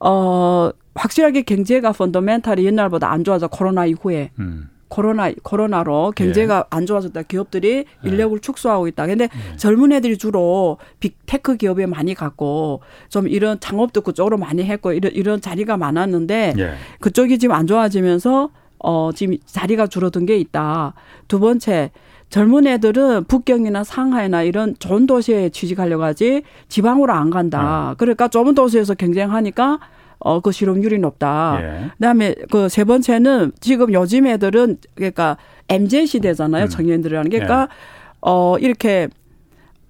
어, 0.00 0.70
확실하게 0.94 1.42
경제가 1.42 1.92
펀더멘탈이 1.92 2.64
옛날보다 2.64 3.10
안 3.10 3.24
좋아져 3.24 3.48
코로나 3.48 3.86
이후에. 3.86 4.30
음. 4.38 4.70
코로나 4.88 5.30
코로나로 5.42 6.12
경제가 6.16 6.58
예. 6.58 6.62
안 6.70 6.86
좋아졌다. 6.86 7.22
기업들이 7.22 7.84
예. 8.04 8.08
인력을 8.08 8.38
축소하고 8.40 8.88
있다. 8.88 9.06
근데 9.06 9.24
예. 9.24 9.56
젊은 9.56 9.92
애들이 9.92 10.16
주로 10.16 10.78
빅테크 11.00 11.56
기업에 11.56 11.86
많이 11.86 12.14
갔고 12.14 12.80
좀 13.08 13.28
이런 13.28 13.60
창업도 13.60 14.00
그쪽으로 14.00 14.38
많이 14.38 14.64
했고 14.64 14.92
이런 14.92 15.12
이런 15.12 15.40
자리가 15.40 15.76
많았는데 15.76 16.54
예. 16.58 16.74
그쪽이 17.00 17.38
지금 17.38 17.54
안 17.54 17.66
좋아지면서 17.66 18.50
어 18.78 19.10
지금 19.14 19.36
자리가 19.44 19.88
줄어든 19.88 20.24
게 20.24 20.38
있다. 20.38 20.94
두 21.28 21.38
번째 21.38 21.90
젊은 22.30 22.66
애들은 22.66 23.24
북경이나 23.24 23.84
상하이나 23.84 24.42
이런 24.42 24.74
좋은 24.78 25.06
도시에 25.06 25.48
취직하려고 25.48 26.02
하지 26.04 26.42
지방으로 26.68 27.12
안 27.12 27.30
간다. 27.30 27.90
음. 27.92 27.94
그러니까 27.96 28.28
좁은 28.28 28.54
도시에서 28.54 28.94
경쟁하니까 28.94 29.78
어, 30.18 30.40
그 30.40 30.52
실업률이 30.52 30.98
높다. 30.98 31.58
예. 31.62 31.90
그다음에 31.92 32.34
그 32.50 32.68
세 32.68 32.84
번째는 32.84 33.52
지금 33.60 33.92
요즘 33.92 34.26
애들은 34.26 34.78
그러니까 34.94 35.36
MZ 35.68 36.06
시대잖아요. 36.06 36.64
음. 36.64 36.68
청년들이라는 36.68 37.30
게. 37.30 37.38
그러니까 37.38 37.62
예. 37.62 37.76
어, 38.20 38.56
이렇게 38.58 39.08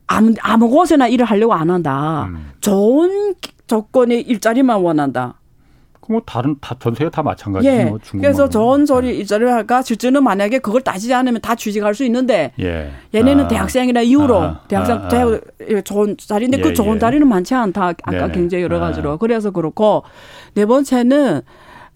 아무, 0.07 0.35
아무 0.41 0.69
곳에나 0.71 1.09
일을 1.09 1.25
하려고 1.25 1.55
안 1.55 1.71
한다. 1.71 2.27
음. 2.31 2.51
좋은 2.61 3.35
조건의 3.67 4.23
일자리만 4.23 4.81
원한다. 4.81 5.35
뭐 6.09 6.23
다른 6.25 6.57
다 6.61 6.75
전 6.79 6.95
세계 6.95 7.11
다 7.11 7.23
마찬가지죠. 7.23 7.71
예. 7.73 7.85
뭐 7.85 7.99
그래서 8.13 8.49
좋은 8.49 8.87
소리 8.87 9.17
일자리를 9.19 9.53
할까? 9.53 9.83
실제는 9.83 10.23
만약에 10.23 10.59
그걸 10.59 10.81
따지지 10.81 11.13
않으면 11.13 11.41
다 11.41 11.55
취직할 11.55 11.95
수 11.95 12.05
있는데 12.05 12.53
예. 12.61 12.91
얘네는 13.15 13.45
아. 13.45 13.49
대학생이나 13.49 14.01
이후로 14.03 14.41
아. 14.41 14.61
대학생 14.69 14.97
아. 14.97 15.09
대학 15.09 15.41
좋은 15.85 16.17
자리인데 16.17 16.59
그 16.59 16.69
예. 16.69 16.71
그 16.71 16.75
좋은 16.75 16.97
예. 16.97 16.99
자리는 16.99 17.27
많지 17.29 17.55
않다. 17.55 17.83
아까 18.03 18.27
네. 18.29 18.33
경제 18.33 18.63
여러 18.63 18.77
아. 18.79 18.81
가지로 18.81 19.19
그래서 19.19 19.51
그렇고 19.51 20.03
네 20.55 20.67
번째는 20.67 21.43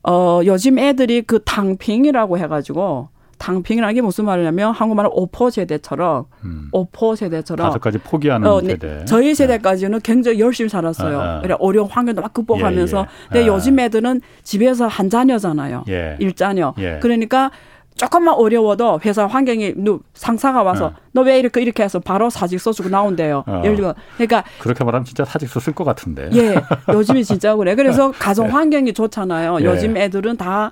어 0.08 0.40
요즘 0.44 0.78
애들이 0.78 1.22
그 1.22 1.42
당핑이라고 1.44 2.38
해가지고 2.38 3.08
당핑이라는 3.43 3.95
게 3.97 4.01
무슨 4.01 4.24
말이냐면 4.24 4.72
한국말로 4.72 5.11
오포 5.12 5.51
세대처럼 5.51 6.26
음. 6.45 6.68
오포 6.70 7.16
세대처럼 7.16 7.66
다섯 7.66 7.80
가지 7.80 7.99
포기하는 7.99 8.49
어, 8.49 8.61
네. 8.61 8.68
세대. 8.68 9.05
저희 9.05 9.28
네. 9.28 9.34
세대까지는 9.34 10.01
굉장히 10.01 10.38
열심히 10.38 10.68
살았어요. 10.68 11.20
아, 11.20 11.24
아. 11.24 11.40
그래 11.40 11.57
어려운 11.59 11.88
환경도 11.90 12.22
막 12.22 12.32
극복하면서. 12.32 12.99
예, 12.99 13.03
예. 13.03 13.07
근데 13.32 13.45
아. 13.45 13.47
요즘 13.55 13.80
애들은 13.80 14.20
집에서 14.45 14.86
한 14.86 15.11
자녀잖아요. 15.11 15.84
예. 15.88 16.16
일자녀. 16.20 16.74
예. 16.78 17.01
그러니까 17.03 17.51
조금만 17.97 18.34
어려워도 18.34 19.01
회사 19.05 19.26
환경이 19.26 19.74
상사가 20.14 20.62
와서 20.62 20.86
어. 20.86 20.93
너왜 21.11 21.40
이렇게 21.40 21.61
이렇게 21.61 21.82
해서 21.82 21.99
바로 21.99 22.30
사직 22.30 22.61
써주고 22.61 22.90
나온대요. 22.90 23.43
어. 23.47 23.62
예를 23.64 23.76
들어 23.76 23.95
그러니까 24.14 24.45
그렇게 24.61 24.84
말하면 24.84 25.05
진짜 25.05 25.24
사직서 25.24 25.59
쓸 25.59 25.74
것 25.74 25.82
같은데. 25.82 26.30
예, 26.32 26.55
요즘이 26.93 27.24
진짜 27.24 27.57
그래. 27.57 27.74
그래서 27.74 28.12
가정 28.18 28.47
예. 28.47 28.51
환경이 28.51 28.93
좋잖아요. 28.93 29.59
예. 29.62 29.64
요즘 29.64 29.97
애들은 29.97 30.36
다 30.36 30.70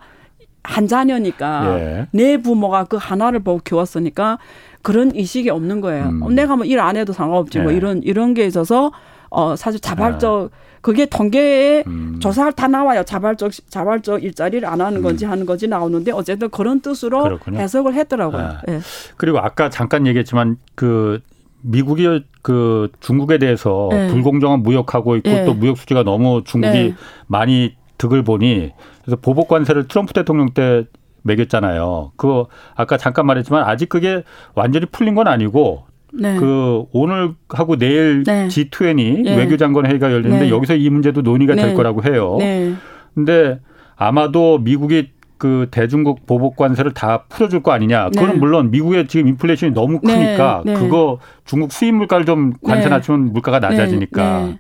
한 0.62 0.86
자녀니까 0.86 1.78
예. 1.80 2.06
내 2.12 2.36
부모가 2.36 2.84
그 2.84 2.96
하나를 3.00 3.40
보고 3.40 3.60
키웠으니까 3.64 4.38
그런 4.82 5.10
의식이 5.14 5.50
없는 5.50 5.80
거예요. 5.80 6.04
음. 6.10 6.34
내가 6.34 6.56
뭐 6.56 6.64
일 6.66 6.78
안 6.80 6.96
해도 6.96 7.12
상관없지 7.12 7.60
뭐 7.60 7.72
예. 7.72 7.76
이런 7.76 8.02
이런 8.02 8.34
게 8.34 8.46
있어서 8.46 8.92
어 9.30 9.56
사실 9.56 9.80
자발적 9.80 10.50
아. 10.52 10.56
그게 10.80 11.04
통계에 11.06 11.84
음. 11.86 12.16
조사할 12.20 12.52
다 12.52 12.66
나와요. 12.68 13.02
자발적 13.04 13.52
자발적 13.68 14.24
일자리를 14.24 14.66
안 14.66 14.80
하는 14.80 15.02
건지 15.02 15.26
음. 15.26 15.30
하는 15.30 15.46
건지 15.46 15.68
나오는데 15.68 16.12
어쨌든 16.12 16.48
그런 16.50 16.80
뜻으로 16.80 17.22
그렇군요. 17.22 17.58
해석을 17.58 17.94
했더라고요. 17.94 18.40
아. 18.42 18.60
네. 18.66 18.80
그리고 19.16 19.38
아까 19.38 19.68
잠깐 19.70 20.06
얘기했지만 20.06 20.56
그 20.74 21.20
미국이 21.62 22.24
그 22.42 22.88
중국에 23.00 23.36
대해서 23.38 23.88
네. 23.90 24.08
불공정한 24.08 24.62
무역하고 24.62 25.16
있고 25.16 25.28
네. 25.28 25.44
또 25.44 25.52
무역 25.52 25.76
수지가 25.76 26.02
너무 26.04 26.42
중국이 26.44 26.78
네. 26.78 26.94
많이 27.26 27.76
득을 28.00 28.24
보니 28.24 28.72
그래서 29.02 29.16
보복 29.20 29.46
관세를 29.48 29.86
트럼프 29.86 30.14
대통령 30.14 30.50
때 30.54 30.84
매겼잖아요. 31.22 32.12
그거 32.16 32.48
아까 32.74 32.96
잠깐 32.96 33.26
말했지만 33.26 33.64
아직 33.64 33.90
그게 33.90 34.24
완전히 34.54 34.86
풀린 34.86 35.14
건 35.14 35.28
아니고 35.28 35.84
네. 36.14 36.36
그 36.36 36.84
오늘 36.92 37.34
하고 37.50 37.76
내일 37.76 38.24
네. 38.24 38.48
G20 38.48 39.22
네. 39.24 39.36
외교장관 39.36 39.86
회의가 39.86 40.10
열리는데 40.10 40.46
네. 40.46 40.50
여기서 40.50 40.76
이 40.76 40.88
문제도 40.88 41.20
논의가 41.20 41.54
될 41.54 41.68
네. 41.68 41.74
거라고 41.74 42.02
해요. 42.02 42.36
네. 42.38 42.72
근데 43.14 43.60
아마도 43.96 44.58
미국이 44.58 45.10
그 45.36 45.68
대중국 45.70 46.26
보복 46.26 46.56
관세를 46.56 46.92
다 46.92 47.24
풀어줄 47.28 47.62
거 47.62 47.72
아니냐. 47.72 48.10
그거는 48.10 48.40
물론 48.40 48.70
미국의 48.70 49.08
지금 49.08 49.28
인플레이션이 49.28 49.72
너무 49.72 50.00
크니까 50.00 50.62
그거 50.64 51.18
중국 51.44 51.72
수입 51.72 51.94
물가를 51.94 52.24
좀 52.24 52.54
관세 52.64 52.88
낮추면 52.88 53.32
물가가 53.32 53.58
낮아지니까. 53.58 54.54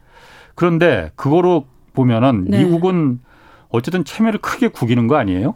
그런데 0.54 1.10
그거로 1.16 1.64
보면은 1.94 2.44
미국은 2.50 3.20
어쨌든 3.70 4.04
체면을 4.04 4.38
크게 4.40 4.68
구기는 4.68 5.06
거 5.06 5.16
아니에요? 5.16 5.54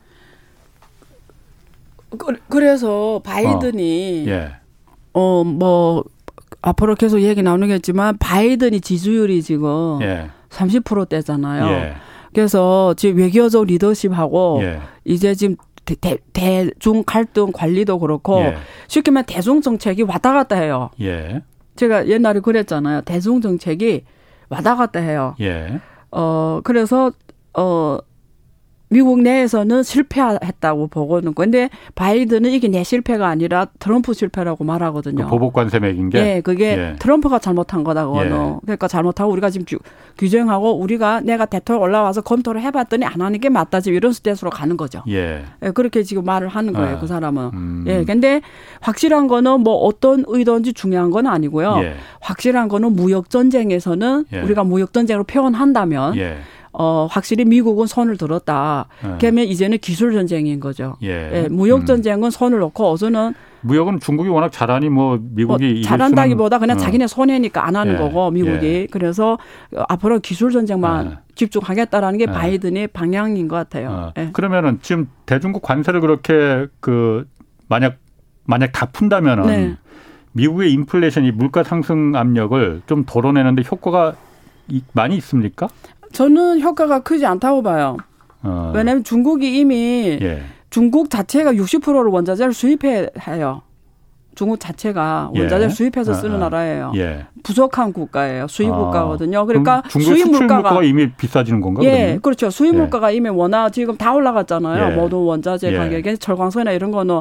그, 2.16 2.36
그래서 2.48 3.20
바이든이 3.24 4.24
어. 4.26 4.30
예. 4.30 4.50
어, 5.12 5.44
뭐, 5.44 6.04
앞으로 6.62 6.94
계속 6.94 7.20
얘기 7.20 7.42
나누겠지만, 7.42 8.18
바이든이 8.18 8.80
지지율이 8.80 9.42
지금 9.42 9.98
예. 10.02 10.30
30%대잖아요. 10.50 11.66
예. 11.68 11.94
그래서 12.32 12.94
지금 12.96 13.18
외교적 13.18 13.64
리더십하고 13.64 14.58
예. 14.62 14.80
이제 15.04 15.34
지금 15.34 15.56
대, 15.84 15.94
대, 15.94 16.16
대중 16.32 17.04
갈등 17.06 17.52
관리도 17.52 17.98
그렇고 18.00 18.40
예. 18.40 18.56
쉽게 18.88 19.10
말하면 19.10 19.26
대중 19.26 19.60
정책이 19.60 20.02
왔다 20.02 20.32
갔다 20.32 20.56
해요. 20.56 20.90
예. 21.00 21.42
제가 21.76 22.08
옛날에 22.08 22.40
그랬잖아요. 22.40 23.02
대중 23.02 23.40
정책이 23.40 24.04
왔다 24.48 24.74
갔다 24.74 25.00
해요. 25.00 25.34
예. 25.40 25.80
어 26.10 26.60
그래서 26.64 27.12
어 27.57 27.98
미국 28.94 29.22
내에서는 29.22 29.82
실패했다고 29.82 30.86
보고는 30.86 31.34
근데 31.34 31.68
바이든은 31.96 32.50
이게 32.52 32.68
내 32.68 32.84
실패가 32.84 33.26
아니라 33.26 33.66
트럼프 33.80 34.14
실패라고 34.14 34.62
말하거든요. 34.62 35.24
그 35.24 35.30
보복 35.30 35.52
관세 35.52 35.80
맥인 35.80 36.11
게. 36.11 36.18
예, 36.18 36.40
그게 36.40 36.78
예. 36.78 36.96
트럼프가 37.00 37.40
잘못한 37.40 37.82
거다고. 37.82 38.22
예. 38.24 38.28
그러니까 38.28 38.86
잘못하고 38.86 39.32
우리가 39.32 39.50
지금 39.50 39.66
규정하고 40.16 40.78
우리가 40.78 41.22
내가 41.22 41.44
대통령 41.44 41.82
올라와서 41.82 42.20
검토를 42.20 42.62
해봤더니 42.62 43.05
안 43.05 43.20
하는 43.20 43.40
게 43.40 43.48
맞다 43.48 43.80
지금 43.80 43.96
이런 43.96 44.12
스탠스로 44.12 44.50
가는 44.50 44.76
거죠. 44.76 45.02
예. 45.09 45.44
예 45.62 45.70
그렇게 45.72 46.05
지금 46.05 46.24
말을 46.24 46.46
하는 46.46 46.72
거예요. 46.72 46.98
아. 46.98 47.00
그 47.00 47.09
사람은. 47.09 47.50
음. 47.52 47.84
예. 47.88 48.05
근데 48.05 48.42
확실한 48.80 49.26
거는 49.26 49.62
뭐 49.62 49.74
어떤 49.74 50.22
의도인지 50.28 50.72
중요한 50.72 51.11
건 51.11 51.26
아니고요. 51.26 51.78
예. 51.78 51.94
확실한 52.20 52.68
거는 52.68 52.94
무역 52.94 53.28
전쟁에서는 53.28 54.26
예. 54.32 54.40
우리가 54.40 54.62
무역 54.62 54.92
전쟁으로 54.92 55.24
표현한다면. 55.24 56.16
예. 56.74 56.82
어, 56.82 57.06
확실히 57.10 57.44
미국은 57.44 57.86
손을 57.86 58.16
들었다. 58.16 58.86
네. 59.02 59.16
그러면 59.20 59.44
이제는 59.44 59.78
기술 59.78 60.12
전쟁인 60.12 60.60
거죠. 60.60 60.96
예. 61.02 61.08
예 61.44 61.48
무역 61.48 61.82
음. 61.82 61.86
전쟁은 61.86 62.24
음. 62.24 62.30
손을 62.30 62.58
놓고 62.58 62.90
어서는 62.90 63.34
무역은 63.62 64.00
중국이 64.00 64.28
워낙 64.28 64.52
잘하니 64.52 64.90
뭐 64.90 65.18
미국이 65.20 65.72
뭐 65.72 65.82
잘한다기보다 65.82 66.58
그냥 66.58 66.76
어. 66.76 66.80
자기네 66.80 67.06
손해니까 67.06 67.66
안 67.66 67.76
하는 67.76 67.94
예. 67.94 67.98
거고 67.98 68.30
미국이 68.30 68.66
예. 68.66 68.86
그래서 68.90 69.38
앞으로 69.88 70.18
기술 70.20 70.50
전쟁만 70.50 71.06
예. 71.06 71.18
집중하겠다라는 71.34 72.18
게 72.18 72.26
예. 72.28 72.32
바이든의 72.32 72.88
방향인 72.88 73.48
것 73.48 73.56
같아요. 73.56 73.88
어. 73.90 74.12
예. 74.18 74.30
그러면은 74.32 74.78
지금 74.82 75.08
대중국 75.26 75.62
관세를 75.62 76.00
그렇게 76.00 76.66
그 76.80 77.26
만약 77.68 77.96
만약 78.44 78.72
다 78.72 78.86
푼다면은 78.86 79.46
네. 79.46 79.76
미국의 80.32 80.72
인플레이션이 80.72 81.30
물가 81.32 81.62
상승 81.62 82.14
압력을 82.16 82.82
좀 82.86 83.04
덜어내는데 83.06 83.62
효과가 83.70 84.14
많이 84.92 85.16
있습니까? 85.16 85.68
저는 86.14 86.60
효과가 86.60 87.00
크지 87.00 87.26
않다고 87.26 87.62
봐요. 87.62 87.96
어. 88.42 88.72
왜냐하면 88.74 89.04
중국이 89.04 89.58
이미 89.58 90.18
예. 90.22 90.42
중국 90.70 91.10
자체가 91.10 91.52
60%를 91.52 92.10
원자재를 92.10 92.52
수입해요. 92.52 93.62
중국 94.35 94.59
자체가 94.59 95.30
원자재 95.35 95.64
예. 95.64 95.68
수입해서 95.68 96.12
아, 96.12 96.14
쓰는 96.14 96.37
아, 96.37 96.39
나라예요. 96.39 96.93
예. 96.97 97.26
부족한 97.43 97.93
국가예요. 97.93 98.47
수입 98.49 98.72
아. 98.72 98.76
국가거든요. 98.76 99.47
그러니까 99.47 99.82
수입 99.89 100.30
물가가 100.30 100.82
이미 100.82 101.11
비싸지는 101.12 101.61
건가? 101.61 101.82
예, 101.85 101.91
그러면? 101.91 102.20
그렇죠. 102.20 102.51
수입 102.51 102.74
예. 102.74 102.78
물가가 102.78 103.11
이미 103.11 103.28
워낙 103.28 103.70
지금 103.70 103.97
다 103.97 104.14
올라갔잖아요. 104.14 104.93
예. 104.93 104.97
모든 104.97 105.18
원자재 105.18 105.72
예. 105.72 105.76
가격에 105.76 106.16
철광석이나 106.16 106.72
이런 106.72 106.91
거는 106.91 107.20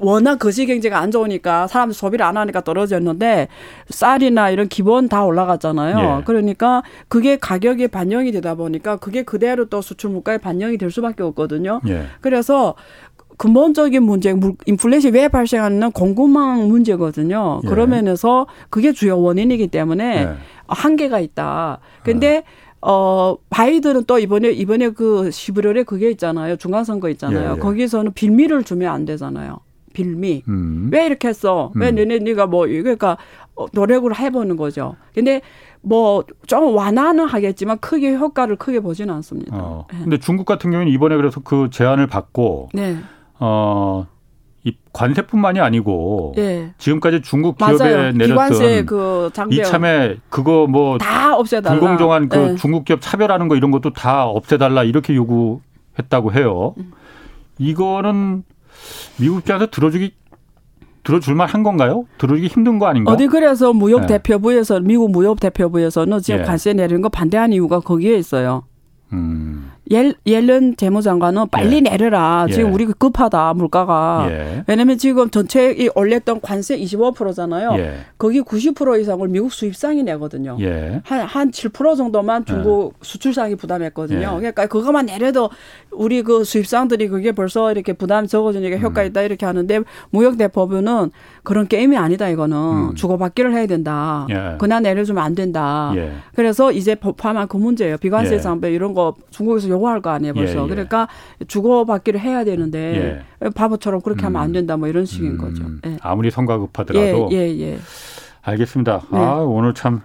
워낙 0.00 0.38
거시 0.38 0.66
경제가 0.66 0.98
안 0.98 1.10
좋으니까 1.10 1.66
사람들 1.66 1.94
소비를 1.94 2.24
안 2.24 2.36
하니까 2.36 2.60
떨어졌는데 2.60 3.48
쌀이나 3.88 4.50
이런 4.50 4.68
기본 4.68 5.08
다 5.08 5.24
올라갔잖아요. 5.24 6.18
예. 6.18 6.24
그러니까 6.24 6.82
그게 7.08 7.36
가격에 7.36 7.86
반영이 7.86 8.32
되다 8.32 8.54
보니까 8.54 8.96
그게 8.96 9.22
그대로 9.22 9.66
또 9.66 9.80
수출 9.80 10.10
물가에 10.10 10.38
반영이 10.38 10.78
될 10.78 10.90
수밖에 10.90 11.22
없거든요. 11.22 11.80
그래서 12.20 12.74
근본적인 13.38 14.02
문제, 14.02 14.34
인플레이션이 14.66 15.14
왜 15.14 15.28
발생하는 15.28 15.92
공급망 15.92 16.68
문제거든요. 16.68 17.60
예. 17.64 17.68
그러면서 17.68 18.46
그게 18.68 18.92
주요 18.92 19.18
원인이기 19.20 19.68
때문에 19.68 20.16
예. 20.22 20.34
한계가 20.66 21.20
있다. 21.20 21.78
근데 22.02 22.26
예. 22.26 22.42
어, 22.82 23.36
바이든은 23.50 24.04
또 24.04 24.18
이번에, 24.18 24.50
이번에 24.50 24.90
그 24.90 25.30
11월에 25.30 25.86
그게 25.86 26.10
있잖아요. 26.10 26.56
중간선거 26.56 27.08
있잖아요. 27.10 27.50
예, 27.50 27.54
예. 27.56 27.58
거기서는 27.58 28.12
빌미를 28.12 28.62
주면 28.64 28.92
안 28.92 29.04
되잖아요. 29.04 29.58
빌미. 29.94 30.42
음. 30.46 30.90
왜 30.92 31.06
이렇게 31.06 31.28
했어? 31.28 31.72
왜 31.74 31.88
음. 31.88 31.94
너네, 31.96 32.18
네가 32.18 32.46
뭐, 32.46 32.66
그러니까 32.66 33.16
어, 33.56 33.66
노력을 33.72 34.14
해보는 34.16 34.56
거죠. 34.56 34.94
근데 35.14 35.40
뭐 35.80 36.22
좀 36.46 36.74
완화는 36.74 37.26
하겠지만 37.26 37.78
크게 37.78 38.14
효과를 38.14 38.56
크게 38.56 38.80
보지는 38.80 39.14
않습니다. 39.14 39.56
어. 39.56 39.86
예. 39.94 39.98
근데 39.98 40.18
중국 40.18 40.44
같은 40.44 40.70
경우는 40.70 40.92
이번에 40.92 41.16
그래서 41.16 41.40
그 41.42 41.68
제안을 41.70 42.06
받고 42.06 42.70
네. 42.74 42.96
어, 43.40 44.06
이 44.64 44.72
관세뿐만이 44.92 45.60
아니고 45.60 46.34
예. 46.38 46.72
지금까지 46.78 47.22
중국 47.22 47.56
기업에 47.58 47.78
맞아요. 47.78 48.12
내렸던 48.12 48.86
그 48.86 49.30
이참에 49.50 50.16
그거 50.28 50.66
뭐 50.66 50.98
다 50.98 51.36
없애달라. 51.36 51.78
불공정한 51.78 52.28
그 52.28 52.38
예. 52.38 52.54
중국 52.56 52.84
기업 52.84 53.00
차별하는 53.00 53.48
거 53.48 53.56
이런 53.56 53.70
것도 53.70 53.92
다 53.92 54.24
없애달라 54.26 54.82
이렇게 54.84 55.14
요구했다고 55.14 56.32
해요. 56.32 56.74
음. 56.78 56.92
이거는 57.58 58.42
미국 59.18 59.38
입장에서 59.40 59.66
들어주기 59.66 60.12
들어줄만 61.04 61.48
한 61.48 61.62
건가요? 61.62 62.04
들어주기 62.18 62.48
힘든 62.48 62.78
거 62.78 62.86
아닌가? 62.86 63.12
어디 63.12 63.26
그래서 63.28 63.72
무역 63.72 64.02
네. 64.02 64.06
대표부에서 64.18 64.80
미국 64.80 65.10
무역 65.10 65.40
대표부에서는 65.40 66.18
지금 66.20 66.40
예. 66.40 66.44
관세 66.44 66.72
내리는 66.74 67.00
거 67.00 67.08
반대한 67.08 67.52
이유가 67.52 67.80
거기에 67.80 68.16
있어요. 68.18 68.64
음. 69.12 69.70
옐, 69.90 70.12
옐런 70.26 70.76
재무장관은 70.76 71.48
빨리 71.48 71.76
예. 71.76 71.80
내려라. 71.80 72.46
지금 72.50 72.68
예. 72.68 72.72
우리 72.72 72.86
급하다 72.86 73.54
물가가. 73.54 74.26
예. 74.30 74.64
왜냐면 74.66 74.98
지금 74.98 75.30
전체 75.30 75.72
이 75.72 75.88
올렸던 75.94 76.40
관세 76.40 76.78
25%잖아요. 76.78 77.74
예. 77.78 77.94
거기 78.18 78.40
90% 78.40 79.00
이상을 79.00 79.26
미국 79.28 79.52
수입상이 79.52 80.02
내거든요. 80.02 80.56
예. 80.60 81.00
한한 81.04 81.50
7% 81.50 81.96
정도만 81.96 82.44
중국 82.44 82.94
예. 82.94 82.98
수출상이 83.02 83.56
부담했거든요. 83.56 84.36
그러니까 84.36 84.66
그것만 84.66 85.06
내려도 85.06 85.50
우리 85.90 86.22
그 86.22 86.44
수입상들이 86.44 87.08
그게 87.08 87.32
벌써 87.32 87.72
이렇게 87.72 87.92
부담 87.92 88.26
적어지니까 88.26 88.76
효과 88.78 89.02
음. 89.02 89.06
있다 89.06 89.22
이렇게 89.22 89.46
하는데 89.46 89.80
무역 90.10 90.36
대법원은 90.36 91.10
그런 91.42 91.66
게임이 91.66 91.96
아니다 91.96 92.28
이거는 92.28 92.56
음. 92.56 92.94
주고받기를 92.94 93.54
해야 93.54 93.66
된다. 93.66 94.26
그냥 94.58 94.82
내려주면 94.82 95.22
안 95.24 95.34
된다. 95.34 95.92
그래서 96.34 96.72
이제 96.72 96.94
법화만 96.94 97.48
그 97.48 97.56
문제예요. 97.56 97.96
비관세 97.96 98.38
상배 98.38 98.72
이런 98.72 98.92
거 98.92 99.14
중국에서 99.30 99.68
요구할 99.78 100.02
거 100.02 100.10
아니에요, 100.10 100.34
벌써. 100.34 100.58
예, 100.58 100.64
예. 100.64 100.68
그러니까 100.68 101.08
주고받기를 101.46 102.20
해야 102.20 102.44
되는데 102.44 103.24
예. 103.42 103.50
바보처럼 103.50 104.00
그렇게 104.00 104.24
음. 104.24 104.26
하면 104.26 104.42
안 104.42 104.52
된다, 104.52 104.76
뭐 104.76 104.88
이런 104.88 105.06
식인 105.06 105.32
음. 105.32 105.38
거죠. 105.38 105.64
예. 105.86 105.96
아무리 106.02 106.30
성과 106.30 106.58
급하더라도. 106.58 107.28
예, 107.32 107.36
예, 107.36 107.60
예. 107.60 107.78
알겠습니다. 108.42 109.02
네. 109.12 109.18
아, 109.18 109.34
오늘 109.36 109.74
참, 109.74 110.02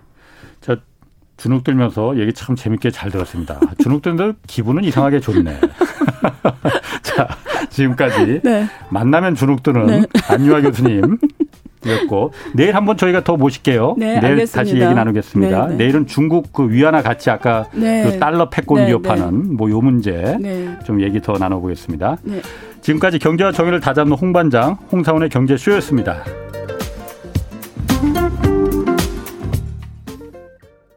저 0.62 0.78
주눅 1.38 1.64
들면서 1.64 2.18
얘기 2.20 2.34
참 2.34 2.56
재밌게 2.56 2.92
잘 2.92 3.10
들었습니다. 3.10 3.60
주눅 3.82 4.02
들면서 4.02 4.38
기분은 4.48 4.84
이상하게 4.84 5.20
좋네. 5.20 5.60
자, 7.02 7.28
지금까지 7.70 8.42
네. 8.44 8.68
만나면 8.90 9.36
주눅 9.36 9.64
드는 9.64 9.88
네. 9.88 10.04
안유아 10.30 10.62
교수님. 10.62 11.18
였고 11.86 12.32
내일 12.54 12.76
한번 12.76 12.98
저희가 12.98 13.24
더 13.24 13.36
모실게요. 13.38 13.96
네, 13.98 14.20
내일 14.20 14.26
알겠습니다. 14.26 14.58
다시 14.60 14.76
얘기 14.76 14.94
나누겠습니다. 14.94 15.66
네, 15.68 15.70
네. 15.72 15.76
내일은 15.86 16.08
중국 16.08 16.52
그 16.54 16.70
위안화 16.70 17.02
같이 17.02 17.30
아까 17.30 17.68
네. 17.74 18.04
그 18.04 18.20
달러 18.20 18.50
패권 18.50 18.80
네, 18.80 18.88
위협하는 18.88 19.56
뭐 19.58 19.70
요 19.70 19.82
문제 19.82 20.38
좀 20.86 21.02
얘기 21.02 21.20
더 21.22 21.34
나눠보겠습니다. 21.34 22.18
지금까지 22.82 23.18
경제와 23.20 23.52
정의를 23.52 23.80
다잡는 23.80 24.16
홍반장 24.18 24.78
홍사원의 24.92 25.30
경제쇼였습니다. 25.30 26.24